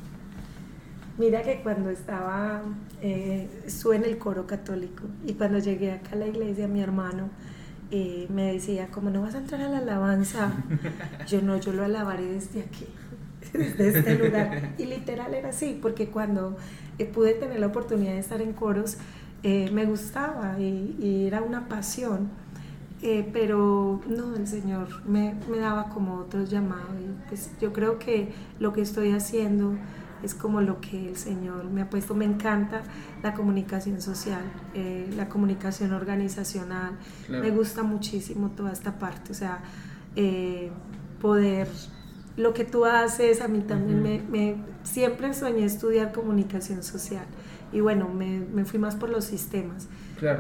Mira 1.19 1.43
que 1.43 1.61
cuando 1.63 1.91
estaba, 1.91 2.63
eh, 3.03 3.47
estuve 3.67 3.97
en 3.97 4.05
el 4.05 4.17
coro 4.17 4.47
católico 4.47 5.05
y 5.27 5.35
cuando 5.35 5.59
llegué 5.59 5.93
acá 5.93 6.13
a 6.13 6.17
la 6.17 6.27
iglesia, 6.27 6.67
mi 6.69 6.81
hermano 6.81 7.29
eh, 7.91 8.27
me 8.31 8.55
decía, 8.55 8.89
como 8.89 9.11
no 9.11 9.21
vas 9.21 9.35
a 9.35 9.39
entrar 9.39 9.61
a 9.61 9.69
la 9.69 9.79
alabanza, 9.79 10.53
yo 11.29 11.43
no, 11.43 11.59
yo 11.59 11.75
lo 11.75 11.85
alabaré 11.85 12.25
desde 12.25 12.63
aquí, 12.63 12.87
desde 13.53 13.99
este 13.99 14.15
lugar. 14.17 14.75
Y 14.79 14.87
literal 14.87 15.35
era 15.35 15.51
así, 15.51 15.79
porque 15.83 16.09
cuando 16.09 16.57
eh, 16.99 17.05
pude 17.05 17.35
tener 17.35 17.61
la 17.61 17.67
oportunidad 17.67 18.13
de 18.13 18.19
estar 18.19 18.41
en 18.41 18.55
coros, 18.55 18.97
me 19.45 19.85
gustaba 19.85 20.59
y, 20.61 21.27
era 21.27 21.43
una 21.43 21.69
pasión. 21.69 22.31
Pero 23.33 24.01
no, 24.07 24.37
el 24.37 24.47
Señor 24.47 24.89
me, 25.07 25.35
me, 25.51 25.59
daba 25.59 25.89
como 25.89 26.19
otros 26.19 26.51
llamados. 26.51 26.95
Y 27.01 27.29
pues 27.29 27.51
yo 27.61 27.73
creo 27.73 27.99
que 27.99 28.33
lo 28.61 28.73
que 28.73 28.81
estoy 28.81 29.11
haciendo 29.11 29.77
es 30.23 30.35
como 30.35 30.61
lo 30.61 30.81
que 30.81 31.09
el 31.09 31.17
Señor 31.17 31.65
me 31.65 31.83
ha 31.83 31.91
puesto. 31.91 32.15
Me 32.15 32.25
encanta 32.25 32.83
la 33.23 33.35
comunicación 33.35 34.01
social, 34.01 34.43
eh, 34.75 35.11
la 35.17 35.29
comunicación 35.29 35.93
organizacional. 35.93 36.93
Me 37.29 37.51
gusta 37.51 37.83
muchísimo 37.83 38.51
toda 38.51 38.73
esta 38.73 38.99
parte, 38.99 39.33
o 39.33 39.35
sea, 39.35 39.63
eh, 40.15 40.71
poder, 41.21 41.69
lo 42.37 42.55
que 42.55 42.65
tú 42.65 42.85
haces, 42.85 43.41
a 43.43 43.49
mí 43.49 43.61
también 43.61 44.31
me, 44.31 44.57
siempre 44.85 45.35
soñé 45.35 45.65
estudiar 45.65 46.13
comunicación 46.13 46.83
social. 46.83 47.25
Y 47.73 47.81
bueno, 47.81 48.09
me, 48.09 48.41
me 48.41 48.65
fui 48.65 48.79
más 48.79 48.95
por 48.95 49.09
los 49.09 49.25
sistemas. 49.25 49.89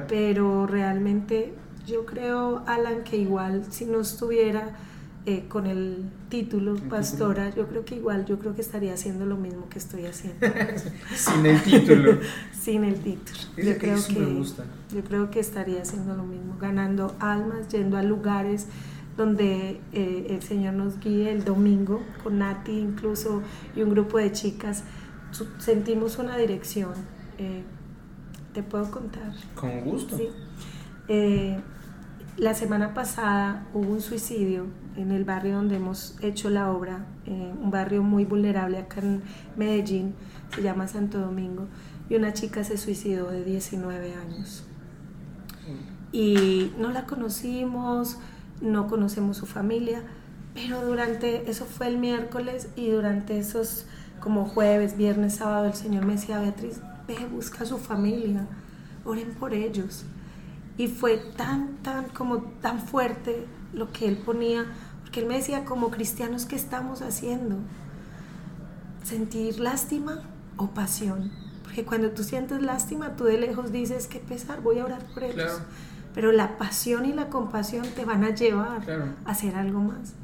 Pero 0.07 0.66
realmente 0.68 1.55
yo 1.87 2.07
creo, 2.07 2.62
Alan, 2.66 3.05
que 3.05 3.16
igual 3.16 3.64
si 3.71 3.85
no 3.85 4.01
estuviera 4.01 4.76
eh, 5.24 5.45
con 5.49 5.66
el 5.66 6.11
título 6.28 6.74
pastora, 6.74 7.51
yo 7.55 7.68
creo 7.68 7.85
que 7.85 7.95
igual, 7.97 8.26
yo 8.26 8.39
creo 8.39 8.55
que 8.55 8.61
estaría 8.61 8.95
haciendo 8.95 9.24
lo 9.24 9.37
mismo 9.37 9.68
que 9.68 9.78
estoy 9.78 10.07
haciendo. 10.07 10.47
Sin 11.14 11.47
el 11.47 11.62
título. 11.62 12.18
Sin 12.61 12.85
el 12.85 12.97
título. 12.97 13.39
yo 13.57 13.78
creo 13.78 13.99
que, 14.05 14.45
Yo 14.95 15.05
creo 15.05 15.30
que 15.30 15.41
estaría 15.41 15.83
haciendo 15.83 16.16
lo 16.16 16.24
mismo, 16.24 16.57
ganando 16.61 17.14
almas, 17.20 17.68
yendo 17.68 17.97
a 17.97 18.03
lugares 18.03 18.66
donde 19.16 19.80
eh, 19.93 20.26
el 20.30 20.43
Señor 20.43 20.74
nos 20.74 20.99
guíe 20.99 21.30
el 21.30 21.45
domingo, 21.45 22.03
con 22.24 22.39
Nati 22.39 22.72
incluso 22.72 23.43
y 23.76 23.83
un 23.83 23.91
grupo 23.91 24.18
de 24.18 24.33
chicas, 24.33 24.85
sentimos 25.59 26.18
una 26.18 26.37
dirección. 26.37 26.95
Eh, 27.39 27.62
¿Te 28.55 28.62
puedo 28.62 28.91
contar? 28.91 29.33
Con 29.55 29.80
gusto. 29.83 30.16
Sí 30.16 30.28
la 32.37 32.55
semana 32.55 32.95
pasada 32.95 33.67
hubo 33.75 33.93
un 33.93 34.01
suicidio 34.01 34.67
en 34.97 35.11
el 35.11 35.25
barrio 35.25 35.57
donde 35.57 35.77
hemos 35.77 36.17
hecho 36.23 36.51
la 36.51 36.71
obra, 36.71 37.07
eh, 37.27 37.53
un 37.61 37.71
barrio 37.71 38.03
muy 38.03 38.25
vulnerable 38.25 38.79
acá 38.79 39.01
en 39.01 39.23
Medellín, 39.57 40.15
se 40.55 40.63
llama 40.63 40.89
Santo 40.89 41.19
Domingo, 41.19 41.67
y 42.09 42.17
una 42.17 42.33
chica 42.33 42.65
se 42.65 42.77
suicidó 42.77 43.31
de 43.31 43.45
19 43.45 44.15
años. 44.15 44.65
Y 46.13 46.73
no 46.79 46.91
la 46.91 47.07
conocimos, 47.07 48.19
no 48.61 48.87
conocemos 48.87 49.39
su 49.39 49.47
familia, 49.47 50.03
pero 50.53 50.85
durante, 50.85 51.51
eso 51.51 51.65
fue 51.65 51.87
el 51.89 51.97
miércoles 51.97 52.69
y 52.77 52.91
durante 52.91 53.39
esos 53.39 53.87
como 54.21 54.45
jueves, 54.45 54.97
viernes, 54.97 55.37
sábado, 55.37 55.67
el 55.67 55.75
Señor 55.75 56.05
me 56.05 56.15
decía, 56.15 56.39
Beatriz, 56.39 56.81
ve, 57.09 57.17
busca 57.33 57.65
a 57.65 57.67
su 57.67 57.79
familia, 57.79 58.47
oren 59.05 59.35
por 59.35 59.55
ellos. 59.55 60.05
Y 60.79 60.89
fue 60.89 61.18
tan, 61.18 61.77
tan, 61.83 62.09
como 62.09 62.39
tan 62.61 62.81
fuerte 62.81 63.47
lo 63.73 63.93
que 63.93 64.09
él 64.09 64.16
ponía, 64.16 64.66
porque 65.03 65.20
él 65.20 65.27
me 65.27 65.37
decía, 65.37 65.64
como 65.64 65.91
cristianos, 65.91 66.47
¿qué 66.47 66.57
estamos 66.57 67.03
haciendo? 67.03 67.57
Sentir 69.05 69.61
lástima 69.61 70.23
o 70.57 70.68
pasión. 70.68 71.31
Porque 71.62 71.85
cuando 71.85 72.11
tú 72.11 72.23
sientes 72.25 72.62
lástima, 72.62 73.16
tú 73.16 73.25
de 73.25 73.39
lejos 73.39 73.73
dices, 73.73 74.07
qué 74.07 74.18
pesar, 74.18 74.62
voy 74.62 74.79
a 74.79 74.85
orar 74.85 75.05
por 75.12 75.25
ellos. 75.25 75.61
Pero 76.14 76.33
la 76.33 76.59
pasión 76.59 77.07
y 77.07 77.12
la 77.12 77.29
compasión 77.29 77.87
te 77.95 78.05
van 78.05 78.25
a 78.25 78.35
llevar 78.35 79.14
a 79.25 79.31
hacer 79.31 79.57
algo 79.57 79.81
más. 79.81 80.14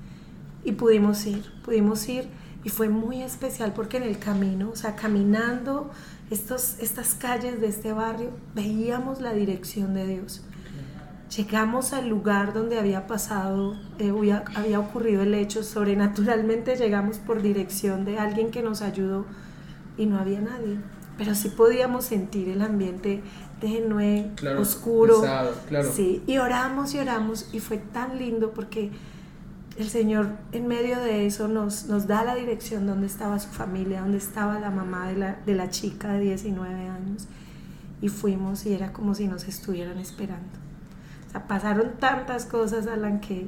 Y 0.65 0.73
pudimos 0.73 1.25
ir, 1.27 1.51
pudimos 1.65 2.07
ir 2.09 2.29
y 2.65 2.69
fue 2.69 2.89
muy 2.89 3.23
especial 3.23 3.73
porque 3.73 3.97
en 3.97 4.03
el 4.03 4.19
camino, 4.19 4.71
o 4.71 4.77
sea, 4.77 4.97
caminando 4.97 5.91
estos, 6.31 6.77
estas 6.81 7.15
calles 7.15 7.61
de 7.61 7.69
este 7.69 7.93
barrio, 7.93 8.31
veíamos 8.55 9.21
la 9.21 9.33
dirección 9.33 9.95
de 9.95 10.07
Dios. 10.07 10.43
Llegamos 11.37 11.93
al 11.93 12.09
lugar 12.09 12.55
donde 12.55 12.79
había 12.79 13.07
pasado, 13.07 13.77
eh, 13.99 14.11
había, 14.11 14.45
había 14.55 14.81
ocurrido 14.81 15.23
el 15.23 15.35
hecho, 15.35 15.63
sobrenaturalmente 15.63 16.77
llegamos 16.77 17.19
por 17.19 17.43
dirección 17.43 18.07
de 18.07 18.19
alguien 18.19 18.51
que 18.51 18.63
nos 18.63 18.81
ayudó 18.81 19.27
y 19.99 20.07
no 20.07 20.19
había 20.19 20.41
nadie 20.41 20.79
pero 21.19 21.35
sí 21.35 21.49
podíamos 21.51 22.05
sentir 22.07 22.49
el 22.49 22.63
ambiente 22.63 23.21
tenue, 23.61 24.31
oscuro. 24.57 25.21
claro. 25.69 25.93
Sí, 25.93 26.23
y 26.27 26.39
oramos 26.39 26.95
y 26.95 27.01
oramos 27.01 27.49
y 27.53 27.59
fue 27.59 27.79
tan 27.79 28.19
lindo 28.19 28.53
porque 28.53 28.93
el 29.79 29.89
Señor 29.89 30.31
en 30.51 30.67
medio 30.67 30.99
de 30.99 31.25
eso 31.25 31.47
nos, 31.47 31.87
nos 31.87 32.09
da 32.09 32.25
la 32.25 32.35
dirección 32.35 32.85
donde 32.85 33.07
estaba 33.07 33.39
su 33.39 33.49
familia, 33.49 34.01
donde 34.01 34.19
estaba 34.19 34.59
la 34.59 34.71
mamá 34.71 35.07
de 35.07 35.17
la, 35.17 35.39
de 35.47 35.55
la 35.55 35.71
chica 35.71 36.15
de 36.15 36.21
19 36.21 36.89
años. 36.89 37.29
Y 38.03 38.09
fuimos 38.09 38.67
y 38.67 38.75
era 38.75 38.93
como 38.93 39.15
si 39.15 39.29
nos 39.29 39.47
estuvieran 39.47 39.99
esperando. 39.99 40.59
O 41.29 41.31
sea, 41.31 41.47
pasaron 41.47 41.93
tantas 42.01 42.45
cosas, 42.45 42.89
Alan, 42.89 43.21
que 43.21 43.47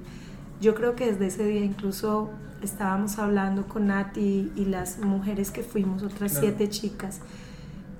yo 0.60 0.76
creo 0.76 0.94
que 0.94 1.10
desde 1.10 1.26
ese 1.26 1.46
día 1.46 1.64
incluso 1.64 2.30
estábamos 2.62 3.18
hablando 3.18 3.66
con 3.66 3.88
Nati 3.88 4.52
y 4.54 4.66
las 4.66 5.00
mujeres 5.00 5.50
que 5.50 5.64
fuimos, 5.64 6.04
otras 6.04 6.32
siete 6.38 6.68
chicas, 6.68 7.20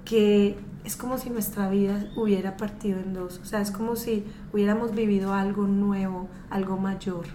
que 0.05 0.57
es 0.85 0.97
como 0.97 1.19
si 1.19 1.31
nuestra 1.31 1.69
vida 1.69 2.07
hubiera 2.17 2.57
partido 2.57 3.01
en 3.01 3.13
dos, 3.13 3.41
o 3.43 3.45
sea, 3.45 3.61
es 3.61 3.71
como 3.71 3.97
si 3.97 4.25
hubiéramos 4.53 4.95
vivido 4.95 5.35
algo 5.35 5.67
nuevo, 5.67 6.29
algo 6.51 6.77
mayor, 6.77 7.27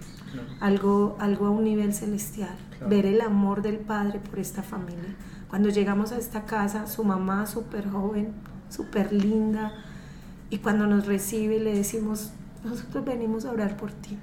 algo, 0.60 1.16
algo 1.20 1.46
a 1.46 1.50
un 1.50 1.64
nivel 1.64 1.94
celestial, 1.94 2.56
ver 2.88 3.06
el 3.06 3.20
amor 3.20 3.62
del 3.62 3.78
Padre 3.78 4.18
por 4.18 4.38
esta 4.38 4.62
familia. 4.62 5.16
Cuando 5.48 5.68
llegamos 5.68 6.12
a 6.12 6.18
esta 6.18 6.44
casa, 6.44 6.86
su 6.86 7.04
mamá 7.04 7.46
súper 7.46 7.88
joven, 7.88 8.32
súper 8.68 9.12
linda, 9.12 9.72
y 10.50 10.58
cuando 10.58 10.86
nos 10.86 11.06
recibe 11.06 11.58
le 11.58 11.74
decimos, 11.74 12.32
nosotros 12.64 13.04
venimos 13.04 13.44
a 13.44 13.52
orar 13.52 13.76
por 13.76 13.92
ti, 13.92 14.18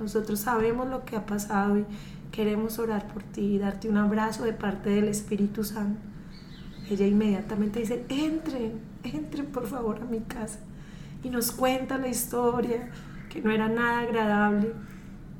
nosotros 0.00 0.40
sabemos 0.40 0.88
lo 0.88 1.04
que 1.04 1.16
ha 1.16 1.26
pasado 1.26 1.78
y 1.78 1.84
queremos 2.30 2.78
orar 2.78 3.06
por 3.08 3.22
ti 3.22 3.42
y 3.42 3.58
darte 3.58 3.88
un 3.88 3.98
abrazo 3.98 4.44
de 4.44 4.52
parte 4.52 4.90
del 4.90 5.08
Espíritu 5.08 5.62
Santo. 5.62 6.00
Ella 6.90 7.06
inmediatamente 7.06 7.80
dice, 7.80 8.04
entren, 8.08 8.80
entren 9.04 9.46
por 9.46 9.66
favor 9.66 10.00
a 10.02 10.04
mi 10.04 10.20
casa. 10.20 10.58
Y 11.22 11.30
nos 11.30 11.52
cuenta 11.52 11.98
la 11.98 12.08
historia, 12.08 12.90
que 13.30 13.40
no 13.40 13.50
era 13.50 13.68
nada 13.68 14.00
agradable, 14.00 14.72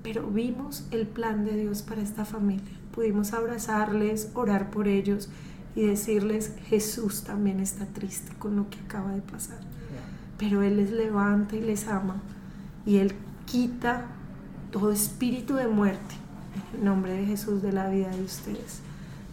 pero 0.03 0.27
vimos 0.27 0.87
el 0.91 1.07
plan 1.07 1.45
de 1.45 1.57
Dios 1.57 1.83
para 1.83 2.03
esta 2.03 2.25
familia. 2.25 2.73
Pudimos 2.95 3.33
abrazarles, 3.33 4.31
orar 4.35 4.71
por 4.71 4.89
ellos 4.89 5.29
y 5.75 5.87
decirles, 5.87 6.53
Jesús 6.67 7.23
también 7.25 7.61
está 7.61 7.87
triste 7.87 8.33
con 8.39 8.57
lo 8.57 8.69
que 8.69 8.79
acaba 8.81 9.13
de 9.13 9.23
pasar. 9.23 9.61
Pero 10.39 10.63
Él 10.63 10.77
les 10.77 10.91
levanta 10.91 11.57
y 11.57 11.61
les 11.61 11.89
ama 11.89 12.21
y 12.85 12.99
Él 12.99 13.15
quita 13.47 14.07
todo 14.71 14.93
espíritu 14.93 15.55
de 15.55 15.69
muerte 15.69 16.17
en 16.73 16.81
el 16.81 16.85
nombre 16.85 17.13
de 17.13 17.25
Jesús 17.25 17.63
de 17.63 17.73
la 17.73 17.89
vida 17.89 18.09
de 18.09 18.23
ustedes 18.23 18.83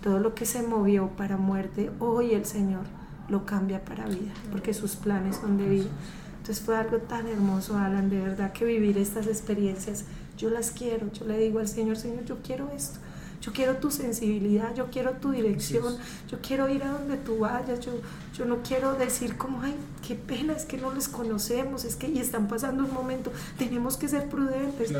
todo 0.01 0.19
lo 0.19 0.33
que 0.33 0.45
se 0.45 0.61
movió 0.61 1.09
para 1.09 1.37
muerte, 1.37 1.91
hoy 1.99 2.33
el 2.33 2.45
Señor 2.45 2.83
lo 3.27 3.45
cambia 3.45 3.83
para 3.83 4.05
vida, 4.05 4.33
porque 4.51 4.73
sus 4.73 4.95
planes 4.95 5.37
son 5.37 5.57
de 5.57 5.67
vida. 5.67 5.89
Entonces 6.37 6.61
fue 6.63 6.77
algo 6.77 6.97
tan 6.97 7.27
hermoso, 7.27 7.77
Alan, 7.77 8.09
de 8.09 8.21
verdad 8.21 8.53
que 8.53 8.65
vivir 8.65 8.97
estas 8.97 9.27
experiencias, 9.27 10.05
yo 10.39 10.49
las 10.49 10.71
quiero, 10.71 11.11
yo 11.11 11.25
le 11.25 11.37
digo 11.37 11.59
al 11.59 11.67
Señor, 11.67 11.97
Señor, 11.97 12.23
yo 12.23 12.37
quiero 12.41 12.71
esto, 12.73 12.97
yo 13.41 13.51
quiero 13.51 13.75
tu 13.77 13.91
sensibilidad, 13.91 14.73
yo 14.73 14.89
quiero 14.89 15.11
tu 15.11 15.31
dirección, 15.31 15.97
yo 16.29 16.39
quiero 16.41 16.69
ir 16.69 16.83
a 16.83 16.93
donde 16.93 17.17
tú 17.17 17.39
vayas, 17.39 17.81
yo, 17.81 17.91
yo 18.37 18.45
no 18.45 18.59
quiero 18.63 18.93
decir 18.93 19.35
como, 19.35 19.61
ay, 19.61 19.75
qué 20.07 20.15
pena, 20.15 20.53
es 20.53 20.63
que 20.63 20.77
no 20.77 20.93
les 20.93 21.09
conocemos, 21.09 21.83
es 21.83 21.97
que 21.97 22.07
y 22.07 22.19
están 22.19 22.47
pasando 22.47 22.85
un 22.85 22.93
momento, 22.93 23.33
tenemos 23.57 23.97
que 23.97 24.07
ser 24.07 24.29
prudentes. 24.29 24.93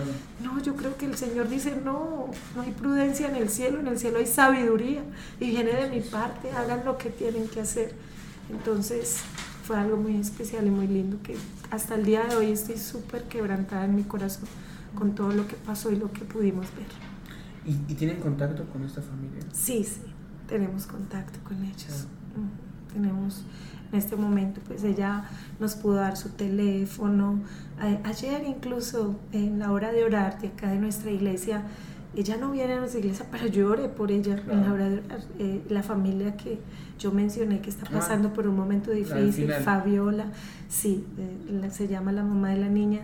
No, 0.43 0.61
yo 0.61 0.75
creo 0.75 0.97
que 0.97 1.05
el 1.05 1.15
Señor 1.15 1.47
dice, 1.47 1.73
no, 1.83 2.29
no 2.55 2.61
hay 2.61 2.71
prudencia 2.71 3.29
en 3.29 3.37
el 3.37 3.49
cielo, 3.49 3.79
en 3.79 3.87
el 3.87 3.97
cielo 3.97 4.19
hay 4.19 4.27
sabiduría 4.27 5.03
y 5.39 5.51
viene 5.51 5.71
de 5.71 5.89
mi 5.89 6.01
parte, 6.01 6.51
hagan 6.51 6.83
lo 6.83 6.97
que 6.97 7.09
tienen 7.09 7.47
que 7.47 7.61
hacer. 7.61 7.93
Entonces 8.49 9.17
fue 9.63 9.77
algo 9.77 9.95
muy 9.95 10.17
especial 10.17 10.67
y 10.67 10.69
muy 10.69 10.87
lindo 10.87 11.17
que 11.23 11.37
hasta 11.71 11.95
el 11.95 12.03
día 12.03 12.25
de 12.25 12.35
hoy 12.35 12.51
estoy 12.51 12.77
súper 12.77 13.23
quebrantada 13.23 13.85
en 13.85 13.95
mi 13.95 14.03
corazón 14.03 14.49
con 14.95 15.15
todo 15.15 15.31
lo 15.31 15.47
que 15.47 15.55
pasó 15.55 15.91
y 15.91 15.95
lo 15.95 16.11
que 16.11 16.25
pudimos 16.25 16.67
ver. 16.75 16.87
¿Y, 17.65 17.93
tienen 17.93 18.19
contacto 18.19 18.65
con 18.65 18.83
esta 18.83 19.01
familia? 19.01 19.41
Sí, 19.51 19.83
sí, 19.83 20.01
tenemos 20.47 20.87
contacto 20.87 21.39
con 21.43 21.63
ellos. 21.63 22.07
Tenemos 22.93 23.43
en 23.91 23.97
este 23.97 24.15
momento, 24.15 24.61
pues 24.65 24.83
ella 24.83 25.25
nos 25.59 25.75
pudo 25.75 25.95
dar 25.95 26.17
su 26.17 26.29
teléfono. 26.29 27.39
ayer 28.03 28.43
incluso 28.45 29.19
en 29.31 29.59
la 29.59 29.71
hora 29.71 29.91
de 29.91 30.03
orar 30.03 30.39
de 30.39 30.47
acá 30.47 30.69
de 30.69 30.79
nuestra 30.79 31.11
iglesia, 31.11 31.63
ella 32.15 32.37
no 32.37 32.51
viene 32.51 32.73
a 32.73 32.79
nuestra 32.79 32.99
iglesia, 32.99 33.25
pero 33.31 33.47
yo 33.47 33.69
oré 33.69 33.87
por 33.87 34.11
ella 34.11 34.41
en 34.49 34.61
la 34.61 34.73
hora 34.73 34.89
de 34.89 34.99
orar. 34.99 35.19
Eh, 35.37 35.63
la 35.69 35.83
familia 35.83 36.35
que 36.35 36.59
yo 36.97 37.11
mencioné 37.11 37.61
que 37.61 37.69
está 37.69 37.85
ah. 37.87 37.93
pasando 37.93 38.33
por 38.33 38.47
un 38.47 38.55
momento 38.55 38.91
difícil, 38.91 39.51
Fabiola, 39.51 40.25
sí, 40.67 41.05
eh, 41.17 41.69
se 41.71 41.87
llama 41.87 42.11
la 42.11 42.23
mamá 42.23 42.49
de 42.49 42.57
la 42.57 42.69
niña 42.69 43.01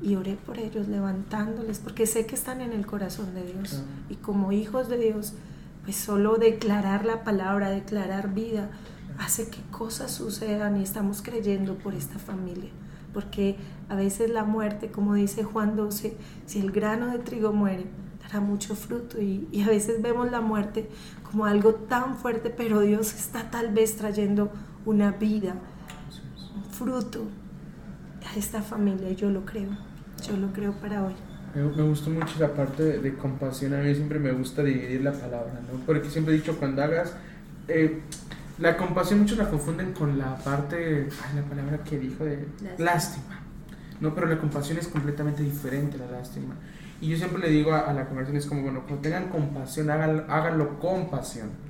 y 0.00 0.14
oré 0.14 0.36
por 0.36 0.58
ellos 0.58 0.88
levantándoles 0.88 1.78
porque 1.78 2.06
sé 2.06 2.26
que 2.26 2.34
están 2.34 2.60
en 2.60 2.72
el 2.72 2.86
corazón 2.86 3.34
de 3.34 3.44
Dios. 3.44 3.82
Y 4.08 4.16
como 4.16 4.52
hijos 4.52 4.88
de 4.88 4.98
Dios 4.98 5.34
pues 5.82 5.96
solo 5.96 6.36
declarar 6.36 7.04
la 7.04 7.24
palabra, 7.24 7.70
declarar 7.70 8.34
vida 8.34 8.70
hace 9.18 9.48
que 9.48 9.60
cosas 9.70 10.12
sucedan 10.12 10.76
y 10.76 10.82
estamos 10.82 11.22
creyendo 11.22 11.74
por 11.76 11.94
esta 11.94 12.18
familia. 12.18 12.70
Porque 13.12 13.56
a 13.88 13.96
veces 13.96 14.30
la 14.30 14.44
muerte 14.44 14.90
como 14.90 15.14
dice 15.14 15.42
Juan 15.42 15.76
12 15.76 16.16
si 16.46 16.60
el 16.60 16.70
grano 16.70 17.08
de 17.08 17.18
trigo 17.18 17.52
muere 17.52 17.86
dará 18.22 18.40
mucho 18.40 18.76
fruto. 18.76 19.20
Y, 19.20 19.48
y 19.50 19.62
a 19.62 19.66
veces 19.66 20.00
vemos 20.00 20.30
la 20.30 20.40
muerte 20.40 20.88
como 21.28 21.44
algo 21.46 21.74
tan 21.74 22.16
fuerte 22.16 22.50
pero 22.50 22.80
Dios 22.80 23.14
está 23.14 23.50
tal 23.50 23.72
vez 23.72 23.96
trayendo 23.96 24.52
una 24.86 25.10
vida 25.10 25.56
un 26.54 26.64
fruto 26.70 27.24
a 28.30 28.38
esta 28.38 28.62
familia 28.62 29.10
y 29.10 29.16
yo 29.16 29.30
lo 29.30 29.44
creo 29.44 29.87
yo 30.26 30.36
lo 30.36 30.52
creo 30.52 30.72
para 30.72 31.04
hoy. 31.04 31.14
Me, 31.54 31.82
gustó 31.82 32.10
mucho 32.10 32.34
esa 32.36 32.52
parte 32.52 32.98
de, 32.98 33.14
compasión. 33.14 33.74
A 33.74 33.78
mí 33.78 33.94
siempre 33.94 34.18
me 34.18 34.32
gusta 34.32 34.62
dividir 34.62 35.02
la 35.02 35.12
palabra, 35.12 35.60
¿no? 35.72 35.80
Porque 35.86 36.10
siempre 36.10 36.34
he 36.34 36.38
dicho, 36.38 36.56
cuando 36.58 36.82
hagas. 36.82 37.14
Eh, 37.68 38.00
la 38.58 38.76
compasión 38.76 39.20
muchos 39.20 39.38
la 39.38 39.48
confunden 39.48 39.92
con 39.92 40.18
la 40.18 40.36
parte. 40.36 41.08
Ay, 41.24 41.36
la 41.36 41.42
palabra 41.42 41.84
que 41.84 41.98
dijo 41.98 42.24
de. 42.24 42.46
Lástima. 42.78 43.40
No, 44.00 44.14
pero 44.14 44.26
la 44.26 44.38
compasión 44.38 44.78
es 44.78 44.88
completamente 44.88 45.42
diferente 45.42 45.96
a 45.96 46.06
la 46.06 46.18
lástima. 46.18 46.54
Y 47.00 47.08
yo 47.08 47.16
siempre 47.16 47.40
le 47.40 47.50
digo 47.50 47.72
a, 47.72 47.92
la 47.92 48.06
conversión: 48.06 48.36
es 48.36 48.46
como, 48.46 48.62
bueno, 48.62 48.82
cuando 48.82 49.00
tengan 49.02 49.28
compasión, 49.28 49.90
háganlo, 49.90 50.24
háganlo 50.28 50.78
con 50.78 51.10
pasión 51.10 51.67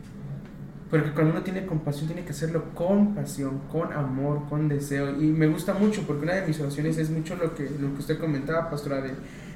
porque 0.91 1.11
cuando 1.13 1.33
uno 1.33 1.43
tiene 1.43 1.67
compasión, 1.67 2.07
tiene 2.07 2.25
que 2.25 2.31
hacerlo 2.31 2.73
con 2.75 3.15
pasión, 3.15 3.61
con 3.71 3.93
amor, 3.93 4.49
con 4.49 4.69
deseo. 4.69 5.11
Y 5.21 5.27
me 5.27 5.47
gusta 5.47 5.75
mucho, 5.75 6.03
porque 6.07 6.23
una 6.23 6.35
de 6.35 6.47
mis 6.47 6.59
oraciones 6.61 6.97
es 6.97 7.11
mucho 7.11 7.37
lo 7.37 7.55
que, 7.55 7.65
lo 7.65 7.93
que 7.93 8.01
usted 8.01 8.19
comentaba, 8.19 8.71
pastora, 8.71 9.03
de, 9.03 9.13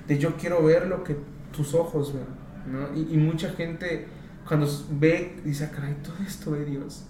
de 0.07 0.19
yo 0.19 0.37
quiero 0.37 0.63
ver 0.63 0.87
lo 0.87 1.03
que 1.05 1.17
tus 1.51 1.73
ojos 1.75 2.13
ven. 2.13 2.27
¿no? 2.71 2.95
Y, 2.95 3.15
y, 3.15 3.17
mucha 3.17 3.51
gente, 3.51 4.07
cuando 4.47 4.69
ve, 4.91 5.41
dice, 5.43 5.65
ah, 5.65 5.71
caray, 5.75 5.97
todo 6.03 6.17
esto 6.27 6.51
ve 6.51 6.65
Dios. 6.67 7.07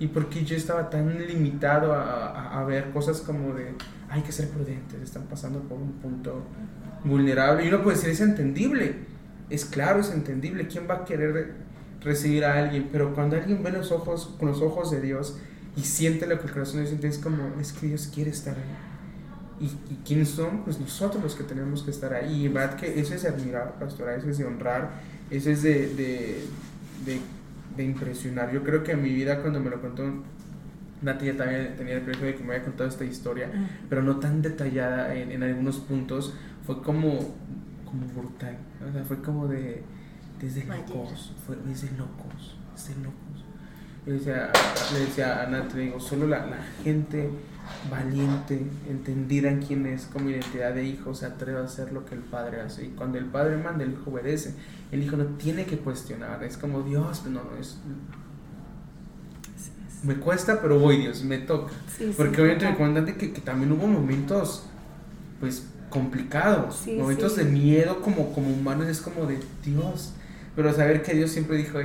y 0.00 0.08
porque 0.08 0.44
yo 0.44 0.56
estaba 0.56 0.90
tan 0.90 1.16
limitado 1.26 1.92
a, 1.92 2.58
a, 2.58 2.64
ver 2.64 2.90
cosas 2.90 3.20
como 3.20 3.54
de 3.54 3.74
hay 4.08 4.22
que 4.22 4.32
ser 4.32 4.48
prudentes, 4.48 5.00
están 5.00 5.24
pasando 5.24 5.60
por 5.60 5.78
un 5.78 5.92
punto 5.92 6.42
vulnerable. 7.04 7.64
Y 7.64 7.68
uno 7.68 7.82
puede 7.82 7.96
decir, 7.96 8.10
es 8.10 8.20
entendible, 8.20 8.96
es 9.48 9.64
claro, 9.64 10.00
es 10.00 10.10
entendible, 10.10 10.66
¿quién 10.66 10.88
va 10.90 10.96
a 10.96 11.04
querer 11.04 11.54
recibir 12.00 12.44
a 12.44 12.58
alguien? 12.58 12.88
Pero 12.92 13.14
cuando 13.14 13.36
alguien 13.36 13.62
ve 13.62 13.70
los 13.70 13.92
ojos, 13.92 14.34
con 14.38 14.48
los 14.48 14.62
ojos 14.62 14.90
de 14.90 15.00
Dios 15.00 15.38
y 15.76 15.82
siente 15.82 16.26
lo 16.26 16.38
que 16.38 16.46
el 16.46 16.52
corazón 16.52 16.86
siente, 16.86 17.08
es 17.08 17.18
como, 17.18 17.60
es 17.60 17.72
que 17.72 17.86
Dios 17.88 18.10
quiere 18.12 18.30
estar 18.30 18.56
ahí. 18.56 19.68
¿Y, 19.90 19.94
quiénes 20.06 20.30
son? 20.30 20.64
Pues 20.64 20.80
nosotros 20.80 21.22
los 21.22 21.34
que 21.34 21.44
tenemos 21.44 21.82
que 21.82 21.90
estar 21.90 22.14
ahí. 22.14 22.44
Y 22.44 22.48
verdad 22.48 22.76
que 22.76 22.98
eso 22.98 23.14
es 23.14 23.22
de 23.22 23.28
admirar, 23.28 23.78
pastora, 23.78 24.16
eso 24.16 24.30
es 24.30 24.38
de 24.38 24.44
honrar, 24.46 24.90
eso 25.30 25.50
es 25.50 25.62
de, 25.62 25.94
de, 25.94 26.44
de 27.04 27.20
de 27.76 27.84
impresionar. 27.84 28.52
Yo 28.52 28.62
creo 28.62 28.82
que 28.82 28.92
en 28.92 29.02
mi 29.02 29.12
vida 29.12 29.40
cuando 29.40 29.60
me 29.60 29.70
lo 29.70 29.80
contó 29.80 30.04
Nati 31.02 31.26
ya 31.26 31.36
también 31.36 31.74
tenía 31.76 31.94
el 31.94 32.02
privilegio 32.02 32.26
de 32.26 32.34
que 32.34 32.44
me 32.44 32.54
había 32.54 32.64
contado 32.64 32.88
esta 32.88 33.04
historia, 33.04 33.50
pero 33.88 34.02
no 34.02 34.16
tan 34.16 34.42
detallada 34.42 35.14
en, 35.14 35.32
en, 35.32 35.42
algunos 35.42 35.78
puntos, 35.78 36.34
fue 36.66 36.82
como, 36.82 37.34
como 37.86 38.06
brutal, 38.14 38.58
o 38.86 38.92
sea, 38.92 39.02
fue 39.04 39.22
como 39.22 39.48
de, 39.48 39.82
desde 40.40 40.64
locos, 40.64 41.32
fue 41.46 41.56
desde 41.66 41.90
locos, 41.96 42.56
desde 42.74 42.94
locos. 43.02 43.44
le 44.06 44.12
decía, 44.14 44.50
le 44.92 45.00
decía 45.00 45.42
a 45.42 45.46
Nati, 45.46 45.78
digo, 45.78 46.00
solo 46.00 46.26
la, 46.26 46.46
la 46.46 46.62
gente 46.82 47.30
valiente, 47.90 48.60
entendida 48.88 49.50
en 49.50 49.62
quién 49.62 49.86
es 49.86 50.06
como 50.06 50.30
identidad 50.30 50.74
de 50.74 50.84
hijo, 50.84 51.14
se 51.14 51.26
atreve 51.26 51.58
a 51.60 51.64
hacer 51.64 51.92
lo 51.92 52.04
que 52.04 52.14
el 52.14 52.22
padre 52.22 52.60
hace. 52.60 52.86
Y 52.86 52.88
cuando 52.88 53.18
el 53.18 53.26
padre 53.26 53.56
manda, 53.56 53.84
el 53.84 53.92
hijo 53.92 54.10
obedece. 54.10 54.54
El 54.90 55.02
hijo 55.02 55.16
no 55.16 55.24
tiene 55.36 55.66
que 55.66 55.78
cuestionar, 55.78 56.42
es 56.42 56.56
como 56.56 56.82
Dios, 56.82 57.24
no, 57.26 57.44
no 57.44 57.56
es. 57.58 57.78
Me 60.02 60.16
cuesta, 60.16 60.60
pero 60.62 60.78
voy, 60.78 60.98
Dios, 60.98 61.22
me 61.22 61.38
toca. 61.38 61.72
Porque 62.16 62.40
obviamente 62.40 62.68
me 62.68 62.76
cuentan 62.76 63.06
que, 63.06 63.32
que 63.32 63.40
también 63.40 63.70
hubo 63.72 63.86
momentos, 63.86 64.64
pues, 65.38 65.66
complicados, 65.90 66.86
momentos 66.86 67.36
de 67.36 67.44
miedo 67.44 68.00
como, 68.00 68.32
como 68.32 68.50
humanos, 68.50 68.86
es 68.86 69.00
como 69.00 69.26
de 69.26 69.40
Dios. 69.64 70.14
Pero 70.56 70.72
saber 70.72 71.02
que 71.02 71.14
Dios 71.14 71.30
siempre 71.30 71.56
dijo, 71.56 71.78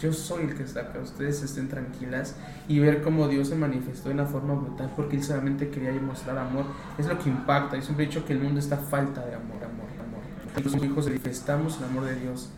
yo 0.00 0.12
soy 0.12 0.44
el 0.44 0.54
que 0.54 0.62
está 0.62 0.80
acá, 0.80 1.00
ustedes 1.00 1.42
estén 1.42 1.68
tranquilas 1.68 2.36
y 2.68 2.78
ver 2.78 3.02
cómo 3.02 3.28
Dios 3.28 3.48
se 3.48 3.56
manifestó 3.56 4.08
de 4.08 4.14
una 4.14 4.26
forma 4.26 4.54
brutal 4.54 4.92
porque 4.96 5.16
Él 5.16 5.22
solamente 5.22 5.68
quería 5.68 5.92
mostrar 6.00 6.38
amor, 6.38 6.66
es 6.98 7.06
lo 7.06 7.18
que 7.18 7.28
impacta. 7.28 7.76
Yo 7.76 7.82
siempre 7.82 8.04
he 8.04 8.08
dicho 8.08 8.24
que 8.24 8.32
el 8.32 8.40
mundo 8.40 8.60
está 8.60 8.76
falta 8.76 9.24
de 9.26 9.34
amor, 9.34 9.56
amor, 9.56 9.86
amor. 9.98 10.64
Los 10.64 10.82
hijos 10.82 11.06
manifestamos 11.06 11.78
el 11.78 11.84
amor 11.84 12.04
de 12.04 12.16
Dios, 12.16 12.50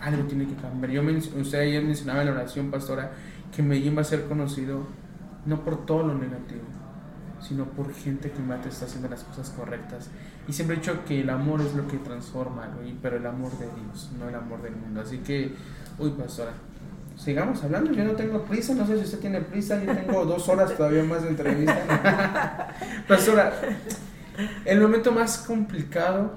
algo 0.00 0.24
tiene 0.24 0.46
que 0.46 0.54
cambiar. 0.54 0.90
Yo 0.90 1.02
usted 1.40 1.60
ayer 1.60 1.82
mencionaba 1.82 2.20
en 2.20 2.26
la 2.26 2.32
oración, 2.32 2.70
pastora, 2.70 3.12
que 3.54 3.62
Medellín 3.62 3.96
va 3.96 4.02
a 4.02 4.04
ser 4.04 4.24
conocido 4.24 4.86
no 5.46 5.64
por 5.64 5.86
todo 5.86 6.02
lo 6.02 6.14
negativo, 6.14 6.62
sino 7.40 7.64
por 7.64 7.92
gente 7.92 8.30
que 8.30 8.40
mate 8.40 8.68
está 8.68 8.86
haciendo 8.86 9.08
las 9.08 9.24
cosas 9.24 9.50
correctas. 9.50 10.10
Y 10.48 10.52
siempre 10.52 10.76
he 10.76 10.80
dicho 10.80 11.04
que 11.04 11.20
el 11.20 11.30
amor 11.30 11.60
es 11.60 11.74
lo 11.74 11.88
que 11.88 11.96
transforma, 11.98 12.68
pero 13.02 13.16
el 13.16 13.26
amor 13.26 13.50
de 13.58 13.66
Dios, 13.66 14.10
no 14.18 14.28
el 14.28 14.34
amor 14.34 14.62
del 14.62 14.76
mundo. 14.76 15.00
Así 15.00 15.18
que, 15.18 15.52
uy, 15.98 16.10
pastora, 16.10 16.52
sigamos 17.16 17.62
hablando. 17.64 17.92
Yo 17.92 18.04
no 18.04 18.12
tengo 18.12 18.42
prisa, 18.44 18.74
no 18.74 18.86
sé 18.86 18.98
si 18.98 19.04
usted 19.04 19.18
tiene 19.18 19.40
prisa, 19.40 19.82
yo 19.82 19.92
tengo 19.92 20.24
dos 20.24 20.48
horas 20.48 20.76
todavía 20.76 21.02
más 21.02 21.22
de 21.22 21.30
entrevista. 21.30 22.74
pastora, 23.08 23.52
el 24.64 24.80
momento 24.80 25.10
más 25.10 25.38
complicado 25.38 26.32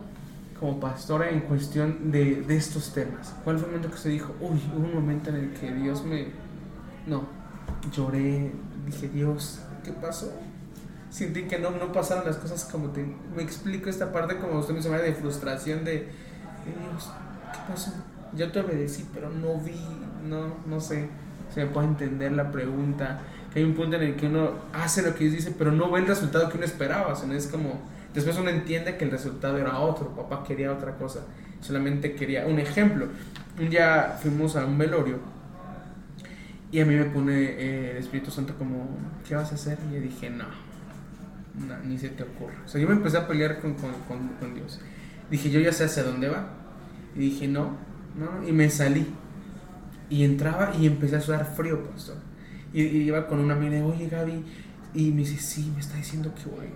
como 0.60 0.80
pastora 0.80 1.30
en 1.30 1.41
cuestión 1.41 2.12
de, 2.12 2.41
de, 2.41 2.57
estos 2.57 2.93
temas, 2.93 3.34
¿cuál 3.43 3.57
fue 3.57 3.68
el 3.68 3.72
momento 3.72 3.89
que 3.89 3.95
usted 3.95 4.10
dijo, 4.10 4.36
uy, 4.41 4.60
hubo 4.76 4.86
un 4.86 4.93
momento 4.93 5.30
en 5.30 5.36
el 5.36 5.53
que 5.53 5.72
Dios 5.72 6.03
me... 6.03 6.28
No, 7.07 7.24
lloré, 7.95 8.51
dije, 8.86 9.07
Dios, 9.07 9.62
¿qué 9.84 9.91
pasó? 9.93 10.34
Sentí 11.10 11.43
que 11.43 11.57
no, 11.57 11.72
no 11.72 11.91
pasaron 11.91 12.26
las 12.26 12.38
cosas 12.38 12.66
como 12.66 12.89
te... 12.89 13.05
Me 13.36 13.41
explico 13.41 13.89
esta 13.89 14.12
parte 14.12 14.38
como 14.38 14.60
usted 14.60 14.74
me 14.74 14.82
llama 14.82 14.97
de 14.97 15.14
frustración 15.14 15.84
de, 15.84 16.07
Dios, 16.66 17.12
¿qué 17.51 17.60
pasó? 17.68 17.91
Yo 18.36 18.51
te 18.51 18.60
obedecí, 18.60 19.07
pero 19.14 19.30
no 19.30 19.55
vi 19.60 19.74
no, 20.28 20.55
no 20.66 20.80
sé, 20.80 21.07
se 21.53 21.66
me 21.66 21.72
puede 21.72 21.88
entender 21.88 22.32
la 22.32 22.51
pregunta, 22.51 23.22
que 23.53 23.60
hay 23.60 23.66
un 23.66 23.74
punto 23.74 23.95
en 23.95 24.03
el 24.03 24.16
que 24.16 24.28
uno 24.28 24.51
hace 24.74 25.01
lo 25.01 25.14
que 25.14 25.26
Dios 25.26 25.36
dice, 25.36 25.55
pero 25.57 25.72
no 25.72 25.89
ve 25.91 25.99
el 25.99 26.07
resultado 26.07 26.49
que 26.49 26.57
uno 26.57 26.66
esperaba, 26.66 27.14
o 27.14 27.32
es 27.32 27.47
como, 27.47 27.82
después 28.14 28.38
uno 28.38 28.49
entiende 28.49 28.97
que 28.97 29.05
el 29.05 29.12
resultado 29.12 29.57
era 29.57 29.80
otro, 29.80 30.10
papá 30.16 30.43
quería 30.43 30.72
otra 30.72 30.95
cosa, 30.95 31.22
solamente 31.62 32.14
quería, 32.14 32.45
un 32.45 32.60
ejemplo, 32.60 33.07
un 33.60 33.70
día 33.70 34.18
fuimos 34.22 34.55
a 34.55 34.66
un 34.66 34.78
velorio, 34.78 35.20
y 36.72 36.82
a 36.82 36.86
mí 36.86 36.95
me 36.95 37.05
pone 37.05 37.34
eh, 37.34 37.91
el 37.91 37.97
Espíritu 37.97 38.30
Santo 38.30 38.53
como, 38.55 38.88
¿qué 39.28 39.36
vas 39.36 39.51
a 39.51 39.55
hacer? 39.55 39.80
Y 39.89 39.95
yo 39.95 40.01
dije, 40.01 40.30
no, 40.30 40.45
ni 41.86 41.97
se 41.97 42.10
te 42.10 42.24
ocurre. 42.24 42.56
O 42.66 42.68
sea, 42.68 42.80
yo 42.80 42.88
me 42.88 42.93
empecé 42.93 43.18
a 43.18 43.28
pelear 43.28 43.60
con, 43.60 43.74
con, 43.76 43.91
con, 44.08 44.56
Dios. 44.56 44.80
Dije, 45.30 45.50
yo 45.50 45.60
ya 45.60 45.72
sé 45.74 45.86
hacia 45.86 46.04
dónde 46.04 46.30
va. 46.30 46.47
Y 47.16 47.20
dije, 47.20 47.47
no, 47.47 47.78
no, 48.18 48.47
y 48.47 48.52
me 48.52 48.70
salí. 48.70 49.08
Y 50.10 50.24
entraba 50.24 50.74
y 50.76 50.88
empecé 50.88 51.18
a 51.18 51.22
sudar 51.22 51.54
frío, 51.56 51.84
pastor. 51.84 52.18
Y, 52.74 52.82
iba 52.82 53.28
con 53.28 53.39
una 53.39 53.56
amiga 53.56 53.78
y 53.78 53.82
oye 53.82 54.08
Gaby, 54.08 54.43
y 54.93 55.12
me 55.12 55.20
dice, 55.20 55.38
sí, 55.39 55.72
me 55.74 55.82
está 55.82 55.97
diciendo 55.97 56.34
que 56.36 56.50
voy. 56.50 56.68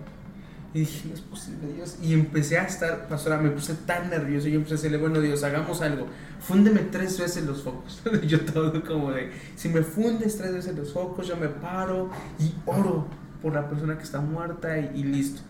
Y 0.73 0.79
dije, 0.79 1.07
no 1.07 1.13
es 1.13 1.21
posible, 1.21 1.71
Dios. 1.75 1.97
Y 2.01 2.13
empecé 2.13 2.57
a 2.57 2.63
estar, 2.63 3.07
pastora, 3.07 3.37
me 3.37 3.51
puse 3.51 3.75
tan 3.75 4.09
nervioso. 4.09 4.47
Y 4.47 4.55
empecé 4.55 4.73
a 4.73 4.77
decirle, 4.77 4.97
bueno, 4.97 5.21
Dios, 5.21 5.43
hagamos 5.43 5.81
algo. 5.81 6.07
Fúndeme 6.39 6.81
tres 6.81 7.19
veces 7.19 7.45
los 7.45 7.61
focos. 7.61 8.01
yo 8.27 8.41
todo 8.41 8.83
como 8.83 9.11
de, 9.11 9.31
si 9.55 9.69
me 9.69 9.83
fundes 9.83 10.35
tres 10.37 10.51
veces 10.51 10.75
los 10.75 10.91
focos, 10.91 11.27
yo 11.27 11.37
me 11.37 11.47
paro 11.47 12.09
y 12.39 12.53
oro 12.65 13.07
por 13.43 13.53
la 13.53 13.69
persona 13.69 13.97
que 13.97 14.03
está 14.03 14.21
muerta 14.21 14.79
y 14.79 15.03
listo. 15.03 15.41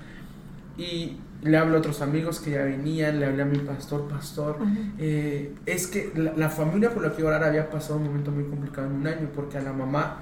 Y 0.77 1.17
le 1.43 1.57
hablo 1.57 1.75
a 1.75 1.79
otros 1.79 2.01
amigos 2.01 2.39
que 2.39 2.51
ya 2.51 2.63
venían, 2.63 3.19
le 3.19 3.27
hablé 3.27 3.43
a 3.43 3.45
mi 3.45 3.59
pastor, 3.59 4.07
pastor. 4.07 4.57
Eh, 4.97 5.53
es 5.65 5.87
que 5.87 6.11
la, 6.15 6.49
familia 6.49 6.91
por 6.91 7.03
la 7.03 7.15
que 7.15 7.23
orar 7.23 7.43
había 7.43 7.69
pasado 7.69 7.97
un 7.97 8.05
momento 8.05 8.31
muy 8.31 8.45
complicado 8.45 8.87
en 8.87 8.93
un 8.93 9.07
año, 9.07 9.29
porque 9.35 9.57
a 9.57 9.61
la 9.61 9.73
mamá 9.73 10.17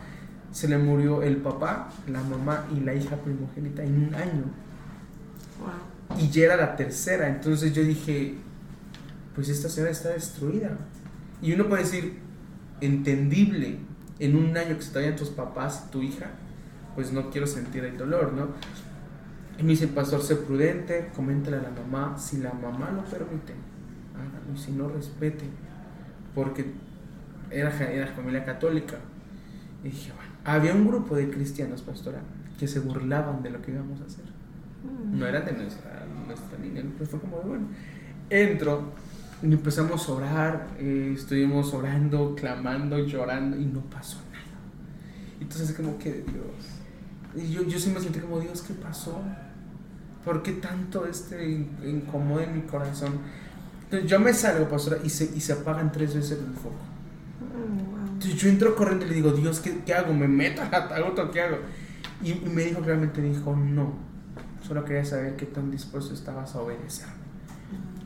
se 0.51 0.67
le 0.67 0.77
murió 0.77 1.23
el 1.23 1.37
papá, 1.37 1.89
la 2.07 2.21
mamá 2.21 2.65
y 2.75 2.81
la 2.81 2.93
hija 2.93 3.15
primogénita 3.15 3.83
en 3.83 4.07
un 4.07 4.15
año. 4.15 4.43
Y 6.19 6.29
ya 6.29 6.45
era 6.45 6.57
la 6.57 6.75
tercera, 6.75 7.29
entonces 7.29 7.73
yo 7.73 7.83
dije, 7.83 8.35
pues 9.33 9.47
esta 9.47 9.69
señora 9.69 9.91
está 9.91 10.09
destruida. 10.09 10.77
Y 11.41 11.53
uno 11.53 11.69
puede 11.69 11.83
decir, 11.83 12.19
entendible, 12.81 13.77
en 14.19 14.35
un 14.35 14.57
año 14.57 14.75
que 14.75 14.81
se 14.81 14.91
te 14.91 14.99
vayan 14.99 15.15
tus 15.15 15.29
papás 15.29 15.85
y 15.87 15.91
tu 15.91 16.01
hija, 16.01 16.31
pues 16.95 17.11
no 17.11 17.29
quiero 17.29 17.47
sentir 17.47 17.83
el 17.85 17.97
dolor, 17.97 18.33
¿no? 18.33 18.47
Y 19.59 19.63
me 19.63 19.69
dice, 19.69 19.87
pastor, 19.87 20.21
sé 20.21 20.35
prudente, 20.35 21.11
coméntale 21.15 21.57
a 21.57 21.61
la 21.61 21.69
mamá, 21.69 22.17
si 22.17 22.37
la 22.37 22.53
mamá 22.53 22.91
lo 22.91 23.03
permite, 23.03 23.53
hágalo, 24.15 24.53
y 24.53 24.57
si 24.57 24.71
no, 24.71 24.89
respete, 24.89 25.45
porque 26.33 26.65
era, 27.49 27.69
era 27.91 28.07
familia 28.07 28.43
católica. 28.43 28.97
Y 29.83 29.89
dije, 29.89 30.11
bueno, 30.15 30.31
había 30.45 30.73
un 30.73 30.87
grupo 30.87 31.15
de 31.15 31.29
cristianos, 31.29 31.81
pastora, 31.81 32.21
que 32.59 32.67
se 32.67 32.79
burlaban 32.79 33.43
de 33.43 33.51
lo 33.51 33.61
que 33.61 33.71
íbamos 33.71 34.01
a 34.01 34.05
hacer. 34.05 34.25
Mm. 34.83 35.19
No 35.19 35.27
era 35.27 35.41
de 35.41 35.53
nuestra, 35.53 36.05
nuestra 36.25 36.57
línea, 36.59 36.83
pero 36.97 37.09
fue 37.09 37.19
como, 37.19 37.37
bueno, 37.41 37.67
entro 38.29 38.93
y 39.43 39.45
empezamos 39.47 40.07
a 40.07 40.11
orar, 40.11 40.67
eh, 40.77 41.13
estuvimos 41.15 41.73
orando, 41.73 42.35
clamando, 42.35 42.99
llorando 42.99 43.57
y 43.57 43.65
no 43.65 43.81
pasó 43.81 44.17
nada. 44.31 44.45
Entonces, 45.39 45.75
como 45.75 45.97
que 45.97 46.11
Dios. 46.11 46.80
Y 47.35 47.51
yo, 47.51 47.63
yo 47.63 47.79
sí 47.79 47.89
me 47.89 47.99
sentí 47.99 48.19
como, 48.19 48.39
Dios, 48.39 48.61
¿qué 48.61 48.73
pasó? 48.73 49.21
¿Por 50.25 50.43
qué 50.43 50.53
tanto 50.53 51.05
este 51.05 51.67
incomoda 51.83 52.43
en 52.43 52.55
mi 52.55 52.61
corazón? 52.61 53.19
Entonces 53.83 54.09
yo 54.09 54.19
me 54.19 54.33
salgo, 54.33 54.69
pastora, 54.69 54.97
y 55.03 55.09
se, 55.09 55.25
y 55.35 55.41
se 55.41 55.53
apagan 55.53 55.91
tres 55.91 56.15
veces 56.15 56.39
el 56.39 56.53
foco. 56.53 56.75
Mm, 57.41 58.13
Entonces 58.13 58.35
yo 58.35 58.49
entro 58.49 58.75
corriendo 58.75 59.05
y 59.05 59.09
le 59.09 59.15
digo, 59.15 59.31
Dios, 59.31 59.59
¿qué, 59.59 59.79
qué 59.85 59.93
hago? 59.93 60.13
¿Me 60.13 60.27
meto 60.27 60.61
al 60.61 60.73
ataúd 60.73 61.31
qué 61.31 61.41
hago? 61.41 61.57
Y, 62.23 62.35
me 62.35 62.65
dijo, 62.65 62.81
realmente 62.81 63.21
dijo, 63.21 63.55
no. 63.55 63.93
Solo 64.65 64.85
quería 64.85 65.03
saber 65.03 65.35
qué 65.35 65.45
tan 65.45 65.71
dispuesto 65.71 66.13
estabas 66.13 66.55
a 66.55 66.61
obedecer. 66.61 67.07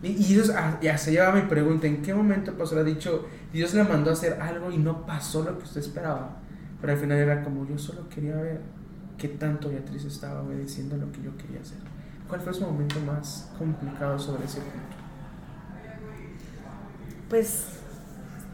Y, 0.02 0.08
y 0.08 0.24
Dios 0.34 0.52
ah, 0.56 0.80
ya 0.82 0.98
se 0.98 1.12
lleva 1.12 1.32
mi 1.34 1.42
pregunta, 1.42 1.86
¿en 1.88 2.02
qué 2.02 2.14
momento, 2.14 2.54
pastor, 2.58 2.80
ha 2.80 2.84
dicho, 2.84 3.28
Dios 3.52 3.74
le 3.74 3.84
mandó 3.84 4.12
a 4.12 4.14
hacer 4.14 4.40
algo 4.42 4.72
y 4.72 4.78
no 4.78 5.06
pasó 5.06 5.44
lo 5.44 5.58
que 5.58 5.66
usted 5.66 5.82
esperaba? 5.82 6.38
Pero 6.80 6.94
al 6.94 7.00
final 7.00 7.18
era 7.18 7.44
como, 7.44 7.68
yo 7.68 7.78
solo 7.78 8.08
quería 8.10 8.36
ver 8.36 8.62
qué 9.18 9.28
tanto 9.28 9.70
Beatriz 9.70 10.06
estaba 10.06 10.42
obedeciendo 10.42 10.98
lo 10.98 11.12
que 11.12 11.22
yo 11.22 11.36
quería 11.38 11.62
hacer. 11.62 11.78
¿Cuál 12.28 12.42
fue 12.42 12.54
su 12.54 12.62
momento 12.62 13.00
más 13.02 13.52
complicado 13.58 14.18
sobre 14.18 14.46
ese 14.46 14.60
punto? 14.60 14.98
Pues 17.30 17.68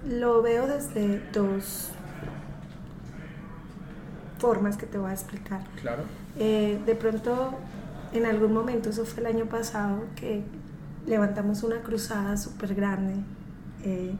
lo 0.07 0.41
veo 0.41 0.67
desde 0.67 1.21
dos 1.31 1.91
formas 4.39 4.75
que 4.75 4.85
te 4.85 4.97
voy 4.97 5.11
a 5.11 5.13
explicar. 5.13 5.63
Claro. 5.81 6.03
Eh, 6.37 6.81
de 6.85 6.95
pronto, 6.95 7.53
en 8.13 8.25
algún 8.25 8.53
momento, 8.53 8.89
eso 8.89 9.05
fue 9.05 9.21
el 9.21 9.27
año 9.27 9.45
pasado, 9.45 10.05
que 10.15 10.43
levantamos 11.05 11.63
una 11.63 11.81
cruzada 11.81 12.37
súper 12.37 12.75
grande 12.75 13.15
eh, 13.83 14.13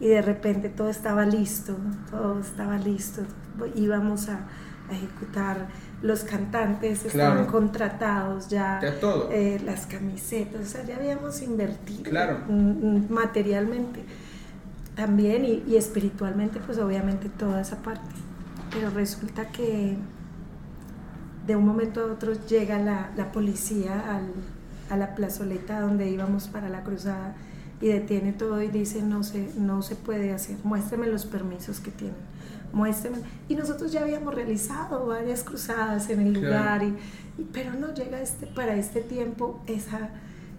y 0.00 0.08
de 0.08 0.22
repente 0.22 0.68
todo 0.68 0.88
estaba 0.88 1.24
listo, 1.24 1.76
todo 2.10 2.40
estaba 2.40 2.78
listo, 2.78 3.22
íbamos 3.74 4.28
a, 4.28 4.46
ejecutar 4.94 5.68
los 6.02 6.24
cantantes 6.24 7.04
estaban 7.04 7.46
contratados 7.46 8.48
ya, 8.48 8.80
todo. 9.00 9.30
Eh, 9.30 9.60
las 9.64 9.86
camisetas, 9.86 10.60
o 10.60 10.64
sea, 10.64 10.84
ya 10.84 10.96
habíamos 10.96 11.40
invertido 11.42 12.02
claro. 12.02 12.38
materialmente 13.08 14.04
también 14.94 15.44
y, 15.44 15.76
espiritualmente, 15.76 16.60
pues 16.60 16.78
obviamente 16.78 17.28
toda 17.28 17.60
esa 17.60 17.82
parte. 17.82 18.14
Pero 18.72 18.90
resulta 18.90 19.48
que 19.48 19.96
de 21.46 21.56
un 21.56 21.66
momento 21.66 22.00
a 22.00 22.12
otro 22.12 22.32
llega 22.46 22.78
la, 22.78 23.10
la 23.16 23.32
policía 23.32 24.16
al, 24.16 24.32
a 24.90 24.96
la 24.96 25.14
plazoleta 25.14 25.80
donde 25.80 26.08
íbamos 26.08 26.48
para 26.48 26.68
la 26.68 26.82
cruzada 26.82 27.34
y 27.80 27.88
detiene 27.88 28.32
todo 28.32 28.62
y 28.62 28.68
dice 28.68 29.02
no 29.02 29.22
se, 29.22 29.50
no 29.58 29.82
se 29.82 29.96
puede 29.96 30.32
hacer, 30.32 30.56
muéstrame 30.64 31.06
los 31.06 31.26
permisos 31.26 31.80
que 31.80 31.90
tienen, 31.90 32.16
muéstrame. 32.74 33.18
Y 33.48 33.54
nosotros 33.54 33.92
ya 33.92 34.02
habíamos 34.02 34.34
realizado 34.34 35.06
varias 35.06 35.42
cruzadas 35.42 36.10
en 36.10 36.20
el 36.20 36.32
lugar, 36.34 36.82
y, 36.82 36.94
pero 37.52 37.72
no 37.72 37.94
llega 37.94 38.20
este, 38.20 38.46
para 38.46 38.76
este 38.76 39.00
tiempo 39.00 39.60
esa, 39.66 40.10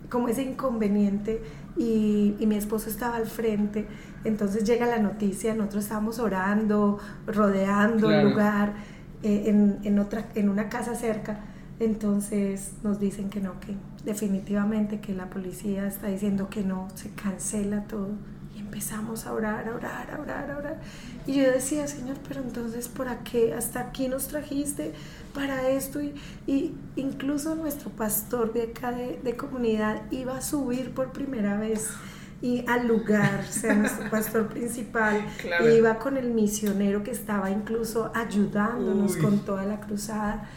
como 0.10 0.28
ese 0.28 0.44
inconveniente 0.44 1.42
y, 1.78 2.36
y 2.40 2.48
mi 2.48 2.56
esposo 2.56 2.90
estaba 2.90 3.18
al 3.18 3.28
frente, 3.28 3.86
entonces 4.24 4.64
llega 4.64 4.86
la 4.86 5.00
noticia, 5.00 5.54
nosotros 5.54 5.84
estábamos 5.84 6.20
orando, 6.20 7.00
rodeando 7.28 8.10
el 8.12 8.30
lugar 8.30 8.74
eh, 9.22 9.44
en, 9.48 9.80
en, 9.84 10.00
otra, 10.00 10.26
en 10.36 10.50
una 10.50 10.70
casa 10.70 10.96
cerca 10.96 11.40
entonces 11.80 12.74
nos 12.84 13.00
dicen 13.00 13.30
que 13.30 13.42
no, 13.42 13.60
que 13.60 13.76
definitivamente 14.06 15.02
que 15.02 15.14
la 15.14 15.30
policía 15.30 15.88
está 15.88 16.08
diciendo 16.08 16.50
que 16.50 16.64
no, 16.64 16.88
se 16.96 17.10
cancela 17.12 17.84
todo. 17.84 18.12
Y 18.56 18.60
empezamos 18.60 19.26
a 19.26 19.34
orar, 19.34 19.68
a 19.68 19.76
orar, 19.76 20.12
a 20.12 20.22
orar, 20.22 20.52
a 20.52 20.58
orar. 20.58 20.80
Y 21.28 21.34
yo 21.34 21.52
decía, 21.52 21.88
Señor, 21.88 22.18
pero 22.28 22.42
entonces, 22.42 22.88
¿por 22.88 23.08
qué? 23.20 23.54
Hasta 23.54 23.80
aquí 23.80 24.08
nos 24.08 24.28
trajiste 24.28 24.94
para 25.34 25.70
esto. 25.70 26.02
Y, 26.02 26.14
y 26.46 26.76
incluso 26.96 27.56
nuestro 27.56 27.90
pastor 27.90 28.54
de 28.54 28.64
acá 28.64 28.92
de, 28.92 29.20
de, 29.24 29.36
comunidad 29.36 30.04
iba 30.12 30.38
a 30.38 30.42
subir 30.42 30.92
por 30.94 31.12
primera 31.12 31.58
vez 31.58 31.90
y 32.42 32.64
al 32.68 32.88
lugar, 32.88 33.46
o 33.50 33.52
sea, 33.52 33.74
nuestro 33.74 34.10
pastor 34.12 34.48
principal 34.48 35.26
iba 35.76 35.98
con 35.98 36.18
el 36.18 36.30
misionero 36.32 37.02
que 37.02 37.12
estaba 37.12 37.50
incluso 37.50 38.12
ayudándonos 38.14 39.18
con 39.18 39.40
toda 39.40 39.66
la 39.66 39.80
cruzada 39.80 40.48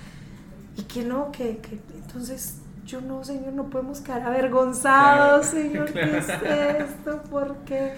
y 0.77 0.83
que 0.83 1.05
no, 1.05 1.33
que, 1.33 1.59
que 1.59 1.81
entonces 1.95 2.57
yo 2.85 3.01
no, 3.01 3.23
Señor, 3.25 3.53
no 3.53 3.71
podemos 3.71 4.01
quedar 4.01 4.23
avergonzados, 4.23 5.47
Señor, 5.47 5.93
¿qué 5.93 6.19
es 6.19 6.29
esto? 6.29 7.23
Porque 7.31 7.95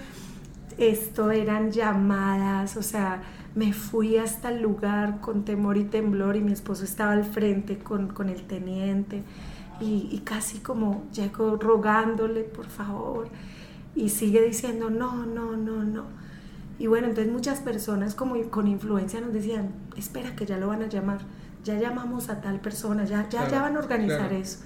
esto 0.78 1.30
eran 1.30 1.70
llamadas, 1.70 2.76
o 2.76 2.82
sea, 2.82 3.22
me 3.54 3.72
fui 3.72 4.16
hasta 4.16 4.50
el 4.50 4.62
lugar 4.62 5.20
con 5.20 5.44
temor 5.44 5.76
y 5.76 5.84
temblor 5.84 6.36
y 6.36 6.40
mi 6.40 6.52
esposo 6.52 6.84
estaba 6.84 7.12
al 7.12 7.24
frente 7.24 7.78
con, 7.78 8.08
con 8.08 8.28
el 8.28 8.42
teniente 8.42 9.22
y, 9.80 10.08
y, 10.12 10.18
casi 10.20 10.58
como 10.58 11.04
llego 11.12 11.56
rogándole, 11.56 12.44
por 12.44 12.66
favor, 12.66 13.28
y 13.94 14.10
sigue 14.10 14.42
diciendo, 14.42 14.90
no, 14.90 15.26
no, 15.26 15.56
no, 15.56 15.84
no. 15.84 16.04
Y 16.78 16.86
bueno, 16.86 17.08
entonces 17.08 17.32
muchas 17.32 17.60
personas 17.60 18.14
como 18.14 18.40
con 18.50 18.68
influencia 18.68 19.20
nos 19.20 19.32
decían, 19.32 19.70
espera 19.96 20.36
que 20.36 20.46
ya 20.46 20.58
lo 20.58 20.68
van 20.68 20.82
a 20.82 20.86
llamar 20.86 21.20
ya 21.64 21.78
llamamos 21.78 22.28
a 22.28 22.40
tal 22.40 22.60
persona, 22.60 23.04
ya, 23.04 23.28
ya, 23.28 23.48
ya 23.48 23.62
van 23.62 23.76
a 23.76 23.80
organizar 23.80 24.32
eso. 24.32 24.60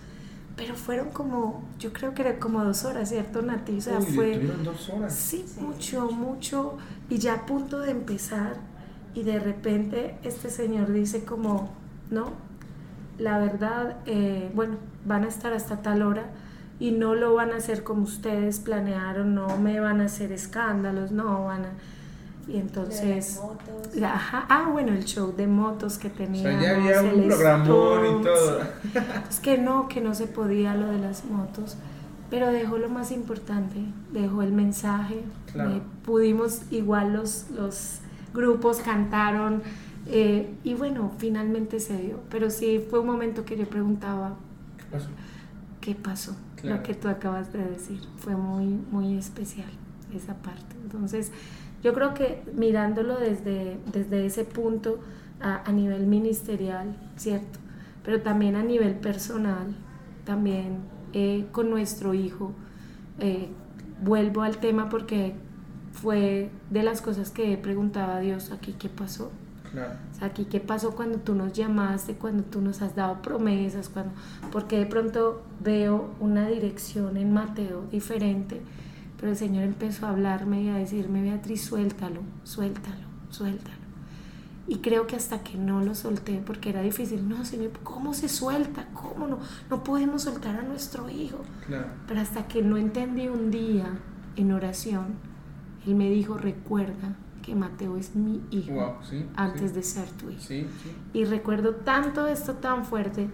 Pero 0.56 0.74
fueron 0.74 1.10
como, 1.10 1.64
yo 1.78 1.92
creo 1.92 2.14
que 2.14 2.22
era 2.22 2.38
como 2.38 2.62
dos 2.62 2.84
horas, 2.84 3.08
¿cierto, 3.08 3.42
Nati? 3.42 3.78
O 3.78 3.80
sea, 3.80 4.00
fue... 4.00 4.38
dos 4.38 4.88
horas. 4.88 5.12
Sí, 5.12 5.44
mucho, 5.60 6.10
mucho. 6.10 6.78
Y 7.10 7.18
ya 7.18 7.34
a 7.34 7.46
punto 7.46 7.80
de 7.80 7.90
empezar, 7.90 8.54
y 9.14 9.22
de 9.22 9.40
repente 9.40 10.16
este 10.22 10.50
señor 10.50 10.92
dice 10.92 11.24
como, 11.24 11.70
no, 12.10 12.32
la 13.18 13.38
verdad, 13.38 13.96
eh, 14.06 14.50
bueno, 14.54 14.76
van 15.04 15.24
a 15.24 15.28
estar 15.28 15.52
hasta 15.52 15.82
tal 15.82 16.02
hora 16.02 16.24
y 16.80 16.90
no 16.90 17.14
lo 17.14 17.34
van 17.34 17.52
a 17.52 17.56
hacer 17.56 17.84
como 17.84 18.02
ustedes 18.02 18.58
planearon, 18.58 19.34
no 19.34 19.56
me 19.58 19.78
van 19.80 20.00
a 20.00 20.06
hacer 20.06 20.32
escándalos, 20.32 21.12
no 21.12 21.44
van 21.44 21.64
a 21.66 21.72
y 22.46 22.58
entonces, 22.58 23.40
ah, 24.02 24.68
bueno, 24.70 24.92
el 24.92 25.04
show 25.04 25.34
de 25.34 25.46
motos 25.46 25.98
que 25.98 26.10
tenía. 26.10 26.40
O 26.40 26.42
sea, 26.42 26.60
ya 26.60 26.76
había 26.76 27.14
un 27.14 27.26
programón 27.26 28.20
y 28.20 28.22
todo. 28.22 28.60
Es 29.28 29.40
que 29.40 29.56
no, 29.56 29.88
que 29.88 30.00
no 30.00 30.14
se 30.14 30.26
podía 30.26 30.74
lo 30.74 30.88
de 30.88 30.98
las 30.98 31.24
motos, 31.24 31.76
pero 32.28 32.52
dejó 32.52 32.76
lo 32.76 32.90
más 32.90 33.12
importante, 33.12 33.76
dejó 34.12 34.42
el 34.42 34.52
mensaje. 34.52 35.22
Eh, 35.54 35.80
pudimos, 36.04 36.62
igual 36.70 37.14
los, 37.14 37.46
los 37.50 38.00
grupos 38.34 38.78
cantaron, 38.78 39.62
eh, 40.06 40.54
y 40.64 40.74
bueno, 40.74 41.12
finalmente 41.16 41.80
se 41.80 41.96
dio. 41.96 42.20
Pero 42.28 42.50
sí 42.50 42.84
fue 42.90 42.98
un 43.00 43.06
momento 43.06 43.44
que 43.44 43.56
yo 43.56 43.66
preguntaba, 43.66 44.36
¿qué 44.76 44.84
pasó? 44.90 45.08
¿Qué 45.80 45.94
pasó? 45.94 46.36
Lo 46.62 46.82
que 46.82 46.94
tú 46.94 47.08
acabas 47.08 47.52
de 47.52 47.62
decir, 47.62 48.00
fue 48.16 48.36
muy, 48.36 48.66
muy 48.90 49.18
especial 49.18 49.68
esa 50.14 50.34
parte. 50.34 50.76
Entonces, 50.82 51.30
yo 51.84 51.92
creo 51.92 52.14
que 52.14 52.42
mirándolo 52.54 53.20
desde, 53.20 53.78
desde 53.92 54.24
ese 54.24 54.44
punto 54.44 55.00
a, 55.38 55.70
nivel 55.70 56.06
ministerial, 56.06 56.96
¿cierto? 57.16 57.58
Pero 58.02 58.22
también 58.22 58.56
a 58.56 58.62
nivel 58.62 58.94
personal, 58.94 59.76
también 60.24 60.78
eh, 61.12 61.46
con 61.52 61.68
nuestro 61.68 62.14
hijo, 62.14 62.52
eh, 63.18 63.50
vuelvo 64.02 64.40
al 64.40 64.56
tema 64.56 64.88
porque 64.88 65.34
fue 65.92 66.50
de 66.70 66.82
las 66.82 67.02
cosas 67.02 67.30
que 67.30 67.52
he 67.52 67.58
preguntado 67.58 68.12
a 68.12 68.20
Dios, 68.20 68.50
aquí 68.50 68.74
qué 68.78 68.88
pasó. 68.88 69.30
Claro. 69.70 69.92
O 70.10 70.14
sea, 70.14 70.28
aquí 70.28 70.46
qué 70.46 70.60
pasó 70.60 70.96
cuando 70.96 71.18
tú 71.18 71.34
nos 71.34 71.52
llamaste, 71.52 72.14
cuando 72.14 72.44
tú 72.44 72.62
nos 72.62 72.80
has 72.80 72.94
dado 72.94 73.20
promesas, 73.20 73.90
cuando, 73.90 74.14
porque 74.50 74.78
de 74.78 74.86
pronto 74.86 75.42
veo 75.62 76.14
una 76.18 76.48
dirección 76.48 77.18
en 77.18 77.34
Mateo 77.34 77.82
diferente 77.90 78.62
pero 79.18 79.30
el 79.32 79.36
Señor 79.36 79.64
empezó 79.64 80.06
a 80.06 80.10
hablarme 80.10 80.62
y 80.62 80.68
a 80.68 80.74
decirme, 80.74 81.22
Beatriz, 81.22 81.62
suéltalo, 81.62 82.20
suéltalo, 82.42 83.06
suéltalo. 83.30 83.84
Y 84.66 84.76
creo 84.78 85.06
que 85.06 85.14
hasta 85.16 85.42
que 85.42 85.58
no 85.58 85.82
lo 85.82 85.94
solté, 85.94 86.42
porque 86.44 86.70
era 86.70 86.80
difícil, 86.80 87.28
no, 87.28 87.44
Señor, 87.44 87.70
¿cómo 87.82 88.14
se 88.14 88.28
suelta? 88.28 88.88
¿Cómo 88.94 89.26
no? 89.26 89.38
No 89.68 89.84
podemos 89.84 90.22
soltar 90.22 90.56
a 90.56 90.62
nuestro 90.62 91.10
hijo. 91.10 91.38
Pero 92.08 92.20
hasta 92.20 92.48
que 92.48 92.62
no 92.62 92.76
entendí 92.78 93.28
un 93.28 93.50
día 93.50 93.86
en 94.36 94.52
oración, 94.52 95.16
Él 95.86 95.94
me 95.94 96.08
dijo, 96.08 96.38
recuerda 96.38 97.16
que 97.42 97.54
Mateo 97.54 97.98
es 97.98 98.16
mi 98.16 98.40
hijo 98.50 98.96
antes 99.36 99.74
de 99.74 99.82
ser 99.82 100.08
tu 100.12 100.30
hijo. 100.30 100.66
y 101.12 101.24
recuerdo 101.26 101.74
tanto 101.74 102.26
esto 102.26 102.54
tan 102.54 102.86
fuerte 102.86 103.28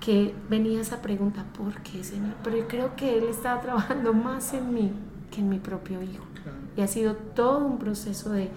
que 0.00 0.34
venía 0.48 0.80
esa 0.80 1.02
pregunta, 1.02 1.44
¿por 1.56 1.80
qué, 1.82 2.04
Señor? 2.04 2.34
Pero 2.44 2.58
yo 2.58 2.68
creo 2.68 2.96
que 2.96 3.18
Él 3.18 3.24
estaba 3.24 3.60
trabajando 3.60 4.12
más 4.12 4.52
en 4.54 4.72
mí 4.72 4.92
que 5.30 5.40
en 5.40 5.48
mi 5.48 5.58
propio 5.58 6.02
hijo. 6.02 6.24
Y 6.76 6.80
ha 6.82 6.86
sido 6.86 7.14
todo 7.14 7.64
un 7.64 7.78
proceso 7.78 8.30
de, 8.30 8.50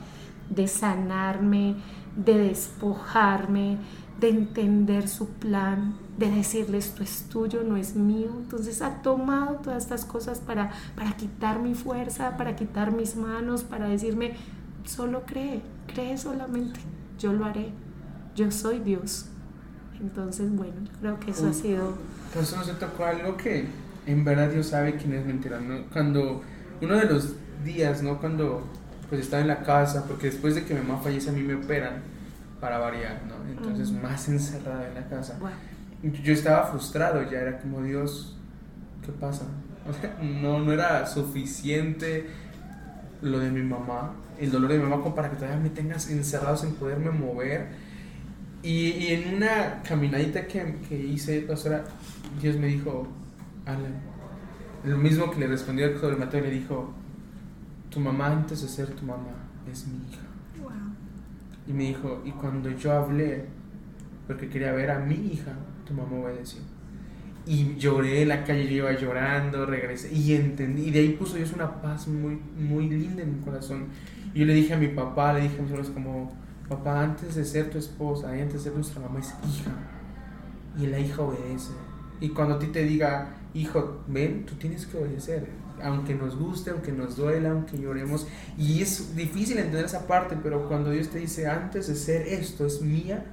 de 0.49 0.67
sanarme, 0.67 1.75
de 2.15 2.37
despojarme, 2.37 3.77
de 4.19 4.29
entender 4.29 5.07
su 5.07 5.29
plan, 5.29 5.95
de 6.17 6.29
decirle 6.29 6.77
esto 6.77 7.01
es 7.01 7.23
tuyo, 7.29 7.63
no 7.63 7.77
es 7.77 7.95
mío. 7.95 8.29
Entonces 8.37 8.81
ha 8.81 9.01
tomado 9.01 9.55
todas 9.57 9.83
estas 9.83 10.05
cosas 10.05 10.39
para, 10.39 10.71
para 10.95 11.15
quitar 11.15 11.59
mi 11.59 11.73
fuerza, 11.73 12.35
para 12.37 12.55
quitar 12.55 12.91
mis 12.91 13.15
manos, 13.15 13.63
para 13.63 13.87
decirme, 13.87 14.33
solo 14.83 15.23
cree, 15.25 15.61
cree 15.87 16.17
solamente, 16.17 16.79
yo 17.17 17.31
lo 17.33 17.45
haré, 17.45 17.71
yo 18.35 18.51
soy 18.51 18.79
Dios. 18.79 19.28
Entonces, 20.01 20.49
bueno, 20.55 20.75
creo 20.99 21.19
que 21.19 21.31
eso 21.31 21.47
ha 21.47 21.53
sido... 21.53 21.97
Pues 22.33 22.55
no 22.55 22.63
se 22.63 22.73
tocó 22.73 23.05
algo 23.05 23.35
que 23.35 23.65
en 24.05 24.23
verdad 24.23 24.49
Dios 24.49 24.67
sabe 24.67 24.95
quién 24.95 25.13
es 25.13 25.25
mentira, 25.25 25.59
¿no? 25.59 25.83
Cuando 25.91 26.41
uno 26.81 26.95
de 26.95 27.05
los 27.05 27.35
días, 27.63 28.01
¿no? 28.01 28.19
Cuando 28.19 28.63
pues 29.09 29.21
estaba 29.21 29.41
en 29.41 29.47
la 29.47 29.63
casa, 29.63 30.05
porque 30.07 30.27
después 30.27 30.55
de 30.55 30.63
que 30.63 30.73
mi 30.73 30.81
mamá 30.81 31.01
fallece 31.01 31.29
a 31.29 31.33
mí 31.33 31.41
me 31.41 31.55
operan 31.55 32.03
para 32.59 32.77
variar, 32.77 33.21
¿no? 33.27 33.35
Entonces 33.49 33.91
más 33.91 34.27
encerrada 34.29 34.87
en 34.87 34.95
la 34.95 35.07
casa. 35.07 35.37
Yo 36.01 36.33
estaba 36.33 36.67
frustrado, 36.67 37.21
ya 37.29 37.39
era 37.39 37.59
como 37.59 37.81
Dios, 37.81 38.37
¿qué 39.05 39.11
pasa? 39.11 39.45
no, 40.21 40.59
no 40.59 40.71
era 40.71 41.05
suficiente 41.07 42.27
lo 43.21 43.39
de 43.39 43.49
mi 43.49 43.63
mamá, 43.63 44.13
el 44.39 44.51
dolor 44.51 44.71
de 44.71 44.77
mi 44.77 44.83
mamá 44.83 45.01
como 45.01 45.15
para 45.15 45.29
que 45.29 45.35
todavía 45.35 45.59
me 45.59 45.69
tengas 45.69 46.09
encerrado 46.09 46.55
sin 46.55 46.73
poderme 46.75 47.09
mover. 47.11 47.88
Y, 48.61 48.89
y 48.89 49.07
en 49.07 49.35
una 49.35 49.81
caminadita 49.83 50.45
que, 50.45 50.75
que 50.87 50.97
hice, 50.97 51.41
pastora, 51.41 51.85
Dios 52.41 52.57
me 52.57 52.67
dijo, 52.67 53.07
Alan, 53.65 53.95
lo 54.83 54.97
mismo 54.97 55.29
que 55.31 55.39
le 55.39 55.47
respondió 55.47 55.85
al 55.87 56.17
Mateo, 56.17 56.41
le 56.41 56.51
dijo, 56.51 56.93
tu 57.89 57.99
mamá 57.99 58.27
antes 58.27 58.61
de 58.61 58.67
ser 58.67 58.87
tu 58.91 59.05
mamá 59.05 59.49
es 59.71 59.87
mi 59.87 59.97
hija. 60.09 60.21
Y 61.67 61.73
me 61.73 61.83
dijo, 61.83 62.21
y 62.25 62.31
cuando 62.31 62.71
yo 62.71 62.93
hablé, 62.93 63.45
porque 64.25 64.49
quería 64.49 64.71
ver 64.71 64.91
a 64.91 64.99
mi 64.99 65.15
hija, 65.15 65.53
tu 65.85 65.93
mamá 65.93 66.17
obedeció. 66.17 66.61
Y 67.45 67.75
lloré 67.77 68.23
en 68.23 68.29
la 68.29 68.43
calle, 68.43 68.65
yo 68.65 68.75
iba 68.77 68.93
llorando, 68.93 69.65
regresé 69.65 70.13
y 70.13 70.33
entendí. 70.33 70.87
Y 70.87 70.91
de 70.91 70.99
ahí 70.99 71.09
puso 71.09 71.35
Dios 71.35 71.53
una 71.53 71.81
paz 71.81 72.07
muy, 72.07 72.39
muy 72.57 72.89
linda 72.89 73.21
en 73.23 73.37
mi 73.37 73.41
corazón. 73.43 73.87
Y 74.33 74.39
yo 74.39 74.45
le 74.45 74.53
dije 74.53 74.73
a 74.73 74.77
mi 74.77 74.87
papá, 74.87 75.33
le 75.33 75.41
dije 75.41 75.57
a 75.57 75.61
mis 75.61 75.71
hermanos 75.71 75.91
como, 75.91 76.31
papá, 76.69 77.01
antes 77.01 77.35
de 77.35 77.43
ser 77.43 77.69
tu 77.69 77.77
esposa 77.77 78.35
y 78.37 78.41
antes 78.41 78.57
de 78.57 78.69
ser 78.69 78.73
nuestra 78.73 79.01
mamá 79.01 79.19
es 79.19 79.33
hija. 79.49 79.71
Y 80.77 80.87
la 80.87 80.99
hija 80.99 81.23
obedece. 81.23 81.71
Y 82.21 82.29
cuando 82.29 82.55
a 82.55 82.59
ti 82.59 82.67
te 82.67 82.83
diga, 82.83 83.33
hijo, 83.53 84.01
ven, 84.07 84.45
tú 84.45 84.55
tienes 84.55 84.85
que 84.85 84.97
obedecer. 84.97 85.47
Aunque 85.81 86.13
nos 86.13 86.37
guste, 86.37 86.71
aunque 86.71 86.91
nos 86.91 87.15
duela, 87.15 87.51
aunque 87.51 87.77
lloremos. 87.77 88.27
Y 88.57 88.81
es 88.81 89.15
difícil 89.15 89.57
entender 89.57 89.85
esa 89.85 90.07
parte, 90.07 90.37
pero 90.41 90.67
cuando 90.67 90.91
Dios 90.91 91.09
te 91.09 91.19
dice, 91.19 91.47
antes 91.47 91.87
de 91.87 91.95
ser 91.95 92.27
esto 92.27 92.65
es 92.65 92.81
mía 92.81 93.25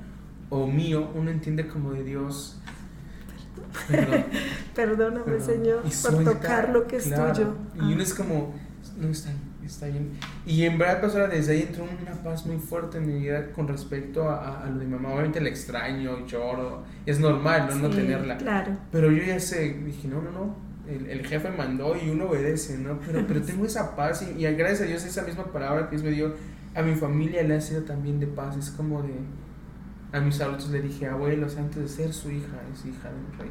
o 0.49 0.67
mío, 0.67 1.11
uno 1.15 1.31
entiende 1.31 1.69
como 1.69 1.93
de 1.93 2.05
Dios. 2.05 2.59
Perdón. 3.89 4.25
Perdóname, 4.75 5.41
Señor, 5.41 5.83
por 6.03 6.25
tocar 6.25 6.71
lo 6.71 6.87
que 6.87 6.97
es 6.97 7.05
tuyo. 7.05 7.55
Y 7.75 7.93
uno 7.93 8.03
es 8.03 8.15
como, 8.15 8.55
no 8.97 9.09
está 9.09 9.31
está 9.67 9.87
bien. 9.87 10.13
Y 10.47 10.65
en 10.65 10.79
verdad, 10.79 11.01
pastora, 11.01 11.29
desde 11.29 11.53
ahí 11.53 11.63
entró 11.63 11.85
una 11.85 12.13
paz 12.23 12.47
muy 12.47 12.59
fuerte 12.59 12.99
en 12.99 13.07
mi 13.07 13.21
vida 13.21 13.53
con 13.53 13.69
respecto 13.69 14.29
a, 14.29 14.63
a, 14.63 14.71
lo 14.71 14.79
de 14.79 14.87
mi 14.87 14.95
mamá. 14.95 15.11
Obviamente 15.11 15.41
la 15.41 15.49
extraño, 15.49 16.27
lloro, 16.27 16.85
es 17.05 17.21
normal 17.21 17.69
no, 17.69 17.89
no 17.89 17.91
tenerla. 17.91 18.37
Claro. 18.39 18.77
Pero 18.91 19.11
yo 19.11 19.23
ya 19.23 19.39
sé, 19.41 19.75
dije, 19.85 20.09
no, 20.09 20.23
no, 20.23 20.31
no, 20.31 20.57
el, 20.89 21.07
el, 21.11 21.27
jefe 21.27 21.51
mandó 21.51 21.97
y 21.97 22.11
uno 22.11 22.27
obedece, 22.27 22.79
¿no? 22.79 22.99
Pero, 23.05 23.27
pero 23.27 23.43
tengo 23.43 23.67
esa 23.67 23.97
paz 23.97 24.23
y, 24.23 24.45
y, 24.45 24.55
gracias 24.55 24.83
a 24.83 24.85
Dios 24.85 25.05
esa 25.05 25.23
misma 25.23 25.45
palabra 25.53 25.89
que 25.89 25.97
Dios 25.97 26.03
me 26.03 26.11
dio 26.11 26.35
a 26.77 26.83
mi 26.83 26.95
familia 26.95 27.43
le 27.43 27.55
ha 27.55 27.61
sido 27.61 27.83
también 27.83 28.21
de 28.21 28.27
paz. 28.27 28.57
Es 28.57 28.71
como 28.71 29.03
de, 29.03 29.15
a 30.13 30.21
mis 30.21 30.41
adultos 30.41 30.69
le 30.69 30.83
dije, 30.83 31.07
abuelos, 31.07 31.57
antes 31.57 31.83
de 31.83 31.89
ser 31.89 32.13
su 32.13 32.31
hija, 32.31 32.61
es 32.73 32.85
hija 32.85 33.09
de 33.09 33.17
un 33.17 33.39
rey. 33.39 33.51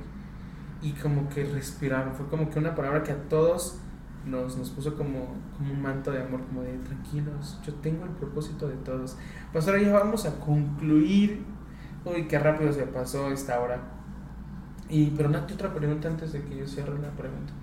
Y 0.82 0.92
como 0.92 1.28
que 1.30 1.44
respiraron, 1.44 2.14
fue 2.14 2.28
como 2.28 2.50
que 2.50 2.60
una 2.60 2.76
palabra 2.76 3.02
que 3.02 3.12
a 3.12 3.18
todos 3.28 3.80
nos, 4.26 4.58
nos 4.58 4.70
puso 4.70 4.96
como, 4.96 5.36
como 5.58 5.74
un 5.74 5.82
manto 5.82 6.12
de 6.12 6.22
amor, 6.22 6.42
como 6.46 6.62
de 6.62 6.78
tranquilos, 6.80 7.60
yo 7.66 7.74
tengo 7.76 8.06
el 8.06 8.12
propósito 8.12 8.68
de 8.68 8.76
todos. 8.78 9.18
Ahora 9.54 9.82
ya 9.82 9.94
vamos 9.94 10.26
a 10.26 10.40
concluir. 10.40 11.44
Uy, 12.04 12.28
qué 12.28 12.38
rápido 12.38 12.72
se 12.74 12.84
pasó 12.84 13.32
esta 13.32 13.60
hora. 13.60 13.82
Y, 14.90 15.12
pero 15.12 15.30
Nati, 15.30 15.54
otra 15.54 15.74
pregunta 15.74 16.08
antes 16.08 16.34
de 16.34 16.44
que 16.44 16.58
yo 16.58 16.68
cierre 16.68 17.00
la 17.00 17.10
pregunta. 17.12 17.54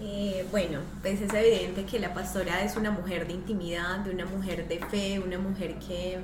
Eh, 0.00 0.46
bueno, 0.50 0.80
pues 1.00 1.20
es 1.20 1.32
evidente 1.32 1.84
que 1.84 1.98
la 1.98 2.12
pastora 2.12 2.62
es 2.62 2.76
una 2.76 2.90
mujer 2.90 3.26
de 3.26 3.34
intimidad, 3.34 4.00
de 4.00 4.10
una 4.10 4.26
mujer 4.26 4.68
de 4.68 4.80
fe, 4.80 5.20
una 5.20 5.38
mujer 5.38 5.78
que, 5.78 6.18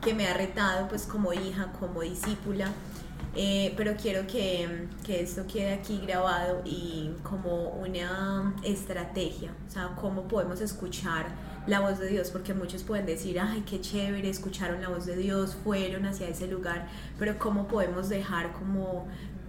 que 0.00 0.14
me 0.14 0.26
ha 0.26 0.34
retado 0.34 0.88
pues 0.88 1.06
como 1.06 1.32
hija, 1.32 1.72
como 1.78 2.00
discípula. 2.00 2.72
Eh, 3.34 3.72
pero 3.78 3.94
quiero 3.96 4.26
que, 4.26 4.88
que, 5.06 5.22
esto 5.22 5.46
quede 5.46 5.72
aquí 5.72 6.02
grabado 6.06 6.60
y 6.66 7.12
como 7.22 7.70
una 7.70 8.54
estrategia, 8.62 9.54
o 9.66 9.70
sea, 9.70 9.96
cómo 9.98 10.28
podemos 10.28 10.60
escuchar 10.60 11.28
la 11.66 11.80
voz 11.80 11.98
de 11.98 12.08
Dios, 12.08 12.30
porque 12.30 12.52
muchos 12.52 12.82
pueden 12.82 13.06
decir, 13.06 13.40
ay, 13.40 13.62
qué 13.62 13.80
chévere, 13.80 14.28
escucharon 14.28 14.82
la 14.82 14.88
voz 14.88 15.06
de 15.06 15.16
Dios, 15.16 15.56
fueron 15.64 16.04
hacia 16.04 16.28
ese 16.28 16.46
lugar, 16.46 16.88
pero 17.18 17.38
cómo 17.38 17.68
podemos 17.68 18.10
dejar 18.10 18.52
como 18.52 19.06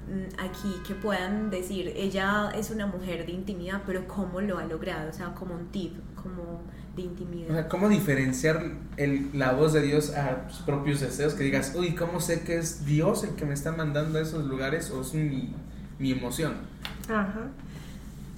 mm, 0.07 0.39
aquí 0.39 0.73
que 0.87 0.95
puedan 0.95 1.49
decir, 1.49 1.91
ella 1.93 2.51
es 2.55 2.69
una 2.69 2.87
mujer 2.87 3.25
de 3.25 3.33
intimidad, 3.33 3.81
pero 3.85 4.07
cómo 4.07 4.39
lo 4.39 4.59
ha 4.59 4.65
logrado, 4.65 5.09
o 5.09 5.13
sea, 5.13 5.33
como 5.33 5.55
un 5.55 5.67
tip, 5.71 5.93
como 6.15 6.61
de 6.95 7.01
intimidad. 7.01 7.49
O 7.49 7.53
sea, 7.53 7.67
¿cómo 7.67 7.89
diferenciar 7.89 8.63
el, 8.97 9.29
la 9.33 9.53
voz 9.53 9.73
de 9.73 9.81
Dios 9.81 10.11
a 10.11 10.47
tus 10.47 10.59
propios 10.59 10.99
deseos? 10.99 11.33
Que 11.33 11.43
digas, 11.43 11.73
uy, 11.75 11.95
¿cómo 11.95 12.19
sé 12.19 12.41
que 12.41 12.57
es 12.57 12.85
Dios 12.85 13.23
el 13.23 13.31
que 13.31 13.45
me 13.45 13.53
está 13.53 13.71
mandando 13.71 14.19
a 14.19 14.21
esos 14.21 14.45
lugares 14.45 14.91
o 14.91 15.01
es 15.01 15.13
mi, 15.13 15.53
mi 15.99 16.11
emoción? 16.11 16.53
Ajá. 17.09 17.49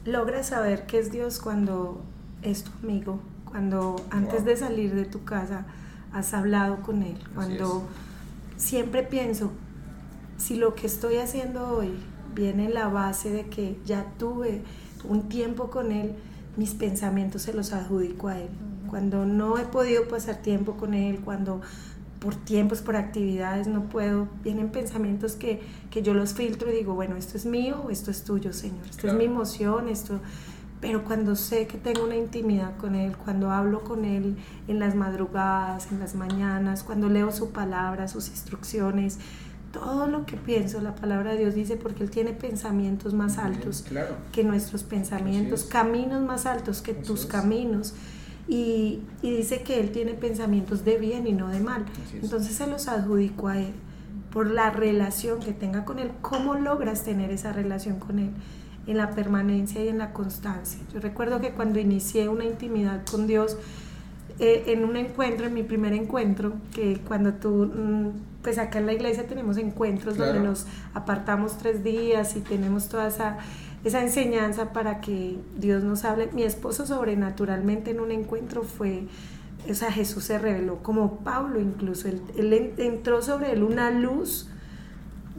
Logras 0.05 0.47
saber 0.47 0.85
que 0.85 0.99
es 0.99 1.11
Dios 1.11 1.39
cuando 1.39 2.01
es 2.43 2.63
tu 2.63 2.71
amigo, 2.83 3.19
cuando 3.45 3.95
antes 4.11 4.43
wow. 4.43 4.45
de 4.45 4.57
salir 4.57 4.95
de 4.95 5.05
tu 5.05 5.23
casa 5.23 5.65
has 6.13 6.33
hablado 6.33 6.81
con 6.81 7.03
Él, 7.03 7.17
cuando 7.33 7.87
siempre 8.55 9.03
pienso, 9.03 9.51
si 10.37 10.55
lo 10.55 10.75
que 10.75 10.87
estoy 10.87 11.17
haciendo 11.17 11.67
hoy 11.67 11.91
viene 12.33 12.65
en 12.65 12.73
la 12.73 12.87
base 12.87 13.31
de 13.31 13.47
que 13.47 13.77
ya 13.85 14.05
tuve 14.17 14.61
un 15.03 15.27
tiempo 15.27 15.69
con 15.69 15.91
Él, 15.91 16.15
mis 16.57 16.73
pensamientos 16.73 17.43
se 17.43 17.53
los 17.53 17.73
adjudico 17.73 18.27
a 18.27 18.39
Él. 18.39 18.49
Cuando 18.89 19.25
no 19.25 19.57
he 19.57 19.65
podido 19.65 20.07
pasar 20.07 20.37
tiempo 20.37 20.77
con 20.77 20.93
Él, 20.93 21.19
cuando 21.19 21.61
por 22.19 22.35
tiempos, 22.35 22.81
por 22.81 22.95
actividades 22.95 23.67
no 23.67 23.83
puedo, 23.83 24.27
vienen 24.43 24.69
pensamientos 24.69 25.33
que, 25.33 25.61
que 25.91 26.01
yo 26.01 26.15
los 26.15 26.33
filtro 26.33 26.71
y 26.71 26.75
digo, 26.75 26.95
bueno, 26.95 27.17
esto 27.17 27.37
es 27.37 27.45
mío 27.45 27.87
esto 27.91 28.09
es 28.09 28.23
tuyo, 28.23 28.51
Señor. 28.51 28.83
Esto 28.89 29.01
claro. 29.01 29.19
es 29.19 29.27
mi 29.27 29.31
emoción, 29.31 29.89
esto... 29.89 30.19
Pero 30.81 31.03
cuando 31.03 31.35
sé 31.35 31.67
que 31.67 31.77
tengo 31.77 32.03
una 32.03 32.15
intimidad 32.15 32.77
con 32.77 32.95
Él, 32.95 33.15
cuando 33.15 33.49
hablo 33.49 33.83
con 33.83 34.05
Él 34.05 34.37
en 34.67 34.77
las 34.77 34.93
madrugadas, 34.93 35.91
en 35.91 35.99
las 35.99 36.15
mañanas, 36.15 36.83
cuando 36.83 37.09
leo 37.09 37.31
su 37.31 37.51
palabra, 37.51 38.07
sus 38.07 38.27
instrucciones, 38.27 39.17
todo 39.75 40.07
lo 40.07 40.25
que 40.25 40.37
pienso, 40.37 40.79
la 40.79 40.95
palabra 40.95 41.33
de 41.33 41.39
Dios 41.39 41.53
dice, 41.53 41.75
porque 41.75 42.03
Él 42.03 42.09
tiene 42.09 42.31
pensamientos 42.31 43.13
más 43.13 43.37
altos 43.37 43.83
claro. 43.85 44.15
que 44.31 44.45
nuestros 44.45 44.83
pensamientos, 44.83 45.65
caminos 45.65 46.21
más 46.21 46.45
altos 46.45 46.81
que 46.81 46.91
Así 46.91 47.01
tus 47.01 47.21
es. 47.21 47.25
caminos. 47.25 47.93
Y, 48.47 49.01
y, 49.21 49.35
dice 49.35 49.63
que 49.63 49.81
Él 49.81 49.91
tiene 49.91 50.13
pensamientos 50.13 50.85
de 50.85 50.97
bien 50.97 51.27
y 51.27 51.33
no 51.33 51.49
de 51.49 51.59
mal. 51.59 51.83
Entonces 52.13 52.55
se 52.55 52.67
los 52.67 52.87
adjudico 52.87 53.49
a 53.49 53.59
Él 53.59 53.73
por 54.31 54.49
la 54.49 54.69
relación 54.69 55.39
que 55.39 55.51
tenga 55.51 55.83
con 55.83 55.99
Él. 55.99 56.11
¿Cómo 56.21 56.55
logras 56.55 57.03
tener 57.03 57.31
esa 57.31 57.51
relación 57.51 57.99
con 57.99 58.19
Él? 58.19 58.29
En 58.87 58.97
la 58.97 59.09
permanencia 59.09 59.83
y 59.83 59.89
en 59.89 59.97
la 59.97 60.13
constancia. 60.13 60.79
Yo 60.93 61.01
recuerdo 61.01 61.41
que 61.41 61.51
cuando 61.51 61.79
inicié 61.79 62.29
una 62.29 62.45
intimidad 62.45 63.03
con 63.09 63.27
Dios, 63.27 63.57
eh, 64.39 64.63
en 64.67 64.83
un 64.83 64.97
encuentro, 64.97 65.47
en 65.47 65.53
mi 65.53 65.63
primer 65.63 65.93
encuentro, 65.93 66.53
que 66.73 66.99
cuando 67.07 67.33
tú, 67.33 67.71
pues 68.41 68.57
acá 68.57 68.79
en 68.79 68.85
la 68.85 68.93
iglesia 68.93 69.25
tenemos 69.27 69.57
encuentros 69.57 70.15
Claro. 70.15 70.33
donde 70.33 70.47
nos 70.49 70.65
apartamos 70.93 71.57
tres 71.57 71.83
días 71.83 72.35
y 72.35 72.41
tenemos 72.41 72.89
toda 72.89 73.07
esa, 73.07 73.37
esa 73.83 74.01
enseñanza 74.01 74.73
para 74.73 74.99
que 75.01 75.37
Dios 75.57 75.83
nos 75.83 76.03
hable. 76.05 76.29
Mi 76.33 76.43
esposo 76.43 76.85
sobrenaturalmente 76.85 77.91
en 77.91 77.99
un 78.01 78.11
encuentro 78.11 78.63
fue, 78.63 79.03
o 79.69 79.73
sea, 79.73 79.91
Jesús 79.91 80.25
se 80.25 80.37
reveló 80.37 80.77
como 80.83 81.19
Pablo 81.19 81.59
incluso, 81.59 82.07
él, 82.07 82.21
él 82.37 82.53
en- 82.53 82.73
entró 82.77 83.21
sobre 83.21 83.53
él 83.53 83.63
una 83.63 83.89
luz. 83.91 84.47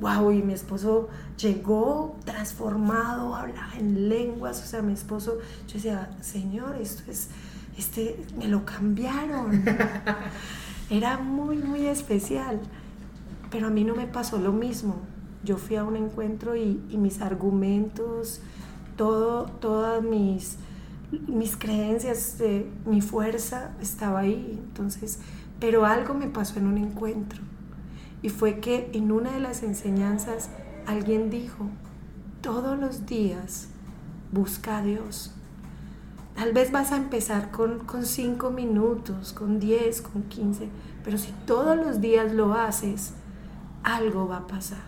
Wow, 0.01 0.31
y 0.33 0.43
mi 0.43 0.53
esposo 0.53 1.09
llegó 1.39 2.17
transformado, 2.27 3.35
hablaba 3.35 3.73
en 3.79 4.09
lenguas, 4.11 4.63
o 4.63 4.67
sea, 4.67 4.83
mi 4.83 4.93
esposo, 4.93 5.39
yo 5.69 5.75
decía, 5.75 6.11
Señor, 6.21 6.77
esto 6.81 7.11
es, 7.11 7.29
este, 7.77 8.25
me 8.39 8.49
lo 8.49 8.65
cambiaron. 8.65 9.65
Era 10.91 11.19
muy, 11.19 11.59
muy 11.59 11.87
especial. 11.87 12.61
Pero 13.51 13.69
a 13.69 13.71
mí 13.71 13.85
no 13.85 13.95
me 13.95 14.07
pasó 14.07 14.39
lo 14.39 14.53
mismo. 14.53 14.97
Yo 15.45 15.57
fui 15.57 15.77
a 15.77 15.85
un 15.85 15.97
encuentro 15.97 16.57
y, 16.57 16.81
mis 16.91 17.21
argumentos, 17.21 18.41
todo, 18.97 19.45
todas 19.45 20.03
mis, 20.03 20.57
mis 21.29 21.57
creencias, 21.57 22.41
eh, 22.41 22.67
mi 22.85 23.01
fuerza 23.01 23.73
estaba 23.81 24.21
ahí. 24.21 24.59
Entonces, 24.69 25.21
pero 25.61 25.85
algo 25.85 26.15
me 26.15 26.27
pasó 26.27 26.59
en 26.59 26.67
un 26.67 26.79
encuentro. 26.79 27.41
Y 28.23 28.29
fue 28.31 28.59
que 28.59 28.91
en 28.93 29.13
una 29.13 29.33
de 29.33 29.41
las 29.41 29.63
enseñanzas 29.63 30.51
alguien 30.87 31.31
dijo, 31.31 31.69
todos 32.41 32.79
los 32.79 33.07
días 33.07 33.69
busca 34.33 34.79
a 34.79 34.83
Dios. 34.83 35.36
Tal 36.37 36.53
vez 36.53 36.71
vas 36.71 36.93
a 36.93 36.97
empezar 36.97 37.51
con, 37.51 37.81
con 37.81 38.05
cinco 38.05 38.51
minutos, 38.51 39.33
con 39.33 39.59
10, 39.59 40.03
con 40.03 40.25
15, 40.25 40.69
pero 41.03 41.17
si 41.17 41.33
todos 41.47 41.77
los 41.77 42.01
días 42.03 42.33
lo 42.33 42.53
haces, 42.53 43.15
algo 43.83 44.29
va 44.29 44.39
a 44.39 44.47
pasar. 44.47 44.85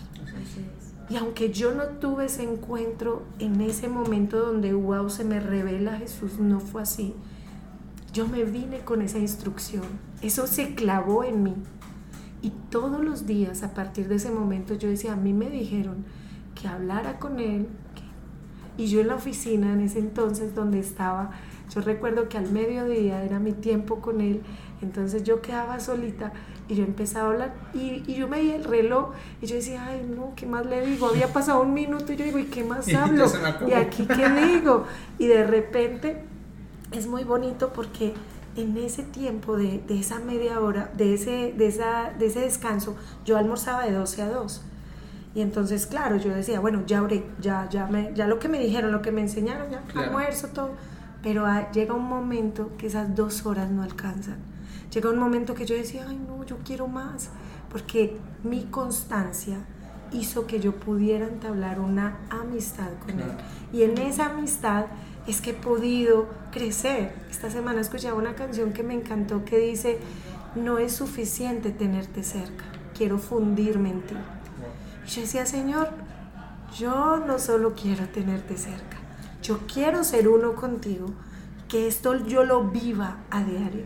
Y 1.09 1.16
aunque 1.16 1.51
yo 1.51 1.72
no 1.74 1.84
tuve 1.84 2.26
ese 2.26 2.42
encuentro 2.42 3.22
en 3.38 3.62
ese 3.62 3.88
momento 3.88 4.38
donde, 4.44 4.74
wow, 4.74 5.09
se 5.09 5.24
me 5.24 5.40
revela 5.40 5.96
Jesús, 5.96 6.38
no 6.38 6.61
fue 6.61 6.82
así. 6.82 7.14
Yo 8.12 8.28
me 8.28 8.44
vine 8.44 8.80
con 8.80 9.01
esa 9.01 9.18
instrucción. 9.18 9.84
Eso 10.20 10.46
se 10.46 10.74
clavó 10.74 11.24
en 11.24 11.42
mí. 11.42 11.55
Y 12.42 12.51
todos 12.70 13.03
los 13.03 13.26
días, 13.26 13.62
a 13.62 13.72
partir 13.72 14.09
de 14.09 14.16
ese 14.16 14.30
momento, 14.30 14.74
yo 14.74 14.88
decía, 14.88 15.14
a 15.14 15.16
mí 15.16 15.32
me 15.32 15.49
dijeron 15.49 16.05
que 16.55 16.68
hablara 16.68 17.18
con 17.18 17.40
él. 17.40 17.68
Y 18.79 18.87
yo 18.87 19.01
en 19.01 19.09
la 19.09 19.16
oficina, 19.16 19.72
en 19.74 19.81
ese 19.81 19.99
entonces 19.99 20.55
donde 20.55 20.79
estaba, 20.79 21.33
yo 21.74 21.83
recuerdo 21.83 22.29
que 22.31 22.39
al 22.39 22.51
mediodía 22.51 23.22
era 23.22 23.39
mi 23.39 23.53
tiempo 23.53 24.01
con 24.01 24.22
él. 24.22 24.41
Entonces 24.81 25.24
yo 25.24 25.43
quedaba 25.43 25.81
solita 25.81 26.33
y 26.68 26.76
yo 26.76 26.85
empezaba 26.85 27.29
a 27.29 27.33
hablar 27.33 27.55
y, 27.74 28.05
y 28.07 28.14
yo 28.14 28.29
veía 28.29 28.55
el 28.55 28.64
reloj 28.64 29.11
y 29.43 29.47
yo 29.47 29.57
decía, 29.57 29.85
ay 29.85 30.09
no, 30.09 30.33
¿qué 30.37 30.47
más 30.47 30.64
le 30.64 30.87
digo? 30.87 31.09
Había 31.09 31.33
pasado 31.33 31.61
un 31.62 31.74
minuto 31.74 32.12
y 32.12 32.16
yo 32.16 32.24
digo, 32.24 32.39
¿y 32.39 32.45
qué 32.45 32.62
más 32.62 32.87
hablo? 32.95 33.26
me. 33.61 33.68
Y 33.68 33.72
aquí, 33.72 34.07
¿qué 34.07 34.29
digo? 34.29 34.85
Y 35.18 35.26
de 35.26 35.45
repente 35.45 36.22
es 36.93 37.07
muy 37.07 37.24
bonito 37.24 37.72
porque 37.72 38.14
en 38.57 38.76
ese 38.76 39.03
tiempo 39.03 39.57
de, 39.57 39.83
de 39.87 40.01
esa 40.01 40.18
media 40.20 40.61
hora, 40.61 40.91
de 40.97 41.14
ese, 41.14 41.53
de, 41.57 41.66
esa, 41.66 42.12
de 42.18 42.26
ese 42.26 42.41
descanso, 42.41 42.97
yo 43.24 43.37
almorzaba 43.37 43.85
de 43.85 43.93
12 43.93 44.22
a 44.22 44.29
2. 44.29 44.62
Y 45.39 45.41
entonces, 45.41 45.86
claro, 45.86 46.16
yo 46.16 46.34
decía, 46.34 46.59
bueno, 46.59 46.82
ya 46.84 47.01
oré, 47.01 47.24
ya, 47.41 47.68
ya, 47.70 47.86
me, 47.86 48.12
ya 48.12 48.26
lo 48.26 48.41
que 48.41 48.49
me 48.49 48.59
dijeron, 48.59 48.91
lo 48.91 49.03
que 49.03 49.12
me 49.12 49.20
enseñaron, 49.20 49.70
ya 49.70 49.82
Claro. 49.82 50.09
almuerzo, 50.09 50.49
todo. 50.49 50.70
Pero 51.22 51.47
ah, 51.47 51.70
llega 51.70 51.95
un 51.95 52.09
momento 52.09 52.72
que 52.76 52.89
esas 52.89 53.14
dos 53.14 53.47
horas 53.47 53.70
no 53.70 53.84
alcanzan. 53.84 54.39
llega 54.93 55.09
un 55.11 55.18
momento 55.20 55.55
que 55.55 55.64
yo 55.64 55.76
decía, 55.76 56.07
ay 56.09 56.18
no, 56.26 56.45
yo 56.45 56.57
quiero 56.64 56.89
más, 56.89 57.28
porque 57.70 58.16
mi 58.43 58.64
constancia 58.64 59.59
hizo 60.11 60.49
que 60.49 60.59
yo 60.59 60.72
pudiera 60.74 61.24
entablar 61.28 61.78
una 61.78 62.16
amistad 62.30 62.89
con 63.07 63.20
Él. 63.20 63.30
Y 63.72 63.82
en 63.82 63.97
esa 63.99 64.26
amistad 64.30 64.86
es 65.28 65.41
que 65.41 65.51
he 65.51 65.55
podido 65.55 66.26
crecer. 66.51 67.12
Esta 67.30 67.49
semana 67.49 67.80
escuchaba 67.80 68.18
una 68.18 68.34
canción 68.34 68.72
que 68.72 68.82
me 68.82 68.95
encantó 68.95 69.45
que 69.45 69.59
dice, 69.59 70.01
no 70.57 70.78
es 70.78 70.95
suficiente 70.95 71.70
tenerte 71.70 72.24
cerca, 72.24 72.64
quiero 72.97 73.18
fundirme 73.18 73.91
en 73.91 74.01
ti. 74.01 74.16
Yo 75.09 75.23
decía, 75.23 75.47
Señor, 75.47 75.89
yo 76.79 77.17
no 77.17 77.39
solo 77.39 77.75
quiero 77.75 78.07
tenerte 78.09 78.59
cerca, 78.59 78.99
yo 79.43 79.61
quiero 79.67 80.05
ser 80.05 80.29
uno 80.29 80.55
contigo, 80.55 81.07
que 81.67 81.87
esto 81.87 82.15
yo 82.27 82.45
lo 82.45 82.65
viva 82.65 83.17
a 83.31 83.43
diario. 83.43 83.85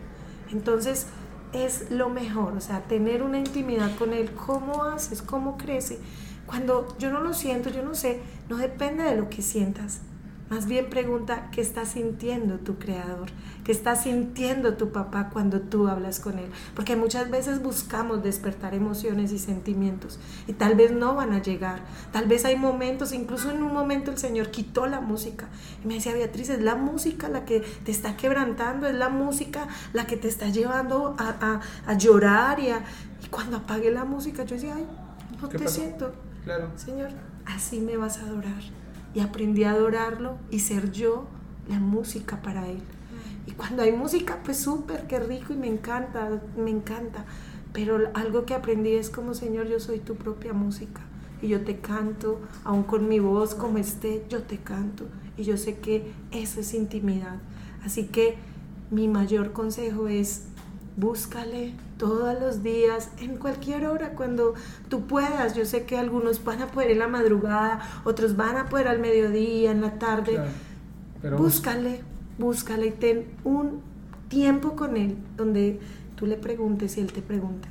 Entonces 0.51 1.07
es 1.53 1.91
lo 1.91 2.09
mejor, 2.09 2.53
o 2.57 2.59
sea, 2.59 2.81
tener 2.83 3.23
una 3.23 3.39
intimidad 3.39 3.95
con 3.95 4.11
Él, 4.13 4.33
cómo 4.33 4.83
haces, 4.83 5.21
cómo 5.21 5.57
crece. 5.57 5.99
Cuando 6.45 6.93
yo 6.99 7.09
no 7.09 7.21
lo 7.21 7.33
siento, 7.33 7.69
yo 7.69 7.83
no 7.83 7.95
sé, 7.95 8.21
no 8.49 8.57
depende 8.57 9.03
de 9.03 9.15
lo 9.15 9.29
que 9.29 9.41
sientas, 9.41 10.01
más 10.53 10.67
bien 10.67 10.87
pregunta 10.87 11.49
qué 11.51 11.61
está 11.61 11.83
sintiendo 11.83 12.59
tu 12.59 12.77
creador, 12.77 13.29
qué 13.63 13.71
está 13.71 13.95
sintiendo 13.95 14.75
tu 14.75 14.91
papá 14.91 15.31
cuando 15.33 15.61
tú 15.61 15.87
hablas 15.87 16.19
con 16.19 16.37
él. 16.37 16.45
Porque 16.75 16.95
muchas 16.95 17.31
veces 17.31 17.63
buscamos 17.63 18.21
despertar 18.21 18.75
emociones 18.75 19.31
y 19.31 19.39
sentimientos 19.39 20.19
y 20.45 20.53
tal 20.53 20.75
vez 20.75 20.91
no 20.91 21.15
van 21.15 21.33
a 21.33 21.41
llegar. 21.41 21.79
Tal 22.11 22.27
vez 22.27 22.45
hay 22.45 22.55
momentos, 22.55 23.13
incluso 23.13 23.49
en 23.49 23.63
un 23.63 23.73
momento 23.73 24.11
el 24.11 24.19
Señor 24.19 24.51
quitó 24.51 24.85
la 24.85 25.01
música. 25.01 25.47
Y 25.83 25.87
me 25.87 25.95
decía, 25.95 26.13
Beatriz, 26.13 26.49
es 26.49 26.61
la 26.61 26.75
música 26.75 27.29
la 27.29 27.45
que 27.45 27.61
te 27.61 27.89
está 27.89 28.15
quebrantando, 28.15 28.85
es 28.85 28.93
la 28.93 29.09
música 29.09 29.67
la 29.91 30.05
que 30.05 30.17
te 30.17 30.27
está 30.27 30.49
llevando 30.49 31.15
a, 31.17 31.97
llorar. 31.97 32.59
Y, 32.59 32.67
y 32.67 33.27
cuando 33.31 33.57
apague 33.57 33.89
la 33.89 34.05
música, 34.05 34.43
yo 34.43 34.53
decía, 34.53 34.75
ay, 34.75 34.85
no 35.41 35.49
te 35.49 35.67
siento. 35.67 36.13
Claro. 36.43 36.69
Señor, 36.75 37.09
así 37.47 37.79
me 37.79 37.97
vas 37.97 38.19
a 38.19 38.27
adorar 38.27 38.82
y 39.13 39.19
aprendí 39.19 39.63
a 39.63 39.71
adorarlo 39.71 40.37
y 40.49 40.59
ser 40.59 40.91
yo 40.91 41.25
la 41.69 41.79
música 41.79 42.41
para 42.41 42.67
él. 42.67 42.81
Y 43.45 43.51
cuando 43.51 43.83
hay 43.83 43.91
música, 43.91 44.39
pues 44.43 44.57
súper, 44.57 45.07
qué 45.07 45.19
rico 45.19 45.53
y 45.53 45.57
me 45.57 45.67
encanta, 45.67 46.41
me 46.57 46.71
encanta. 46.71 47.25
Pero 47.73 47.97
algo 48.13 48.45
que 48.45 48.53
aprendí 48.53 48.93
es 48.93 49.09
como, 49.09 49.33
Señor, 49.33 49.67
yo 49.67 49.79
soy 49.79 49.99
tu 49.99 50.15
propia 50.15 50.53
música. 50.53 51.01
Y 51.41 51.49
yo 51.49 51.61
te 51.61 51.79
canto, 51.79 52.39
aun 52.63 52.83
con 52.83 53.09
mi 53.09 53.19
voz 53.19 53.53
como 53.53 53.77
esté, 53.77 54.25
yo 54.29 54.43
te 54.43 54.59
canto. 54.59 55.05
Y 55.37 55.43
yo 55.43 55.57
sé 55.57 55.77
que 55.79 56.13
eso 56.31 56.61
es 56.61 56.73
intimidad. 56.73 57.37
Así 57.83 58.05
que 58.05 58.37
mi 58.91 59.07
mayor 59.07 59.51
consejo 59.51 60.07
es 60.07 60.43
búscale 60.95 61.73
todos 61.97 62.39
los 62.39 62.63
días, 62.63 63.09
en 63.19 63.37
cualquier 63.37 63.85
hora, 63.87 64.09
cuando 64.09 64.53
tú 64.89 65.07
puedas. 65.07 65.55
Yo 65.55 65.65
sé 65.65 65.85
que 65.85 65.97
algunos 65.97 66.43
van 66.43 66.61
a 66.61 66.67
poder 66.67 66.91
en 66.91 66.99
la 66.99 67.07
madrugada, 67.07 67.81
otros 68.03 68.35
van 68.35 68.57
a 68.57 68.69
poder 68.69 68.87
al 68.87 68.99
mediodía, 68.99 69.71
en 69.71 69.81
la 69.81 69.99
tarde. 69.99 70.39
búscale, 71.37 72.01
búscale 72.37 72.87
y 72.87 72.91
ten 72.91 73.25
un 73.43 73.81
tiempo 74.27 74.75
con 74.75 74.97
él 74.97 75.17
donde 75.37 75.79
tú 76.15 76.25
le 76.25 76.37
preguntes 76.37 76.97
y 76.97 77.01
él 77.01 77.11
te 77.11 77.21
pregunta. 77.21 77.69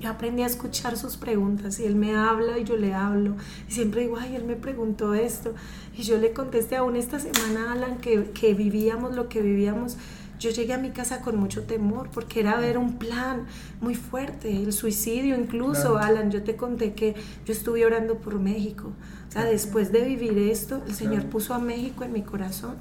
Yo 0.00 0.10
aprendí 0.10 0.42
a 0.42 0.46
escuchar 0.46 0.98
sus 0.98 1.16
preguntas 1.16 1.78
y 1.78 1.84
él 1.84 1.94
me 1.94 2.14
habla 2.14 2.58
y 2.58 2.64
yo 2.64 2.76
le 2.76 2.92
hablo. 2.92 3.36
Y 3.68 3.72
siempre 3.72 4.02
digo, 4.02 4.16
ay, 4.18 4.34
él 4.34 4.44
me 4.44 4.56
preguntó 4.56 5.14
esto. 5.14 5.54
Y 5.96 6.02
yo 6.02 6.18
le 6.18 6.32
contesté 6.32 6.76
aún 6.76 6.96
esta 6.96 7.20
semana, 7.20 7.72
Alan, 7.72 7.98
que, 7.98 8.30
que 8.32 8.52
vivíamos 8.52 9.14
lo 9.14 9.28
que 9.28 9.40
vivíamos 9.40 9.96
yo 10.38 10.50
llegué 10.50 10.72
a 10.74 10.78
mi 10.78 10.90
casa 10.90 11.20
con 11.20 11.36
mucho 11.36 11.62
temor 11.62 12.10
porque 12.10 12.40
era 12.40 12.56
ver 12.56 12.78
un 12.78 12.98
plan 12.98 13.46
muy 13.80 13.94
fuerte, 13.94 14.50
el 14.50 14.72
suicidio 14.72 15.38
incluso, 15.38 15.98
Alan, 15.98 16.30
yo 16.30 16.42
te 16.42 16.56
conté 16.56 16.94
que 16.94 17.14
yo 17.44 17.52
estuve 17.52 17.84
orando 17.84 18.16
por 18.18 18.38
México. 18.38 18.92
O 19.28 19.32
sea, 19.32 19.44
después 19.44 19.92
de 19.92 20.02
vivir 20.04 20.38
esto, 20.38 20.82
el 20.86 20.94
Señor 20.94 21.26
puso 21.26 21.54
a 21.54 21.58
México 21.58 22.04
en 22.04 22.12
mi 22.12 22.22
corazón 22.22 22.76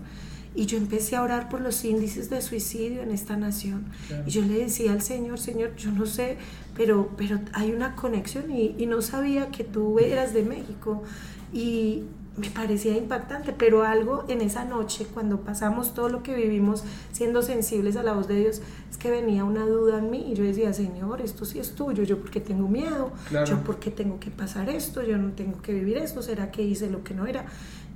y 0.56 0.68
yo 0.68 0.78
empecé 0.78 1.16
a 1.16 1.24
orar 1.24 1.50
por 1.50 1.62
los 1.62 1.84
índices 1.84 2.30
de 2.30 2.42
suicidio 2.42 3.02
en 3.02 3.12
esta 3.12 3.38
nación. 3.38 3.86
Y 4.28 4.30
yo 4.30 4.44
le 4.44 4.60
decía 4.60 4.92
al 4.92 5.02
Señor, 5.02 5.40
Señor, 5.40 5.76
yo 5.76 5.92
no 5.92 6.06
sé, 6.06 6.38
pero, 6.76 7.10
pero 7.18 7.40
hay 7.54 7.72
una 7.72 7.96
conexión 7.96 8.52
y, 8.52 8.76
y 8.78 8.86
no 8.86 9.02
sabía 9.02 9.50
que 9.50 9.64
tú 9.64 9.98
eras 10.00 10.34
de 10.34 10.44
México. 10.44 11.04
Y, 11.52 12.04
me 12.36 12.50
parecía 12.50 12.98
impactante, 12.98 13.54
pero 13.54 13.84
algo 13.84 14.26
en 14.28 14.42
esa 14.42 14.66
noche, 14.66 15.06
cuando 15.14 15.42
pasamos 15.42 15.94
todo 15.94 16.10
lo 16.10 16.24
que 16.24 16.36
vivimos 16.36 16.84
siendo 17.12 17.44
sensibles 17.44 17.96
a 17.96 18.04
la 18.04 18.14
voz 18.14 18.28
de 18.28 18.36
Dios, 18.36 18.62
es 18.90 18.98
que 18.98 19.12
venía 19.12 19.44
una 19.44 19.66
duda 19.66 20.00
en 20.00 20.10
mí 20.10 20.32
y 20.32 20.34
yo 20.34 20.44
decía, 20.44 20.74
Señor, 20.74 21.22
esto 21.22 21.46
sí 21.46 21.60
es 21.60 21.76
tuyo, 21.76 22.04
yo 22.04 22.20
porque 22.20 22.40
tengo 22.40 22.68
miedo, 22.68 23.12
yo 23.46 23.64
porque 23.64 23.92
tengo 23.92 24.20
que 24.20 24.32
pasar 24.32 24.70
esto, 24.70 25.04
yo 25.04 25.18
no 25.18 25.34
tengo 25.34 25.62
que 25.62 25.74
vivir 25.74 25.98
esto, 25.98 26.24
¿será 26.24 26.50
que 26.50 26.64
hice 26.64 26.90
lo 26.90 27.04
que 27.04 27.14
no 27.14 27.28
era? 27.28 27.46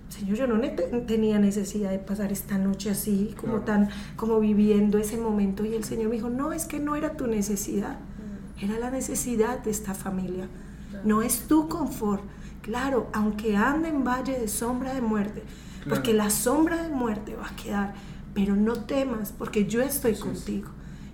Señor, 0.09 0.37
yo 0.37 0.47
no 0.47 0.59
tenía 1.05 1.37
necesidad 1.39 1.89
de 1.89 1.99
pasar 1.99 2.31
esta 2.31 2.57
noche 2.57 2.91
así, 2.91 3.35
como 3.39 3.61
tan, 3.61 3.89
como 4.15 4.39
viviendo 4.39 4.97
ese 4.97 5.17
momento. 5.17 5.65
Y 5.65 5.75
el 5.75 5.83
Señor 5.83 6.09
me 6.09 6.15
dijo, 6.15 6.29
no, 6.29 6.53
es 6.53 6.65
que 6.65 6.79
no 6.79 6.95
era 6.95 7.17
tu 7.17 7.27
necesidad, 7.27 7.97
mm. 7.99 8.65
era 8.65 8.79
la 8.79 8.89
necesidad 8.89 9.59
de 9.59 9.71
esta 9.71 9.93
familia. 9.93 10.47
No 11.03 11.21
es 11.21 11.41
tu 11.47 11.67
confort, 11.67 12.23
Claro, 12.67 13.07
aunque 13.13 13.55
ande 13.55 13.87
en 13.87 14.03
valle 14.03 14.37
de 14.37 14.49
sombra 14.49 14.93
de 14.93 14.99
muerte, 14.99 15.41
porque 15.87 16.13
la 16.13 16.29
sombra 16.29 16.83
de 16.83 16.89
muerte 16.89 17.33
va 17.33 17.47
a 17.47 17.55
quedar, 17.55 17.93
pero 18.33 18.57
no 18.57 18.73
temas, 18.73 19.31
porque 19.31 19.67
yo 19.67 19.81
estoy 19.81 20.15
contigo. 20.15 20.67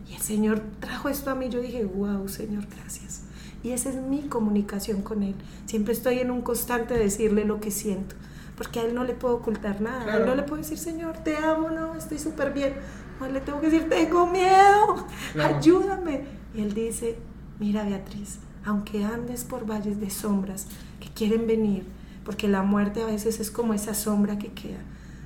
Y 0.09 0.15
el 0.15 0.21
Señor 0.21 0.63
trajo 0.79 1.09
esto 1.09 1.29
a 1.29 1.35
mí, 1.35 1.49
yo 1.49 1.61
dije, 1.61 1.85
wow, 1.85 2.27
Señor, 2.27 2.65
gracias. 2.75 3.21
Y 3.61 3.69
esa 3.69 3.89
es 3.89 3.97
mi 3.97 4.23
comunicación 4.23 5.03
con 5.03 5.21
Él. 5.21 5.35
Siempre 5.67 5.93
estoy 5.93 6.17
en 6.21 6.31
un 6.31 6.41
constante 6.41 6.95
decirle 6.95 7.45
lo 7.45 7.59
que 7.59 7.69
siento, 7.69 8.15
porque 8.57 8.79
a 8.79 8.83
Él 8.85 8.95
no 8.95 9.03
le 9.03 9.13
puedo 9.13 9.35
ocultar 9.35 9.79
nada. 9.79 10.11
A 10.11 10.17
Él 10.17 10.25
no 10.25 10.33
le 10.33 10.41
puedo 10.41 10.59
decir, 10.59 10.79
Señor, 10.79 11.19
te 11.19 11.37
amo, 11.37 11.69
no, 11.69 11.93
estoy 11.93 12.17
súper 12.17 12.51
bien. 12.51 12.73
No 13.19 13.27
le 13.29 13.41
tengo 13.41 13.61
que 13.61 13.69
decir, 13.69 13.87
tengo 13.89 14.25
miedo, 14.25 15.05
ayúdame. 15.39 16.25
Y 16.55 16.61
Él 16.61 16.73
dice, 16.73 17.15
mira 17.59 17.83
Beatriz, 17.83 18.39
aunque 18.65 19.05
andes 19.05 19.43
por 19.43 19.69
valles 19.69 19.99
de 19.99 20.09
sombras 20.09 20.67
que 21.03 21.09
quieren 21.09 21.47
venir, 21.47 21.83
porque 22.23 22.47
la 22.47 22.63
muerte 22.63 23.01
a 23.01 23.05
veces 23.05 23.41
es 23.41 23.51
como 23.51 23.73
esa 23.73 23.93
sombra 23.93 24.37
que 24.37 24.53
queda. 24.53 24.79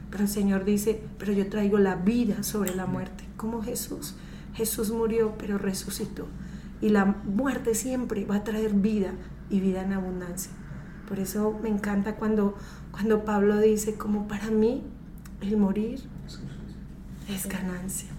Pero 0.10 0.24
el 0.24 0.30
Señor 0.30 0.66
dice, 0.66 1.02
pero 1.20 1.34
yo 1.34 1.48
traigo 1.50 1.78
la 1.78 1.96
vida 1.96 2.42
sobre 2.42 2.74
la 2.74 2.88
muerte, 2.88 3.26
como 3.38 3.62
Jesús. 3.62 4.16
Jesús 4.56 4.92
murió, 4.92 5.36
pero 5.38 5.58
resucitó. 5.60 6.26
Y 6.82 6.90
la 6.90 7.06
muerte 7.06 7.76
siempre 7.76 8.26
va 8.26 8.38
a 8.38 8.44
traer 8.44 8.74
vida 8.74 9.12
y 9.50 9.60
vida 9.60 9.84
en 9.84 9.94
abundancia. 9.94 10.52
Por 11.08 11.20
eso 11.20 11.60
me 11.62 11.70
encanta 11.70 12.16
cuando, 12.16 12.56
cuando 12.92 13.24
Pablo 13.24 13.60
dice, 13.60 13.96
como 13.96 14.28
para 14.28 14.50
mí 14.50 14.84
el 15.42 15.58
morir 15.58 16.00
es 17.30 17.48
ganancia. 17.48 18.10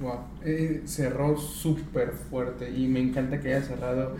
Wow, 0.00 0.20
eh, 0.42 0.82
cerró 0.86 1.36
súper 1.36 2.12
fuerte 2.12 2.70
y 2.74 2.88
me 2.88 3.00
encanta 3.00 3.38
que 3.38 3.54
haya 3.54 3.66
cerrado. 3.66 4.16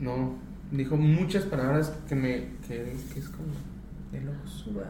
No, 0.00 0.36
dijo 0.72 0.96
muchas 0.96 1.44
palabras 1.44 1.92
que 2.08 2.14
me. 2.14 2.48
que, 2.66 2.92
es 3.16 3.28
como. 3.28 3.52
de 4.10 4.20
locos. 4.20 4.66
Wow. 4.72 4.82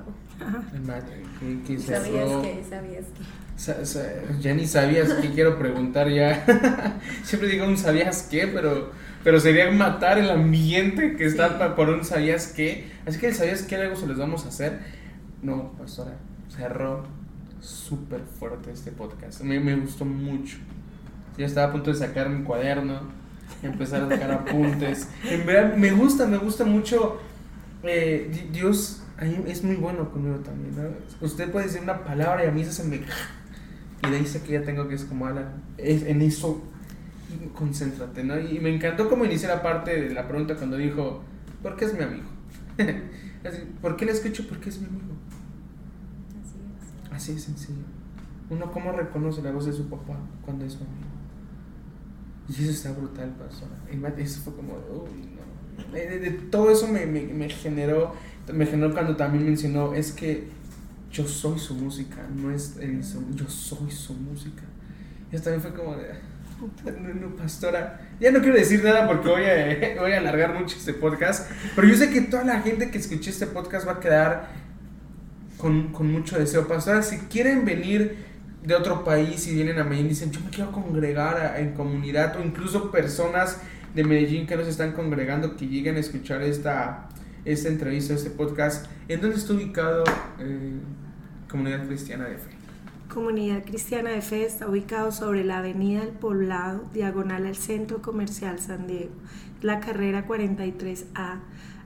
Que, 1.41 1.63
que 1.63 1.79
¿Sabías 1.79 2.31
que? 2.43 2.65
¿Sabías 2.69 3.07
que? 3.07 3.43
ya 4.41 4.55
ni 4.55 4.67
sabías 4.67 5.13
qué 5.15 5.31
quiero 5.31 5.59
preguntar 5.59 6.09
ya. 6.09 6.45
Siempre 7.23 7.49
digo 7.49 7.67
un 7.67 7.77
sabías 7.77 8.27
qué, 8.31 8.49
pero, 8.49 8.91
pero 9.23 9.39
sería 9.39 9.71
matar 9.71 10.19
el 10.19 10.31
ambiente 10.31 11.17
que 11.17 11.27
está 11.27 11.77
por 11.77 11.91
un 11.91 12.05
sabías 12.05 12.49
qué. 12.49 12.91
Así 13.07 13.19
que 13.19 13.29
el 13.29 13.35
sabías 13.35 13.63
qué 13.63 13.77
luego 13.77 13.97
se 13.97 14.07
los 14.07 14.19
vamos 14.19 14.45
a 14.47 14.49
hacer. 14.49 14.81
No, 15.43 15.73
pastora, 15.73 16.17
cerró 16.49 17.05
súper 17.61 18.23
fuerte 18.23 18.73
este 18.73 18.91
podcast. 18.91 19.41
A 19.41 19.45
mí 19.45 19.59
me 19.59 19.77
gustó 19.77 20.05
mucho. 20.05 20.57
Ya 21.37 21.47
estaba 21.47 21.69
a 21.69 21.73
punto 21.73 21.91
de 21.91 21.97
sacar 21.97 22.29
mi 22.29 22.45
cuaderno, 22.45 23.01
empezar 23.63 24.03
a 24.03 24.09
sacar 24.09 24.31
apuntes. 24.31 25.09
En 25.25 25.47
verdad, 25.47 25.77
me 25.77 25.93
gusta, 25.93 26.27
me 26.27 26.39
gusta 26.39 26.65
mucho. 26.65 27.21
Eh, 27.83 28.49
Dios 28.53 29.03
es 29.47 29.63
muy 29.63 29.77
bueno 29.77 30.11
conmigo 30.11 30.37
también. 30.37 30.75
Usted 31.21 31.51
puede 31.51 31.67
decir 31.67 31.83
una 31.83 32.05
palabra 32.05 32.45
y 32.45 32.49
a 32.49 32.51
mí 32.51 32.65
se 32.65 32.85
me. 32.85 32.97
Y 32.97 34.11
de 34.11 34.17
ahí 34.17 34.27
sé 34.27 34.43
que 34.43 34.53
ya 34.53 34.63
tengo 34.63 34.89
que 34.89 34.97
es 34.97 35.05
como 35.05 35.27
Alan. 35.27 35.63
Es, 35.79 36.03
en 36.03 36.23
eso, 36.23 36.63
concéntrate, 37.55 38.25
¿no? 38.25 38.39
Y 38.39 38.59
me 38.59 38.75
encantó 38.75 39.09
como 39.09 39.25
iniciar 39.25 39.57
la 39.57 39.63
parte 39.63 40.01
de 40.01 40.15
la 40.15 40.27
pregunta 40.27 40.57
cuando 40.57 40.77
dijo: 40.77 41.23
¿Por 41.63 41.77
qué 41.77 41.85
es 41.85 41.95
mi 41.95 42.03
amigo? 42.03 42.25
¿Por 43.81 43.97
qué 43.97 44.07
le 44.07 44.13
escucho? 44.13 44.47
Porque 44.49 44.71
es 44.71 44.81
mi 44.81 44.87
amigo. 44.87 45.15
Así 47.13 47.35
de 47.35 47.41
sencillo. 47.41 47.85
Uno 48.51 48.73
cómo 48.73 48.93
reconoce 48.93 49.43
la 49.43 49.53
voz 49.53 49.67
de 49.67 49.73
su 49.73 49.89
papá 49.89 50.19
cuando 50.45 50.65
es 50.65 50.73
su 50.73 50.79
amigo. 50.79 51.12
Y 52.49 52.63
eso 52.63 52.71
está 52.71 52.93
brutal, 52.93 53.31
pastor. 53.31 53.69
Eso 54.19 54.41
fue 54.43 54.55
como. 54.55 54.75
De, 55.93 56.31
todo 56.51 56.71
eso 56.71 56.89
me, 56.89 57.07
me, 57.07 57.23
me, 57.23 57.49
generó, 57.49 58.15
me 58.53 58.67
generó 58.67 58.93
cuando 58.93 59.17
también 59.17 59.45
mencionó, 59.45 59.95
es 59.95 60.13
que 60.13 60.49
yo 61.11 61.27
soy 61.27 61.59
su 61.59 61.75
música, 61.75 62.27
no 62.35 62.51
es 62.51 62.77
él, 62.81 63.03
yo 63.35 63.49
soy 63.49 63.91
su 63.91 64.15
música. 64.15 64.63
Y 65.31 65.37
hasta 65.37 65.51
también 65.51 65.73
fue 65.73 65.79
como 65.79 65.97
de, 65.97 66.09
no, 67.01 67.15
no, 67.15 67.37
pastora, 67.37 68.01
ya 68.21 68.31
no 68.31 68.41
quiero 68.41 68.57
decir 68.57 68.83
nada 68.85 69.07
porque 69.07 69.29
voy 69.29 69.45
a, 69.45 70.01
voy 70.01 70.13
a 70.13 70.19
alargar 70.19 70.55
mucho 70.59 70.77
este 70.77 70.95
podcast, 70.95 71.51
pero 71.75 71.89
yo 71.89 71.97
sé 71.97 72.11
que 72.11 72.23
toda 72.23 72.45
la 72.45 72.61
gente 72.61 72.91
que 72.91 72.99
escuche 72.99 73.31
este 73.31 73.47
podcast 73.47 73.87
va 73.87 73.93
a 73.93 74.01
quedar 74.01 74.49
con, 75.59 75.93
con 75.93 76.11
mucho 76.11 76.39
deseo. 76.39 76.67
Pastora, 76.67 77.03
si 77.03 77.19
quieren 77.19 77.65
venir 77.65 78.32
de 78.65 78.75
otro 78.75 79.03
país 79.05 79.47
y 79.49 79.55
vienen 79.55 79.79
a 79.79 79.85
Medellín 79.85 80.07
y 80.07 80.09
dicen, 80.11 80.31
yo 80.31 80.41
me 80.41 80.51
quiero 80.51 80.71
congregar 80.73 81.37
a- 81.37 81.59
en 81.61 81.73
comunidad, 81.75 82.37
o 82.39 82.45
incluso 82.45 82.91
personas 82.91 83.59
de 83.95 84.05
Medellín 84.05 84.47
que 84.47 84.57
nos 84.57 84.69
están 84.69 84.93
congregando, 84.93 85.57
que 85.57 85.67
lleguen 85.67 85.97
a 85.97 85.99
escuchar 86.01 86.43
esta, 86.43 87.09
esta 87.45 87.69
entrevista, 87.69 88.15
este 88.15 88.31
podcast, 88.31 88.87
¿en 89.09 89.21
dónde 89.21 89.37
está 89.37 89.53
ubicado 89.55 90.05
eh, 90.39 90.79
Comunidad 91.51 91.87
Cristiana 91.87 92.25
de 92.27 92.37
Fe? 92.39 92.51
Comunidad 93.13 93.65
Cristiana 93.65 94.11
de 94.11 94.23
Fe 94.23 94.47
está 94.47 94.69
ubicado 94.69 95.13
sobre 95.13 95.45
la 95.45 95.59
Avenida 95.59 96.03
El 96.03 96.11
Poblado, 96.11 96.85
diagonal 96.95 97.45
al 97.47 97.57
Centro 97.57 98.01
Comercial 98.01 98.59
San 98.59 98.87
Diego, 98.87 99.11
la 99.61 99.81
carrera 99.81 100.27
43A. 100.27 101.41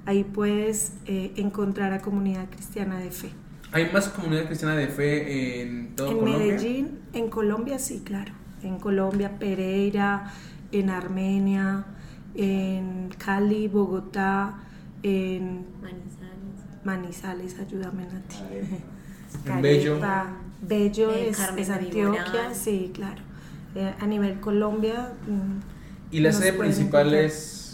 Ahí 0.05 0.23
puedes 0.23 0.93
eh, 1.07 1.33
encontrar 1.37 1.93
a 1.93 2.01
Comunidad 2.01 2.47
Cristiana 2.51 2.99
de 3.01 3.11
Fe. 3.11 3.31
¿Hay 3.77 3.91
más 3.93 4.09
Comunidad 4.09 4.47
Cristiana 4.47 4.75
de 4.75 4.89
Fe 4.89 5.61
en 5.61 5.95
todo 5.97 6.11
En 6.11 6.19
Colombia? 6.19 6.47
Medellín, 6.47 6.99
en 7.13 7.29
Colombia 7.29 7.79
sí, 7.79 8.01
claro. 8.03 8.33
En 8.63 8.79
Colombia, 8.79 9.39
Pereira, 9.39 10.33
en 10.73 10.89
Armenia, 10.89 11.85
en 12.35 13.11
Cali, 13.19 13.69
Bogotá, 13.69 14.55
en 15.03 15.67
Manizales. 15.83 16.85
Manizales, 16.85 17.59
ayúdame 17.59 18.07
Nati. 18.07 18.37
En 19.45 19.61
Bello. 19.61 20.01
Bello 20.63 21.11
Eh, 21.11 21.29
es, 21.29 21.69
Antioquia, 21.69 22.55
sí, 22.55 22.91
claro. 22.95 23.21
Eh, 23.75 23.93
a 24.01 24.07
nivel 24.07 24.41
Colombia, 24.41 25.13
mm, 25.29 26.15
Y 26.17 26.21
la 26.21 26.33
sede 26.33 26.55
principal 26.55 27.09
encontrar. 27.09 27.25
es. 27.25 27.66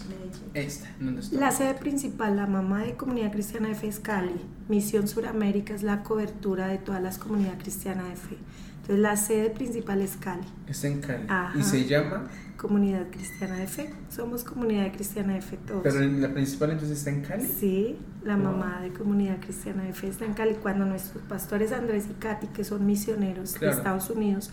Esta, 0.54 0.88
¿en 1.00 1.06
¿dónde 1.06 1.20
está? 1.22 1.36
la 1.38 1.50
sede 1.50 1.74
principal, 1.74 2.36
la 2.36 2.46
mamá 2.46 2.82
de 2.84 2.94
Comunidad 2.94 3.32
Cristiana 3.32 3.68
de 3.68 3.74
Fe 3.74 3.88
es 3.88 4.00
Cali. 4.00 4.40
Misión 4.68 5.08
Suramérica 5.08 5.74
es 5.74 5.82
la 5.82 6.02
cobertura 6.02 6.68
de 6.68 6.78
todas 6.78 7.02
las 7.02 7.18
comunidades 7.18 7.62
cristianas 7.62 8.08
de 8.08 8.16
fe. 8.16 8.36
Entonces 8.82 8.98
la 8.98 9.16
sede 9.16 9.50
principal 9.50 10.00
es 10.02 10.16
Cali, 10.16 10.46
Está 10.68 10.88
en 10.88 11.00
Cali. 11.00 11.24
Ajá. 11.28 11.58
Y 11.58 11.62
se 11.62 11.84
llama, 11.86 12.28
Comunidad 12.56 13.06
Cristiana 13.10 13.56
de 13.56 13.66
Fe. 13.66 13.92
Somos 14.08 14.44
Comunidad 14.44 14.92
Cristiana 14.92 15.34
de 15.34 15.40
Fe 15.42 15.56
todos. 15.66 15.82
pero 15.82 16.00
la 16.00 16.32
principal 16.32 16.70
entonces 16.72 16.98
está 16.98 17.10
en 17.10 17.22
Cali. 17.22 17.44
Sí, 17.46 17.96
la 18.24 18.36
Wow. 18.36 18.44
mamá 18.44 18.80
de 18.82 18.92
Comunidad 18.92 19.38
Cristiana 19.40 19.82
de 19.84 19.92
Fe 19.92 20.08
está 20.08 20.24
en 20.26 20.34
Cali. 20.34 20.54
Cuando 20.62 20.84
nuestros 20.84 21.22
pastores 21.24 21.72
Andrés 21.72 22.06
y 22.10 22.14
Katy, 22.14 22.48
que 22.48 22.62
son 22.64 22.84
misioneros 22.86 23.54
Claro. 23.54 23.72
de 23.74 23.78
Estados 23.78 24.10
Unidos, 24.10 24.50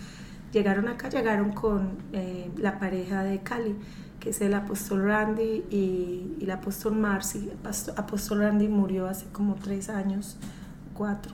llegaron 0.51 0.87
acá, 0.87 1.09
llegaron 1.09 1.51
con 1.51 1.97
eh, 2.13 2.51
la 2.57 2.79
pareja 2.79 3.23
de 3.23 3.39
Cali, 3.39 3.75
que 4.19 4.31
es 4.31 4.41
el 4.41 4.53
apóstol 4.53 5.03
Randy 5.03 5.65
y, 5.69 6.35
y 6.39 6.43
el 6.43 6.51
apóstol 6.51 6.95
Marcy. 6.95 7.49
El 7.49 7.93
apóstol 7.95 8.39
Randy 8.39 8.67
murió 8.67 9.07
hace 9.07 9.25
como 9.31 9.55
tres 9.55 9.89
años, 9.89 10.37
cuatro. 10.93 11.33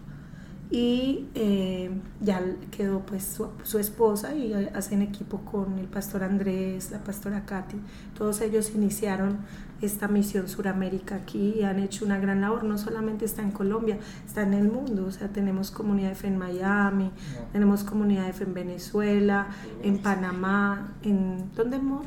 Y 0.71 1.27
eh, 1.35 1.91
ya 2.21 2.41
quedó 2.71 3.01
pues 3.01 3.23
su, 3.23 3.49
su 3.63 3.77
esposa 3.77 4.33
y 4.35 4.51
hacen 4.53 5.03
equipo 5.03 5.41
con 5.41 5.77
el 5.77 5.87
pastor 5.87 6.23
Andrés, 6.23 6.89
la 6.91 6.99
pastora 6.99 7.45
Katy. 7.45 7.77
Todos 8.17 8.41
ellos 8.41 8.71
iniciaron 8.73 9.37
esta 9.81 10.07
misión 10.07 10.47
Suramérica 10.47 11.15
aquí 11.15 11.55
y 11.59 11.63
han 11.63 11.79
hecho 11.79 12.05
una 12.05 12.17
gran 12.19 12.41
labor. 12.41 12.63
No 12.63 12.77
solamente 12.77 13.25
está 13.25 13.41
en 13.41 13.51
Colombia, 13.51 13.97
está 14.25 14.43
en 14.43 14.53
el 14.53 14.67
mundo. 14.69 15.05
O 15.05 15.11
sea, 15.11 15.27
tenemos 15.29 15.71
comunidad 15.71 16.09
de 16.09 16.15
fe 16.15 16.27
en 16.27 16.37
Miami, 16.37 17.05
No. 17.05 17.47
tenemos 17.51 17.83
comunidad 17.83 18.25
de 18.27 18.33
fe 18.33 18.43
en 18.45 18.53
Venezuela, 18.53 19.47
en 19.83 19.97
Panamá, 19.99 20.93
en 21.03 21.51
¿dónde 21.55 21.77
amor? 21.77 22.03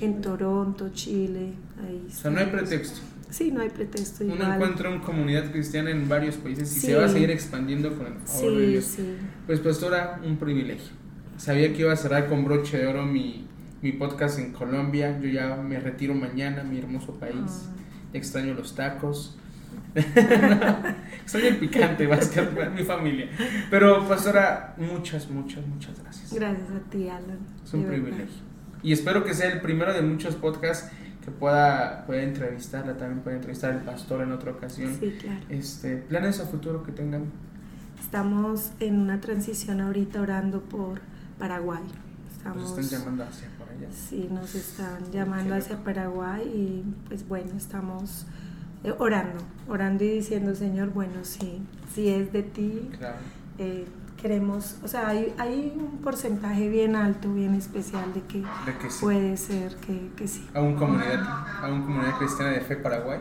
En 0.00 0.20
Toronto, 0.20 0.90
Chile. 0.92 1.52
Ahí 1.86 2.06
O 2.08 2.10
sea, 2.12 2.30
no 2.30 2.38
hay 2.40 2.46
pretexto. 2.46 3.00
Sí, 3.30 3.50
no 3.50 3.62
hay 3.62 3.70
pretexto. 3.70 4.24
Uno 4.24 4.34
igual. 4.34 4.52
encuentra 4.54 4.90
una 4.90 5.00
comunidad 5.00 5.50
cristiana 5.50 5.90
en 5.90 6.06
varios 6.08 6.36
países 6.36 6.70
y 6.76 6.80
Sí. 6.80 6.86
se 6.88 6.96
va 6.96 7.06
a 7.06 7.08
seguir 7.08 7.30
expandiendo 7.30 7.96
con 7.96 8.06
el 8.06 8.12
favor 8.20 8.52
de 8.58 8.64
Sí, 8.66 8.70
Dios. 8.72 8.84
sí. 8.84 9.16
Pues 9.46 9.60
pastora, 9.60 10.20
un 10.24 10.36
privilegio. 10.36 10.92
Sabía 11.38 11.72
que 11.72 11.80
iba 11.80 11.92
a 11.92 11.96
cerrar 11.96 12.28
con 12.28 12.44
broche 12.44 12.76
de 12.78 12.86
oro 12.86 13.04
mi, 13.06 13.46
mi 13.82 13.92
podcast 13.92 14.38
en 14.38 14.52
Colombia. 14.52 15.18
Yo 15.20 15.28
ya 15.28 15.56
me 15.56 15.78
retiro 15.78 16.14
mañana, 16.14 16.62
mi 16.62 16.78
hermoso 16.78 17.14
país. 17.14 17.68
Ah. 17.68 17.76
Extraño 18.12 18.54
los 18.54 18.74
tacos. 18.74 19.36
Extraño 19.94 21.46
el 21.48 21.56
picante, 21.56 22.08
que 22.08 22.70
mi 22.70 22.84
familia. 22.84 23.28
Pero 23.70 24.06
pastora, 24.08 24.74
muchas, 24.78 25.28
muchas, 25.28 25.66
muchas 25.66 26.00
gracias. 26.00 26.32
Gracias 26.32 26.70
a 26.70 26.90
ti, 26.90 27.08
Alan. 27.08 27.38
Es 27.64 27.74
un 27.74 27.84
privilegio. 27.84 28.52
Y 28.82 28.92
espero 28.92 29.24
que 29.24 29.34
sea 29.34 29.50
el 29.50 29.60
primero 29.60 29.92
de 29.92 30.02
muchos 30.02 30.36
podcasts 30.36 30.90
que 31.24 31.30
pueda, 31.30 32.04
pueda 32.06 32.22
entrevistarla. 32.22 32.96
También 32.96 33.20
pueda 33.20 33.36
entrevistar 33.36 33.72
al 33.72 33.82
pastor 33.82 34.22
en 34.22 34.32
otra 34.32 34.52
ocasión. 34.52 34.96
Sí, 34.98 35.16
claro. 35.20 35.40
Este, 35.48 35.96
planes 35.96 36.40
a 36.40 36.46
futuro 36.46 36.82
que 36.82 36.92
tengan. 36.92 37.24
Estamos 38.00 38.72
en 38.80 38.98
una 38.98 39.20
transición 39.20 39.80
ahorita 39.80 40.20
orando 40.20 40.60
por 40.62 41.00
Paraguay. 41.38 41.82
Nos 42.44 42.78
están 42.78 43.00
llamando 43.00 43.24
hacia. 43.24 43.48
Sí, 43.90 44.28
nos 44.30 44.54
están 44.54 45.10
llamando 45.12 45.54
hacia 45.54 45.76
Paraguay 45.82 46.42
y 46.42 46.84
pues 47.08 47.26
bueno, 47.28 47.50
estamos 47.56 48.26
eh, 48.84 48.92
orando, 48.98 49.38
orando 49.68 50.04
y 50.04 50.10
diciendo, 50.10 50.54
Señor, 50.54 50.90
bueno, 50.90 51.20
sí, 51.22 51.62
si 51.94 52.08
es 52.08 52.32
de 52.32 52.42
ti, 52.42 52.90
Claro. 52.98 53.16
eh, 53.58 53.86
queremos, 54.20 54.76
o 54.84 54.88
sea, 54.88 55.08
hay, 55.08 55.34
hay 55.38 55.72
un 55.76 55.98
porcentaje 55.98 56.68
bien 56.68 56.94
alto, 56.96 57.32
bien 57.34 57.54
especial 57.54 58.12
de 58.14 58.20
que 58.22 58.38
De 58.38 58.78
que 58.80 58.90
sí. 58.90 58.98
puede 59.00 59.36
ser 59.36 59.74
que, 59.76 60.10
que 60.16 60.28
sí. 60.28 60.46
A 60.54 60.60
una 60.60 60.78
comunidad, 60.78 61.20
a 61.62 61.68
una 61.72 61.84
comunidad 61.84 62.18
cristiana 62.18 62.52
de 62.52 62.60
fe 62.60 62.76
Paraguay. 62.76 63.18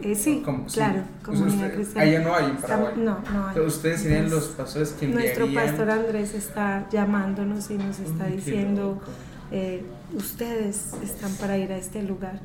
Eh, 0.00 0.14
sí, 0.14 0.44
claro, 0.72 1.02
comunidad 1.24 1.72
cristiana. 1.74 2.08
allá 2.08 2.20
no 2.20 2.34
hay 2.36 2.44
en 2.50 2.56
Paraguay. 2.58 2.92
no, 2.98 3.18
no 3.32 3.48
hay. 3.48 3.58
Ustedes 3.60 4.00
serían 4.02 4.30
los 4.30 4.50
Entonces, 4.50 4.56
pastores 4.56 4.92
que 4.92 5.08
Nuestro 5.08 5.52
pastor 5.52 5.90
Andrés 5.90 6.34
está 6.34 6.88
llamándonos 6.88 7.68
y 7.72 7.78
nos 7.78 7.98
está 7.98 8.26
Uy, 8.26 8.32
diciendo, 8.36 8.82
loco. 9.00 9.10
Eh, 9.50 9.82
ustedes 10.14 10.92
están 11.02 11.32
para 11.34 11.56
ir 11.56 11.72
a 11.72 11.76
este 11.76 12.02
lugar. 12.02 12.40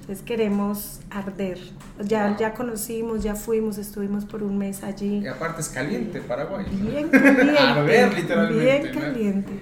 Entonces 0.00 0.24
queremos 0.24 1.00
arder. 1.10 1.58
Ya, 2.02 2.36
ya 2.36 2.54
conocimos, 2.54 3.22
ya 3.22 3.34
fuimos, 3.34 3.78
estuvimos 3.78 4.24
por 4.24 4.42
un 4.42 4.58
mes 4.58 4.82
allí. 4.84 5.18
Y 5.18 5.26
aparte 5.26 5.60
es 5.60 5.68
caliente 5.68 6.20
Paraguay. 6.20 6.66
¿no? 6.70 6.90
Bien 6.90 7.08
caliente. 7.10 7.58
A 7.58 7.82
ver, 7.82 8.14
literalmente. 8.14 8.64
Bien 8.64 8.94
¿no? 8.94 9.00
caliente. 9.00 9.52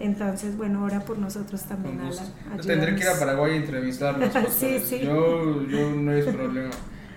Entonces, 0.00 0.56
bueno, 0.56 0.82
ora 0.82 1.00
por 1.00 1.18
nosotros 1.18 1.62
también. 1.62 2.00
Alan. 2.00 2.56
Yo 2.56 2.62
tendré 2.64 2.96
que 2.96 3.02
ir 3.02 3.08
a. 3.08 3.18
Paraguay 3.18 3.52
a 3.52 3.56
entrevistarlos. 3.56 4.30
Sí, 4.50 4.80
sí. 4.84 5.00
Yo, 5.00 5.64
yo 5.68 5.90
no 5.92 6.12
es 6.12 6.26
problema. 6.26 6.70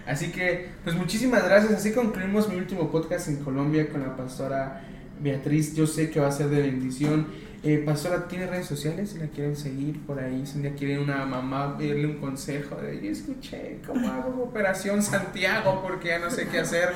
Así 0.05 0.31
que, 0.31 0.69
pues 0.83 0.95
muchísimas 0.95 1.43
gracias. 1.43 1.73
Así 1.73 1.93
concluimos 1.93 2.47
mi 2.47 2.57
último 2.57 2.91
podcast 2.91 3.27
en 3.27 3.37
Colombia 3.37 3.89
con 3.89 4.01
la 4.01 4.15
pastora 4.15 4.83
Beatriz. 5.19 5.73
Yo 5.73 5.87
sé 5.87 6.11
que 6.11 6.19
va 6.19 6.27
a 6.27 6.31
ser 6.31 6.49
de 6.49 6.61
bendición. 6.61 7.27
Eh, 7.67 7.81
pastora, 7.83 8.27
¿tiene 8.27 8.45
redes 8.45 8.67
sociales? 8.67 9.09
Si 9.09 9.17
la 9.17 9.25
quieren 9.25 9.55
seguir 9.55 9.99
por 10.05 10.19
ahí, 10.19 10.45
si 10.45 10.57
un 10.57 10.61
día 10.61 10.75
quieren 10.75 10.99
una 10.99 11.25
mamá 11.25 11.75
pedirle 11.75 12.05
un 12.05 12.17
consejo 12.17 12.75
de, 12.75 13.01
yo 13.01 13.09
escuché 13.09 13.79
cómo 13.87 14.07
hago 14.07 14.43
Operación 14.43 15.01
Santiago 15.01 15.81
porque 15.81 16.09
ya 16.09 16.19
no 16.19 16.29
sé 16.29 16.47
qué 16.47 16.59
hacer. 16.59 16.93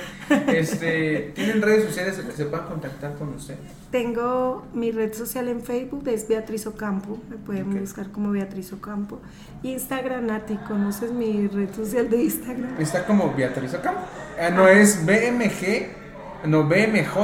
Este, 0.48 1.32
¿Tienen 1.34 1.64
redes 1.64 1.86
sociales 1.86 2.18
que 2.18 2.32
se 2.34 2.46
puedan 2.46 2.68
contactar 2.68 3.16
con 3.16 3.30
usted? 3.30 3.56
Tengo 3.90 4.68
mi 4.76 4.92
red 4.92 5.12
social 5.14 5.48
en 5.48 5.64
Facebook, 5.64 6.08
es 6.08 6.28
Beatriz 6.28 6.68
Ocampo, 6.68 7.18
me 7.32 7.38
pueden 7.38 7.80
buscar 7.80 8.12
como 8.12 8.30
Beatriz 8.30 8.72
Ocampo. 8.72 9.20
Instagram, 9.64 10.28
Nati, 10.28 10.56
¿conoces 10.68 11.12
mi 11.12 11.48
red 11.48 11.74
social 11.74 12.12
de 12.12 12.22
Instagram? 12.22 12.80
Está 12.80 13.08
como 13.08 13.34
Beatriz 13.34 13.74
Ocampo. 13.74 14.02
Ah, 14.40 14.52
no 14.52 14.68
es 14.68 15.04
BMG, 15.04 16.46
no 16.46 16.66
BMJ 16.66 17.18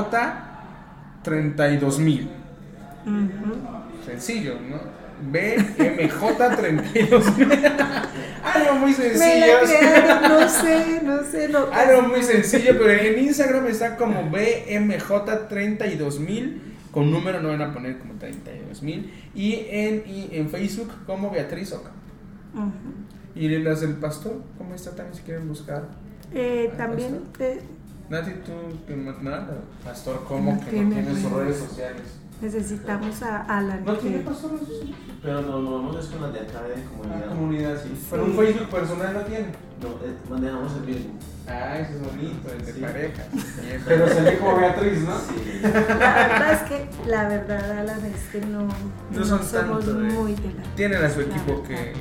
32000. 1.21 2.44
Sencillo, 4.05 4.55
¿no? 4.69 4.79
BMJ 5.31 6.37
32000. 6.37 7.53
Algo 8.43 8.75
muy 8.79 8.93
sencillo. 8.93 9.45
crearon, 9.65 10.21
no 10.29 10.49
sé, 10.49 11.01
no 11.03 11.23
sé. 11.23 11.49
Algo 11.73 12.01
muy 12.09 12.21
sencillo, 12.21 12.73
pero 12.77 12.91
en 12.91 13.19
Instagram 13.23 13.67
está 13.67 13.95
como 13.95 14.29
BMJ 14.29 15.47
32000 15.49 16.61
con 16.91 17.11
número 17.11 17.41
no 17.41 17.49
van 17.49 17.61
a 17.61 17.73
poner 17.73 17.99
como 17.99 18.13
32000 18.13 19.11
y 19.35 19.65
en 19.69 20.03
y 20.07 20.29
en 20.31 20.49
Facebook 20.49 20.91
como 21.05 21.29
Beatriz 21.29 21.73
Ocampo. 21.73 21.99
Ujú. 22.53 23.39
Y 23.39 23.49
las 23.59 23.81
del 23.81 23.95
pastor, 23.95 24.41
¿cómo 24.57 24.73
está 24.75 24.91
también 24.95 25.13
si 25.13 25.23
quieren 25.23 25.47
buscar? 25.47 25.89
Eh, 26.33 26.71
también 26.77 27.19
pastor. 27.19 27.47
eh, 27.47 27.61
Nati, 28.09 28.31
tú, 28.45 28.53
que 28.87 28.95
nada, 28.95 29.57
pastor, 29.83 30.23
¿cómo 30.25 30.53
No 30.53 30.59
que 30.59 30.65
no 30.65 30.89
tiene 30.89 31.03
tienes 31.03 31.31
redes 31.31 31.57
sociales? 31.57 32.01
Necesitamos 32.41 33.21
a 33.23 33.41
Alan. 33.43 33.83
¿No 33.85 33.93
que- 33.95 34.01
tiene? 34.01 34.25
Pero 35.21 35.41
no, 35.41 35.59
no, 35.61 35.81
no 35.91 35.99
es 35.99 36.05
con 36.07 36.21
las 36.21 36.33
de 36.33 36.39
acá 36.41 36.61
de 36.63 36.83
comunidad. 36.83 37.19
La 37.21 37.27
comunidad, 37.27 37.81
sí. 37.81 37.89
Sí. 37.95 38.07
Pero 38.11 38.25
un 38.25 38.35
Facebook 38.35 38.69
personal 38.69 39.13
no 39.13 39.19
tiene. 39.21 39.45
No, 39.81 39.87
eh, 40.07 40.15
manejamos 40.29 40.73
el 40.75 40.81
mismo. 40.95 41.13
Ah, 41.47 41.77
eso 41.79 41.91
es 41.93 42.01
bonito, 42.01 42.49
el 42.51 42.65
de 42.65 42.73
Sí. 42.73 42.79
pareja. 42.81 43.23
Pero 43.85 44.07
salió 44.07 44.39
como 44.39 44.57
Beatriz, 44.57 44.99
¿no? 45.01 45.17
Sí. 45.19 45.59
La 45.63 45.69
verdad 46.27 46.53
es 46.53 46.61
que, 46.69 47.09
la 47.09 47.27
verdad, 47.27 47.71
Alan, 47.79 48.05
es 48.05 48.21
que 48.31 48.41
no, 48.45 48.67
No 49.11 49.25
son 49.25 49.25
somos 49.43 49.51
tanto 49.51 49.93
muy 49.93 50.33
de 50.35 50.53
la. 50.53 50.63
Tienen 50.75 51.03
a 51.03 51.09
su 51.09 51.21
equipo 51.21 51.63
que, 51.63 51.93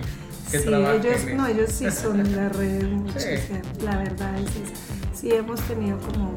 que 0.50 0.58
sí, 0.58 0.64
trabaja 0.66 0.94
ellos, 0.94 1.24
en 1.26 1.36
no, 1.36 1.46
ellos 1.46 1.70
sí 1.72 1.90
son 1.90 2.20
en 2.20 2.36
las 2.36 2.54
redes 2.56 2.84
mucho, 2.84 3.18
Sí. 3.18 3.28
o 3.34 3.38
sea, 3.38 3.62
la 3.90 3.96
verdad 3.98 4.34
es 4.38 4.48
esa. 4.50 5.14
Sí 5.14 5.30
hemos 5.32 5.60
tenido 5.62 5.98
como 5.98 6.30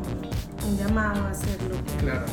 un 0.67 0.77
llamado 0.77 1.23
a 1.25 1.29
hacerlo. 1.31 1.75
Claro. 1.99 2.25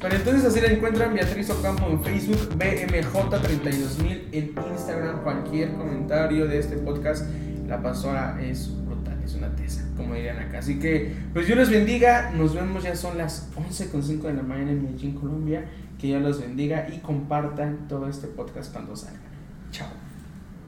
Pero 0.00 0.16
entonces 0.16 0.44
así 0.44 0.60
la 0.60 0.68
encuentran 0.68 1.14
Beatriz 1.14 1.50
Ocampo 1.50 1.86
en 1.88 2.02
Facebook, 2.02 2.56
BMJ32000 2.58 4.20
en 4.32 4.54
Instagram. 4.72 5.22
Cualquier 5.22 5.72
comentario 5.72 6.46
de 6.46 6.58
este 6.58 6.76
podcast, 6.76 7.26
la 7.66 7.82
pastora 7.82 8.38
es 8.42 8.70
brutal, 8.84 9.20
es 9.24 9.34
una 9.34 9.54
tesa, 9.54 9.84
como 9.96 10.14
dirían 10.14 10.38
acá. 10.38 10.58
Así 10.58 10.78
que, 10.78 11.14
pues 11.32 11.46
Dios 11.46 11.58
los 11.58 11.70
bendiga. 11.70 12.30
Nos 12.30 12.54
vemos, 12.54 12.82
ya 12.82 12.96
son 12.96 13.18
las 13.18 13.50
11.05 13.54 14.22
de 14.22 14.34
la 14.34 14.42
mañana 14.42 14.72
en 14.72 14.82
Medellín, 14.82 15.14
Colombia. 15.14 15.64
Que 15.98 16.08
Dios 16.08 16.22
los 16.22 16.40
bendiga 16.40 16.88
y 16.92 16.98
compartan 16.98 17.86
todo 17.88 18.08
este 18.08 18.26
podcast 18.26 18.72
cuando 18.72 18.96
salga. 18.96 19.20